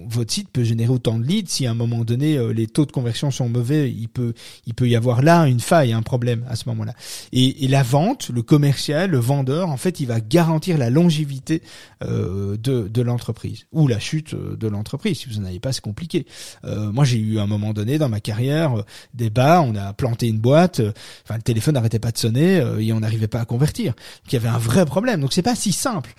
votre 0.09 0.33
site 0.33 0.49
peut 0.49 0.65
générer 0.65 0.91
autant 0.91 1.19
de 1.19 1.25
leads. 1.25 1.51
Si 1.51 1.67
à 1.67 1.73
un 1.73 1.75
moment 1.75 2.03
donné, 2.03 2.55
les 2.55 2.67
taux 2.67 2.87
de 2.87 2.93
conversion 2.93 3.31
sont 3.31 3.51
mauvais, 3.51 3.91
il 3.91 4.09
peut, 4.09 4.33
il 4.67 4.73
peut 4.73 4.89
y 4.89 4.97
avoir 4.97 5.21
là 5.21 5.47
une 5.47 5.61
faille, 5.61 5.93
un 5.93 6.01
problème 6.01 6.14
problème 6.15 6.45
à 6.49 6.55
ce 6.55 6.69
moment-là. 6.69 6.95
Et, 7.33 7.65
et, 7.65 7.69
la 7.69 7.83
vente, 7.83 8.29
le 8.29 8.43
commercial, 8.43 9.11
le 9.11 9.19
vendeur, 9.19 9.69
en 9.69 9.77
fait, 9.77 9.99
il 9.99 10.07
va 10.07 10.21
garantir 10.21 10.79
la 10.79 10.91
longévité 10.91 11.61
euh, 12.05 12.57
de, 12.57 12.87
de 12.87 13.03
l'entreprise 13.03 13.67
ou 13.73 13.89
la 13.89 13.99
chute 13.99 14.35
euh, 14.35 14.57
de 14.57 14.69
l'entreprise. 14.69 15.19
Si 15.19 15.29
vous 15.29 15.41
n'en 15.41 15.49
avez 15.49 15.59
pas, 15.59 15.73
c'est 15.73 15.81
compliqué. 15.81 16.25
Euh, 16.65 16.93
moi, 16.93 17.05
j'ai 17.05 17.19
eu 17.19 17.41
un 17.41 17.49
moment 17.49 17.73
donné 17.73 17.99
dans 17.99 18.09
ma 18.09 18.21
carrière 18.21 18.79
euh, 18.79 18.83
des 19.13 19.29
bas, 19.29 19.61
on 19.61 19.75
a 19.75 19.93
planté 19.93 20.29
une 20.29 20.39
boîte, 20.39 20.79
euh, 20.79 20.93
enfin 21.25 21.35
le 21.35 21.43
téléphone 21.43 21.75
n'arrêtait 21.75 21.99
pas 21.99 22.13
de 22.13 22.19
sonner 22.19 22.63
et 22.79 22.93
on 22.93 23.01
n'arrivait 23.01 23.27
pas 23.27 23.41
à 23.41 23.45
convertir. 23.45 23.95
Donc 23.95 24.33
il 24.33 24.35
y 24.35 24.37
avait 24.37 24.49
un 24.49 24.59
vrai 24.59 24.87
problème. 24.87 25.21
Donc 25.21 25.33
c'est 25.33 25.43
pas 25.43 25.57
si 25.57 25.73
simple 25.73 26.15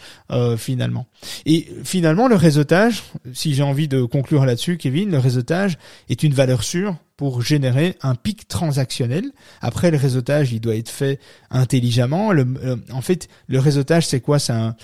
finalement. 0.58 1.08
Et 1.46 1.68
finalement, 1.84 2.28
le 2.28 2.36
réseautage, 2.36 3.04
si 3.34 3.54
j'ai 3.54 3.64
envie 3.64 3.88
de 3.88 4.04
conclure 4.04 4.46
là-dessus, 4.46 4.78
Kevin, 4.78 5.12
le 5.12 5.20
réseautage 5.20 5.78
est 6.10 6.24
une 6.24 6.34
valeur 6.34 6.64
sûre 6.64 6.98
pour 7.18 7.42
générer 7.42 7.98
un 8.02 8.16
pic 8.16 8.48
transactionnel. 8.48 9.32
Après, 9.62 9.92
le 9.92 9.98
réseautage, 9.98 10.52
il 10.52 10.60
doit 10.60 10.76
être 10.76 10.90
fait 10.90 11.20
intelligemment. 11.50 12.32
Euh, 12.34 12.76
en 12.92 13.02
fait, 13.02 13.28
le 13.48 13.60
réseautage, 13.60 14.08
c'est 14.08 14.22
quoi? 14.22 14.40
C'est 14.40 14.54
un 14.54 14.76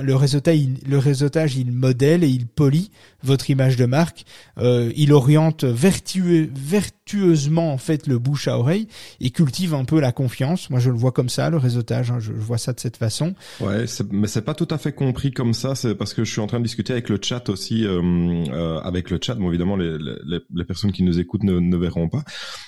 le 0.00 0.14
réseautage, 0.14 1.56
il, 1.56 1.72
modèle 1.72 2.24
et 2.24 2.28
il 2.28 2.46
polie 2.46 2.90
votre 3.22 3.50
image 3.50 3.76
de 3.76 3.86
marque. 3.86 4.24
Euh, 4.58 4.92
il 4.96 5.12
oriente 5.12 5.64
vertueusement 5.64 7.72
en 7.72 7.78
fait 7.78 8.06
le 8.06 8.18
bouche 8.18 8.48
à 8.48 8.58
oreille 8.58 8.88
et 9.20 9.30
cultive 9.30 9.74
un 9.74 9.84
peu 9.84 10.00
la 10.00 10.12
confiance. 10.12 10.70
Moi, 10.70 10.80
je 10.80 10.90
le 10.90 10.96
vois 10.96 11.12
comme 11.12 11.28
ça, 11.28 11.50
le 11.50 11.58
réseautage. 11.58 12.10
Hein, 12.10 12.18
je, 12.18 12.32
vois 12.32 12.58
ça 12.58 12.72
de 12.72 12.80
cette 12.80 12.96
façon. 12.96 13.34
Ouais, 13.60 13.84
mais 14.10 14.26
c'est 14.26 14.42
pas 14.42 14.54
tout 14.54 14.68
à 14.70 14.78
fait 14.78 14.92
compris 14.92 15.32
comme 15.32 15.54
ça. 15.54 15.74
C'est 15.74 15.94
parce 15.94 16.14
que 16.14 16.24
je 16.24 16.32
suis 16.32 16.40
en 16.40 16.46
train 16.46 16.58
de 16.58 16.64
discuter 16.64 16.92
avec 16.92 17.08
le 17.08 17.18
chat 17.20 17.48
aussi, 17.48 17.86
euh, 17.86 18.00
euh, 18.02 18.78
avec 18.80 19.10
le 19.10 19.18
chat. 19.20 19.34
Bon, 19.34 19.48
évidemment, 19.48 19.76
les, 19.76 20.64
personnes 20.66 20.92
qui 20.92 21.02
nous 21.02 21.18
écoutent 21.18 21.44
ne, 21.44 21.76
verront 21.76 22.08
pas. 22.08 22.24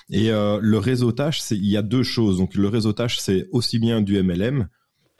Et 0.09 0.31
euh, 0.31 0.59
le 0.61 0.77
réseautage, 0.77 1.41
il 1.51 1.65
y 1.65 1.77
a 1.77 1.81
deux 1.81 2.03
choses. 2.03 2.37
Donc, 2.37 2.55
le 2.55 2.67
réseautage, 2.67 3.19
c'est 3.19 3.47
aussi 3.51 3.79
bien 3.79 4.01
du 4.01 4.21
MLM 4.21 4.67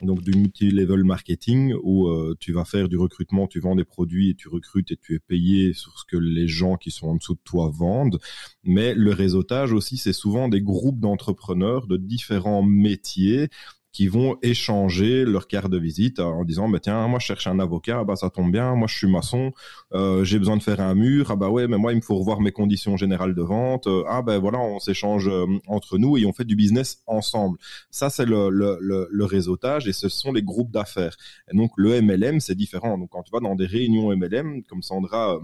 donc 0.06 0.22
du 0.22 0.32
multi-level 0.32 1.04
marketing 1.04 1.74
où 1.84 2.08
euh, 2.08 2.36
tu 2.40 2.54
vas 2.54 2.66
faire 2.66 2.88
du 2.88 2.98
recrutement, 2.98 3.48
tu 3.48 3.60
vends 3.60 3.76
des 3.76 3.84
produits 3.84 4.30
et 4.30 4.36
tu 4.36 4.48
recrutes 4.48 4.92
et 4.92 4.98
tu 4.98 5.16
es 5.16 5.20
payé 5.20 5.74
sur 5.74 5.98
ce 6.00 6.06
que 6.06 6.18
les 6.18 6.48
gens 6.48 6.78
qui 6.78 6.92
sont 6.92 7.08
en 7.08 7.16
dessous 7.16 7.34
de 7.34 7.42
toi 7.44 7.72
vendent. 7.74 8.20
Mais 8.64 8.94
le 8.94 9.12
réseautage 9.12 9.74
aussi, 9.74 9.98
c'est 9.98 10.14
souvent 10.14 10.48
des 10.48 10.62
groupes 10.62 11.00
d'entrepreneurs 11.00 11.88
de 11.88 11.98
différents 11.98 12.64
métiers 12.64 13.50
qui 13.96 14.08
vont 14.08 14.38
échanger 14.42 15.24
leur 15.26 15.48
carte 15.48 15.72
de 15.72 15.78
visite 15.78 16.20
en 16.20 16.44
disant 16.44 16.68
bah 16.68 16.80
tiens 16.82 17.08
moi 17.08 17.20
je 17.20 17.28
cherche 17.28 17.48
un 17.48 17.60
avocat 17.60 18.04
bah 18.04 18.16
ça 18.16 18.30
tombe 18.30 18.52
bien 18.52 18.76
moi 18.76 18.88
je 18.88 18.98
suis 18.98 19.10
maçon 19.10 19.54
euh, 19.94 20.24
j'ai 20.24 20.38
besoin 20.38 20.58
de 20.58 20.64
faire 20.64 20.82
un 20.82 20.96
mur 20.96 21.32
ah 21.32 21.36
bah 21.36 21.50
ouais 21.50 21.68
mais 21.68 21.78
moi 21.78 21.94
il 21.94 21.98
me 21.98 22.02
faut 22.02 22.18
revoir 22.18 22.42
mes 22.42 22.52
conditions 22.52 22.98
générales 22.98 23.36
de 23.36 23.42
vente 23.42 23.88
ah 24.08 24.22
ben 24.22 24.38
voilà 24.40 24.60
on 24.60 24.80
s'échange 24.80 25.28
euh, 25.28 25.46
entre 25.68 25.98
nous 25.98 26.18
et 26.18 26.26
on 26.26 26.34
fait 26.34 26.46
du 26.46 26.56
business 26.56 27.02
ensemble. 27.08 27.58
Ça 27.90 28.10
c'est 28.10 28.26
le, 28.26 28.50
le, 28.50 28.78
le, 28.82 29.08
le, 29.12 29.26
réseautage 29.26 29.88
et 29.88 29.94
ce 29.94 30.10
sont 30.10 30.32
les 30.32 30.44
groupes 30.44 30.72
d'affaires. 30.72 31.16
Et 31.52 31.58
donc 31.58 31.72
le 31.78 32.02
MLM 32.02 32.40
c'est 32.40 32.56
différent. 32.56 32.98
Donc 32.98 33.10
quand 33.12 33.24
tu 33.24 33.32
vas 33.32 33.40
dans 33.40 33.56
des 33.56 33.66
réunions 33.66 34.16
MLM 34.16 34.64
comme 34.64 34.82
Sandra 34.82 35.36
euh, 35.36 35.40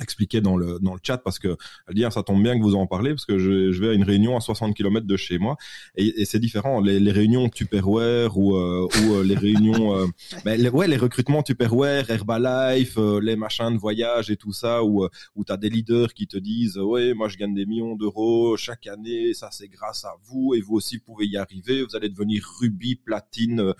expliquer 0.00 0.40
dans 0.40 0.56
le 0.56 0.78
dans 0.80 0.94
le 0.94 1.00
chat 1.02 1.18
parce 1.18 1.38
que 1.38 1.56
ah, 1.86 2.10
ça 2.10 2.22
tombe 2.22 2.42
bien 2.42 2.56
que 2.56 2.62
vous 2.62 2.74
en 2.74 2.86
parlez 2.86 3.10
parce 3.10 3.24
que 3.24 3.38
je, 3.38 3.72
je 3.72 3.80
vais 3.80 3.90
à 3.90 3.92
une 3.92 4.04
réunion 4.04 4.36
à 4.36 4.40
60 4.40 4.74
km 4.74 5.06
de 5.06 5.16
chez 5.16 5.38
moi 5.38 5.56
et, 5.96 6.22
et 6.22 6.24
c'est 6.24 6.38
différent. 6.38 6.80
Les, 6.80 7.00
les 7.00 7.12
réunions 7.12 7.48
Tupperware 7.48 8.36
ou 8.36 8.56
euh, 8.56 8.86
ou 8.86 9.14
euh, 9.14 9.24
les 9.24 9.34
réunions 9.34 9.96
euh, 9.96 10.06
ben, 10.44 10.60
les, 10.60 10.68
ouais 10.68 10.88
les 10.88 10.96
recrutements 10.96 11.42
Tupperware 11.42 12.10
Herbalife 12.10 12.98
euh, 12.98 13.20
les 13.20 13.36
machins 13.36 13.72
de 13.72 13.78
voyage 13.78 14.30
et 14.30 14.36
tout 14.36 14.52
ça 14.52 14.84
où 14.84 15.06
où 15.34 15.44
tu 15.44 15.52
as 15.52 15.56
des 15.56 15.70
leaders 15.70 16.14
qui 16.14 16.26
te 16.26 16.36
disent 16.36 16.78
ouais 16.78 17.14
moi 17.14 17.28
je 17.28 17.36
gagne 17.36 17.54
des 17.54 17.66
millions 17.66 17.96
d'euros 17.96 18.56
chaque 18.56 18.86
année 18.86 19.34
ça 19.34 19.48
c'est 19.50 19.68
grâce 19.68 20.04
à 20.04 20.14
vous 20.24 20.54
et 20.54 20.60
vous 20.60 20.74
aussi 20.74 20.98
pouvez 20.98 21.26
y 21.26 21.36
arriver. 21.36 21.82
Vous 21.82 21.96
allez 21.96 22.08
devenir 22.08 22.44
rubis 22.60 22.96
platine 22.96 23.72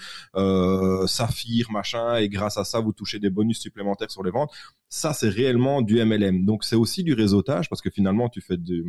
saphir 1.07 1.71
machin 1.71 2.17
et 2.17 2.29
grâce 2.29 2.57
à 2.57 2.65
ça 2.65 2.81
vous 2.81 2.93
touchez 2.93 3.19
des 3.19 3.31
bonus 3.31 3.59
supplémentaires 3.61 4.11
sur 4.11 4.23
les 4.23 4.31
ventes 4.31 4.51
ça 4.95 5.13
c'est 5.13 5.29
réellement 5.29 5.83
du 5.83 6.03
MLM. 6.03 6.45
Donc 6.45 6.63
c'est 6.63 6.77
aussi 6.77 7.03
du 7.03 7.15
réseautage 7.15 7.69
parce 7.69 7.83
que 7.83 7.91
finalement 7.91 8.29
tu 8.29 8.41
fais 8.41 8.57
du, 8.57 8.85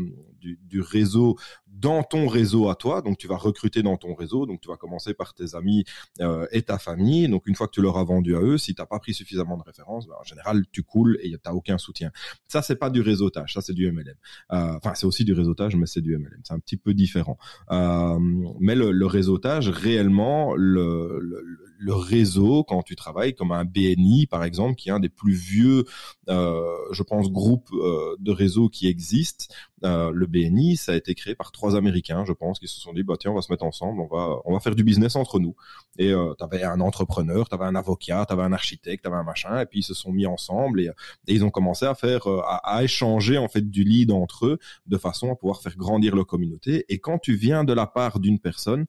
réseau 0.79 1.35
dans 1.67 2.03
ton 2.03 2.27
réseau 2.27 2.69
à 2.69 2.75
toi. 2.75 3.01
Donc 3.01 3.17
tu 3.17 3.27
vas 3.27 3.37
recruter 3.37 3.81
dans 3.81 3.97
ton 3.97 4.13
réseau. 4.13 4.45
Donc 4.45 4.61
tu 4.61 4.67
vas 4.67 4.77
commencer 4.77 5.15
par 5.15 5.33
tes 5.33 5.55
amis 5.55 5.83
euh, 6.21 6.45
et 6.51 6.61
ta 6.61 6.77
famille. 6.77 7.27
Donc 7.27 7.47
une 7.47 7.55
fois 7.55 7.65
que 7.65 7.71
tu 7.71 7.81
leur 7.81 7.97
as 7.97 8.03
vendu 8.03 8.35
à 8.35 8.39
eux, 8.39 8.59
si 8.59 8.75
t'as 8.75 8.85
pas 8.85 8.99
pris 8.99 9.15
suffisamment 9.15 9.57
de 9.57 9.63
références, 9.63 10.05
ben, 10.05 10.13
en 10.19 10.23
général 10.23 10.63
tu 10.71 10.83
coules 10.83 11.17
et 11.23 11.35
t'as 11.41 11.53
aucun 11.53 11.79
soutien. 11.79 12.11
Ça 12.47 12.61
c'est 12.61 12.75
pas 12.75 12.91
du 12.91 13.01
réseautage, 13.01 13.53
ça 13.53 13.61
c'est 13.61 13.73
du 13.73 13.91
MLM. 13.91 14.13
Euh, 14.51 14.73
enfin 14.77 14.93
c'est 14.93 15.07
aussi 15.07 15.25
du 15.25 15.33
réseautage, 15.33 15.75
mais 15.75 15.87
c'est 15.87 16.01
du 16.01 16.15
MLM. 16.15 16.41
C'est 16.43 16.53
un 16.53 16.59
petit 16.59 16.77
peu 16.77 16.93
différent. 16.93 17.39
Euh, 17.71 18.19
mais 18.59 18.75
le, 18.75 19.05
réseautage 19.07 19.69
réellement, 19.69 20.53
le, 20.53 21.19
le, 21.19 21.41
le, 21.41 21.64
réseau 21.87 22.63
quand 22.63 22.83
tu 22.83 22.95
travailles 22.95 23.35
comme 23.35 23.51
un 23.51 23.65
BNI 23.65 24.27
par 24.27 24.43
exemple, 24.43 24.75
qui 24.75 24.89
est 24.89 24.91
un 24.91 24.99
des 24.99 25.09
plus 25.09 25.33
vieux, 25.33 25.85
je 26.27 27.03
pense, 27.03 27.31
groupes 27.31 27.69
de 27.71 28.31
réseaux 28.31 28.69
qui 28.69 28.87
existent. 28.87 29.45
le 29.83 30.25
BNI, 30.25 30.77
ça 30.77 30.93
a 30.93 30.95
été 30.95 31.15
créé 31.15 31.35
par 31.35 31.51
trois 31.51 31.75
Américains, 31.75 32.25
je 32.25 32.33
pense, 32.33 32.59
qui 32.59 32.67
se 32.67 32.79
sont 32.79 32.93
dit 32.93 33.03
bah 33.03 33.15
tiens, 33.19 33.31
on 33.31 33.35
va 33.35 33.41
se 33.41 33.51
mettre 33.51 33.65
ensemble, 33.65 34.01
on 34.01 34.07
va 34.07 34.39
on 34.45 34.53
va 34.53 34.59
faire 34.59 34.75
du 34.75 34.83
business 34.83 35.15
entre 35.15 35.39
nous. 35.39 35.55
Et 35.97 36.11
euh, 36.11 36.33
avais 36.39 36.63
un 36.63 36.79
entrepreneur, 36.79 37.47
tu 37.49 37.55
avais 37.55 37.65
un 37.65 37.75
avocat, 37.75 38.25
tu 38.27 38.33
avais 38.33 38.43
un 38.43 38.53
architecte, 38.53 39.05
avais 39.05 39.15
un 39.15 39.23
machin, 39.23 39.59
et 39.59 39.65
puis 39.65 39.79
ils 39.79 39.83
se 39.83 39.93
sont 39.93 40.11
mis 40.11 40.25
ensemble 40.25 40.81
et, 40.81 40.91
ils 41.27 41.43
ont 41.43 41.49
commencé 41.49 41.85
à 41.85 41.95
faire 41.95 42.29
euh, 42.29 42.41
à, 42.45 42.83
échanger 42.83 43.37
en 43.37 43.47
fait 43.47 43.69
du 43.69 43.83
lead 43.83 44.11
entre 44.11 44.45
eux 44.45 44.59
de 44.85 44.97
façon 44.97 45.31
à 45.31 45.35
pouvoir 45.35 45.61
faire 45.61 45.75
grandir 45.75 46.15
leur 46.15 46.25
communauté. 46.25 46.85
Et 46.89 46.99
quand 46.99 47.19
tu 47.19 47.35
viens 47.35 47.63
de 47.63 47.73
la 47.73 47.87
part 47.87 48.19
d'une 48.19 48.39
personne, 48.39 48.85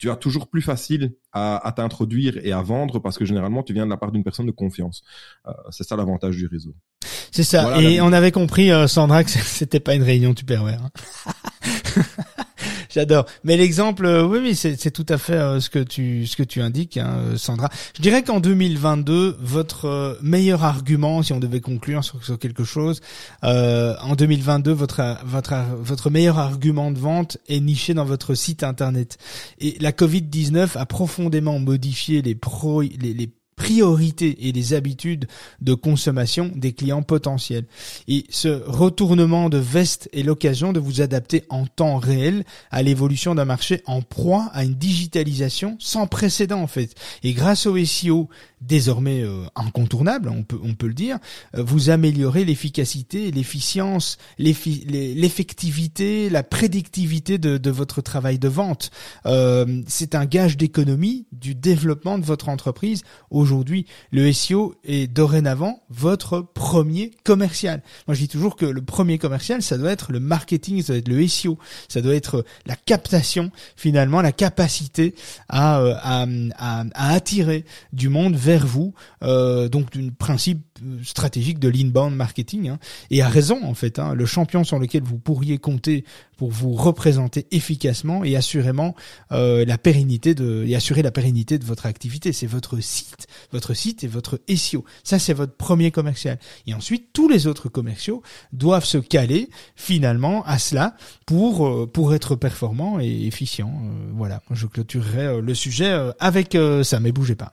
tu 0.00 0.10
as 0.10 0.16
toujours 0.16 0.48
plus 0.48 0.62
facile 0.62 1.14
à, 1.32 1.72
t'introduire 1.76 2.38
et 2.42 2.52
à 2.52 2.62
vendre 2.62 2.98
parce 2.98 3.18
que 3.18 3.26
généralement 3.26 3.62
tu 3.62 3.74
viens 3.74 3.84
de 3.84 3.90
la 3.90 3.98
part 3.98 4.10
d'une 4.12 4.24
personne 4.24 4.46
de 4.46 4.50
confiance. 4.50 5.02
Euh, 5.46 5.52
c'est 5.70 5.84
ça 5.84 5.94
l'avantage 5.94 6.36
du 6.36 6.46
réseau. 6.46 6.74
C'est 7.30 7.44
ça. 7.44 7.80
et 7.80 8.00
on 8.00 8.12
avait 8.12 8.32
compris, 8.32 8.72
euh, 8.72 8.86
Sandra, 8.86 9.22
que 9.22 9.30
c'était 9.30 9.78
pas 9.78 9.94
une 9.94 10.02
réunion 10.02 10.32
Tupperware. 10.32 10.80
Hein. 10.82 12.02
J'adore. 12.90 13.26
Mais 13.44 13.56
l'exemple, 13.56 14.04
euh, 14.04 14.24
oui, 14.24 14.38
oui, 14.42 14.54
c'est 14.54 14.90
tout 14.90 15.06
à 15.08 15.18
fait 15.18 15.34
euh, 15.34 15.60
ce 15.60 15.70
que 15.70 15.78
tu 15.78 16.26
ce 16.26 16.36
que 16.36 16.42
tu 16.42 16.60
indiques, 16.60 16.96
hein, 16.96 17.36
Sandra. 17.36 17.68
Je 17.96 18.02
dirais 18.02 18.22
qu'en 18.22 18.40
2022, 18.40 19.36
votre 19.40 20.18
meilleur 20.22 20.64
argument, 20.64 21.22
si 21.22 21.32
on 21.32 21.40
devait 21.40 21.60
conclure 21.60 22.04
sur, 22.04 22.22
sur 22.24 22.38
quelque 22.38 22.64
chose, 22.64 23.00
en 23.42 24.14
2022, 24.16 24.72
votre 24.72 25.18
votre 25.24 25.54
votre 25.80 26.10
meilleur 26.10 26.38
argument 26.38 26.90
de 26.90 26.98
vente 26.98 27.38
est 27.48 27.60
niché 27.60 27.94
dans 27.94 28.04
votre 28.04 28.34
site 28.34 28.62
internet. 28.62 29.18
Et 29.60 29.76
la 29.80 29.92
Covid 29.92 30.22
19 30.22 30.76
a 30.76 30.86
profondément 30.86 31.58
modifié 31.58 32.22
les 32.22 32.34
pro 32.34 32.82
les, 32.82 33.14
les 33.14 33.30
priorités 33.60 34.48
et 34.48 34.52
les 34.52 34.72
habitudes 34.72 35.28
de 35.60 35.74
consommation 35.74 36.50
des 36.54 36.72
clients 36.72 37.02
potentiels. 37.02 37.66
Et 38.08 38.24
ce 38.30 38.48
retournement 38.66 39.50
de 39.50 39.58
veste 39.58 40.08
est 40.14 40.22
l'occasion 40.22 40.72
de 40.72 40.80
vous 40.80 41.02
adapter 41.02 41.44
en 41.50 41.66
temps 41.66 41.98
réel 41.98 42.44
à 42.70 42.82
l'évolution 42.82 43.34
d'un 43.34 43.44
marché 43.44 43.82
en 43.84 44.00
proie 44.00 44.48
à 44.54 44.64
une 44.64 44.76
digitalisation 44.76 45.76
sans 45.78 46.06
précédent 46.06 46.62
en 46.62 46.66
fait. 46.68 46.94
Et 47.22 47.34
grâce 47.34 47.66
au 47.66 47.76
SEO 47.84 48.30
désormais 48.60 49.22
euh, 49.22 49.44
incontournable, 49.56 50.28
on 50.28 50.42
peut, 50.42 50.58
on 50.62 50.74
peut 50.74 50.86
le 50.86 50.94
dire, 50.94 51.18
euh, 51.56 51.62
vous 51.62 51.88
améliorez 51.88 52.44
l'efficacité, 52.44 53.30
l'efficience, 53.30 54.18
l'effectivité, 54.38 56.28
la 56.28 56.42
prédictivité 56.42 57.38
de, 57.38 57.56
de, 57.56 57.70
votre 57.70 58.02
travail 58.02 58.38
de 58.38 58.48
vente. 58.48 58.90
Euh, 59.26 59.82
c'est 59.86 60.14
un 60.14 60.26
gage 60.26 60.56
d'économie 60.56 61.26
du 61.32 61.54
développement 61.54 62.18
de 62.18 62.24
votre 62.24 62.48
entreprise. 62.48 63.02
Aujourd'hui, 63.30 63.86
le 64.10 64.30
SEO 64.32 64.74
est 64.84 65.06
dorénavant 65.06 65.82
votre 65.88 66.40
premier 66.40 67.12
commercial. 67.24 67.82
Moi, 68.06 68.14
je 68.14 68.20
dis 68.20 68.28
toujours 68.28 68.56
que 68.56 68.66
le 68.66 68.82
premier 68.82 69.18
commercial, 69.18 69.62
ça 69.62 69.78
doit 69.78 69.92
être 69.92 70.12
le 70.12 70.20
marketing, 70.20 70.82
ça 70.82 70.92
doit 70.92 70.98
être 70.98 71.08
le 71.08 71.26
SEO, 71.26 71.58
ça 71.88 72.02
doit 72.02 72.14
être 72.14 72.44
la 72.66 72.76
captation, 72.76 73.50
finalement, 73.76 74.20
la 74.20 74.32
capacité 74.32 75.14
à, 75.48 75.78
à, 75.78 76.26
à, 76.58 76.84
à 76.94 77.12
attirer 77.12 77.64
du 77.92 78.10
monde 78.10 78.36
vers 78.36 78.49
vers 78.50 78.66
vous, 78.66 78.94
euh, 79.22 79.68
donc 79.68 79.92
d'une 79.92 80.10
principe 80.10 80.66
stratégique 81.04 81.60
de 81.60 81.68
l'inbound 81.68 82.16
marketing, 82.16 82.68
hein, 82.68 82.78
et 83.12 83.22
à 83.22 83.28
raison 83.28 83.62
en 83.62 83.74
fait, 83.74 84.00
hein, 84.00 84.12
le 84.12 84.26
champion 84.26 84.64
sur 84.64 84.80
lequel 84.80 85.04
vous 85.04 85.18
pourriez 85.18 85.58
compter 85.58 86.04
pour 86.36 86.50
vous 86.50 86.72
représenter 86.72 87.46
efficacement 87.52 88.24
et 88.24 88.34
assurément 88.34 88.96
euh, 89.30 89.64
la 89.64 89.78
pérennité 89.78 90.34
de 90.34 90.64
et 90.66 90.74
assurer 90.74 91.02
la 91.02 91.12
pérennité 91.12 91.58
de 91.60 91.64
votre 91.64 91.86
activité. 91.86 92.32
C'est 92.32 92.48
votre 92.48 92.80
site, 92.80 93.28
votre 93.52 93.72
site 93.72 94.02
et 94.02 94.08
votre 94.08 94.40
SEO. 94.56 94.84
Ça 95.04 95.20
c'est 95.20 95.34
votre 95.34 95.54
premier 95.54 95.92
commercial. 95.92 96.40
Et 96.66 96.74
ensuite 96.74 97.12
tous 97.12 97.28
les 97.28 97.46
autres 97.46 97.68
commerciaux 97.68 98.20
doivent 98.52 98.84
se 98.84 98.98
caler 98.98 99.48
finalement 99.76 100.42
à 100.44 100.58
cela 100.58 100.96
pour 101.24 101.68
euh, 101.68 101.86
pour 101.86 102.14
être 102.14 102.34
performants 102.34 102.98
et 102.98 103.26
efficients. 103.26 103.80
Euh, 103.84 104.10
voilà, 104.12 104.42
je 104.50 104.66
clôturerai 104.66 105.40
le 105.40 105.54
sujet 105.54 105.94
avec 106.18 106.58
ça, 106.82 106.98
mais 106.98 107.12
bougez 107.12 107.36
pas. 107.36 107.52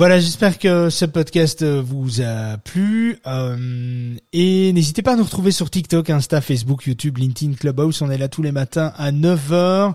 Voilà, 0.00 0.18
j'espère 0.18 0.58
que 0.58 0.88
ce 0.88 1.04
podcast 1.04 1.62
vous 1.62 2.22
a 2.22 2.56
plu. 2.56 3.18
Euh, 3.26 4.16
et 4.32 4.72
n'hésitez 4.72 5.02
pas 5.02 5.12
à 5.12 5.16
nous 5.16 5.24
retrouver 5.24 5.52
sur 5.52 5.68
TikTok, 5.68 6.08
Insta, 6.08 6.40
Facebook, 6.40 6.86
YouTube, 6.86 7.18
LinkedIn, 7.18 7.52
Clubhouse. 7.52 8.00
On 8.00 8.10
est 8.10 8.16
là 8.16 8.28
tous 8.28 8.40
les 8.40 8.50
matins 8.50 8.94
à 8.96 9.12
9h. 9.12 9.92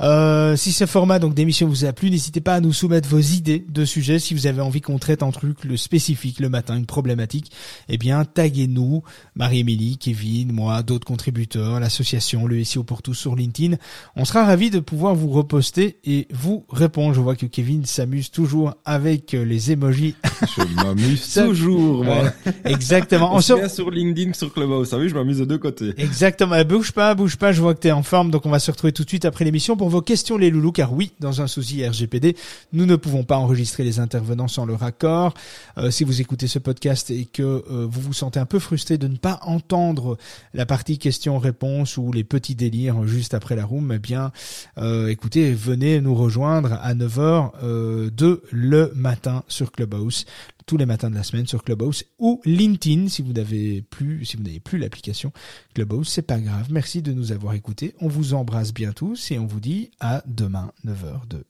Euh, 0.00 0.56
si 0.56 0.72
ce 0.72 0.84
format 0.84 1.18
donc 1.18 1.32
d'émission 1.32 1.66
vous 1.68 1.86
a 1.86 1.94
plu, 1.94 2.10
n'hésitez 2.10 2.42
pas 2.42 2.52
à 2.52 2.60
nous 2.60 2.74
soumettre 2.74 3.08
vos 3.08 3.18
idées 3.18 3.64
de 3.66 3.86
sujets. 3.86 4.18
Si 4.18 4.34
vous 4.34 4.46
avez 4.46 4.60
envie 4.60 4.82
qu'on 4.82 4.98
traite 4.98 5.22
un 5.22 5.30
truc 5.30 5.64
le 5.64 5.78
spécifique 5.78 6.38
le 6.38 6.50
matin, 6.50 6.76
une 6.76 6.84
problématique, 6.84 7.50
eh 7.88 7.96
bien 7.96 8.26
taguez-nous, 8.26 9.04
Marie-Émilie, 9.36 9.96
Kevin, 9.96 10.52
moi, 10.52 10.82
d'autres 10.82 11.06
contributeurs, 11.06 11.80
l'association, 11.80 12.44
le 12.44 12.62
SEO 12.62 12.84
pour 12.84 13.00
tous 13.00 13.14
sur 13.14 13.34
LinkedIn. 13.34 13.76
On 14.16 14.26
sera 14.26 14.44
ravis 14.44 14.68
de 14.68 14.80
pouvoir 14.80 15.14
vous 15.14 15.30
reposter 15.30 15.96
et 16.04 16.28
vous 16.30 16.66
répondre. 16.68 17.14
Je 17.14 17.22
vois 17.22 17.36
que 17.36 17.46
Kevin 17.46 17.86
s'amuse 17.86 18.30
toujours 18.30 18.74
avec 18.84 19.34
les 19.46 19.72
emojis. 19.72 20.14
Je 20.56 20.62
m'amuse 20.74 21.32
toujours, 21.46 22.04
moi. 22.04 22.32
exactement. 22.64 23.34
On, 23.34 23.40
se 23.40 23.68
sur 23.68 23.90
LinkedIn, 23.90 24.32
sur 24.32 24.52
Clubhouse. 24.52 24.88
Ça, 24.90 24.98
oui, 24.98 25.08
je 25.08 25.14
m'amuse 25.14 25.38
de 25.38 25.44
deux 25.44 25.58
côtés. 25.58 25.94
Exactement. 25.96 26.62
Bouge 26.64 26.92
pas, 26.92 27.14
bouge 27.14 27.36
pas. 27.36 27.52
Je 27.52 27.60
vois 27.60 27.74
que 27.74 27.80
t'es 27.80 27.92
en 27.92 28.02
forme, 28.02 28.30
donc 28.30 28.46
on 28.46 28.50
va 28.50 28.58
se 28.58 28.70
retrouver 28.70 28.92
tout 28.92 29.04
de 29.04 29.08
suite 29.08 29.24
après 29.24 29.44
l'émission 29.44 29.76
pour 29.76 29.88
vos 29.88 30.02
questions, 30.02 30.36
les 30.36 30.50
loulous. 30.50 30.72
Car 30.72 30.92
oui, 30.92 31.12
dans 31.20 31.40
un 31.40 31.46
souci 31.46 31.86
RGPD, 31.86 32.36
nous 32.72 32.86
ne 32.86 32.96
pouvons 32.96 33.24
pas 33.24 33.36
enregistrer 33.36 33.84
les 33.84 33.98
intervenants 34.00 34.48
sans 34.48 34.66
leur 34.66 34.82
accord. 34.82 35.34
Euh, 35.78 35.90
si 35.90 36.04
vous 36.04 36.20
écoutez 36.20 36.48
ce 36.48 36.58
podcast 36.58 37.10
et 37.10 37.24
que 37.24 37.42
euh, 37.42 37.86
vous 37.88 38.00
vous 38.00 38.12
sentez 38.12 38.40
un 38.40 38.46
peu 38.46 38.58
frustré 38.58 38.98
de 38.98 39.08
ne 39.08 39.16
pas 39.16 39.40
entendre 39.42 40.18
la 40.54 40.66
partie 40.66 40.98
questions-réponses 40.98 41.96
ou 41.96 42.12
les 42.12 42.24
petits 42.24 42.54
délires 42.54 43.06
juste 43.06 43.34
après 43.34 43.56
la 43.56 43.64
room, 43.64 43.92
eh 43.94 43.98
bien, 43.98 44.32
euh, 44.78 45.08
écoutez, 45.08 45.52
venez 45.52 46.00
nous 46.00 46.14
rejoindre 46.14 46.74
à 46.82 46.94
9h 46.94 47.50
euh, 47.62 48.10
de 48.10 48.42
le 48.50 48.92
matin 48.94 49.25
sur 49.48 49.72
Clubhouse 49.72 50.24
tous 50.66 50.76
les 50.76 50.86
matins 50.86 51.10
de 51.10 51.14
la 51.14 51.22
semaine 51.22 51.46
sur 51.46 51.62
Clubhouse 51.62 52.04
ou 52.18 52.40
LinkedIn 52.44 53.08
si 53.08 53.22
vous 53.22 53.32
n'avez 53.32 53.82
plus 53.82 54.24
si 54.24 54.36
vous 54.36 54.42
n'avez 54.42 54.60
plus 54.60 54.78
l'application 54.78 55.32
Clubhouse, 55.74 56.08
c'est 56.08 56.22
pas 56.22 56.38
grave. 56.38 56.66
Merci 56.70 57.02
de 57.02 57.12
nous 57.12 57.32
avoir 57.32 57.54
écoutés. 57.54 57.94
On 58.00 58.08
vous 58.08 58.34
embrasse 58.34 58.72
bien 58.72 58.92
tous 58.92 59.30
et 59.30 59.38
on 59.38 59.46
vous 59.46 59.60
dit 59.60 59.90
à 60.00 60.22
demain 60.26 60.72
9h2. 60.84 61.42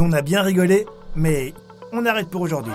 On 0.00 0.12
a 0.12 0.22
bien 0.22 0.42
rigolé, 0.42 0.86
mais 1.16 1.52
on 1.92 2.06
arrête 2.06 2.28
pour 2.28 2.42
aujourd'hui. 2.42 2.74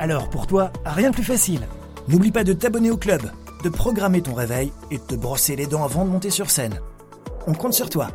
Alors 0.00 0.30
pour 0.30 0.46
toi, 0.46 0.72
rien 0.86 1.10
de 1.10 1.14
plus 1.14 1.24
facile. 1.24 1.68
N'oublie 2.08 2.32
pas 2.32 2.42
de 2.42 2.54
t'abonner 2.54 2.90
au 2.90 2.96
club, 2.96 3.20
de 3.62 3.68
programmer 3.68 4.22
ton 4.22 4.32
réveil 4.32 4.72
et 4.90 4.96
de 4.96 5.02
te 5.02 5.14
brosser 5.14 5.56
les 5.56 5.66
dents 5.66 5.84
avant 5.84 6.06
de 6.06 6.10
monter 6.10 6.30
sur 6.30 6.48
scène. 6.48 6.80
On 7.46 7.52
compte 7.52 7.74
sur 7.74 7.90
toi. 7.90 8.08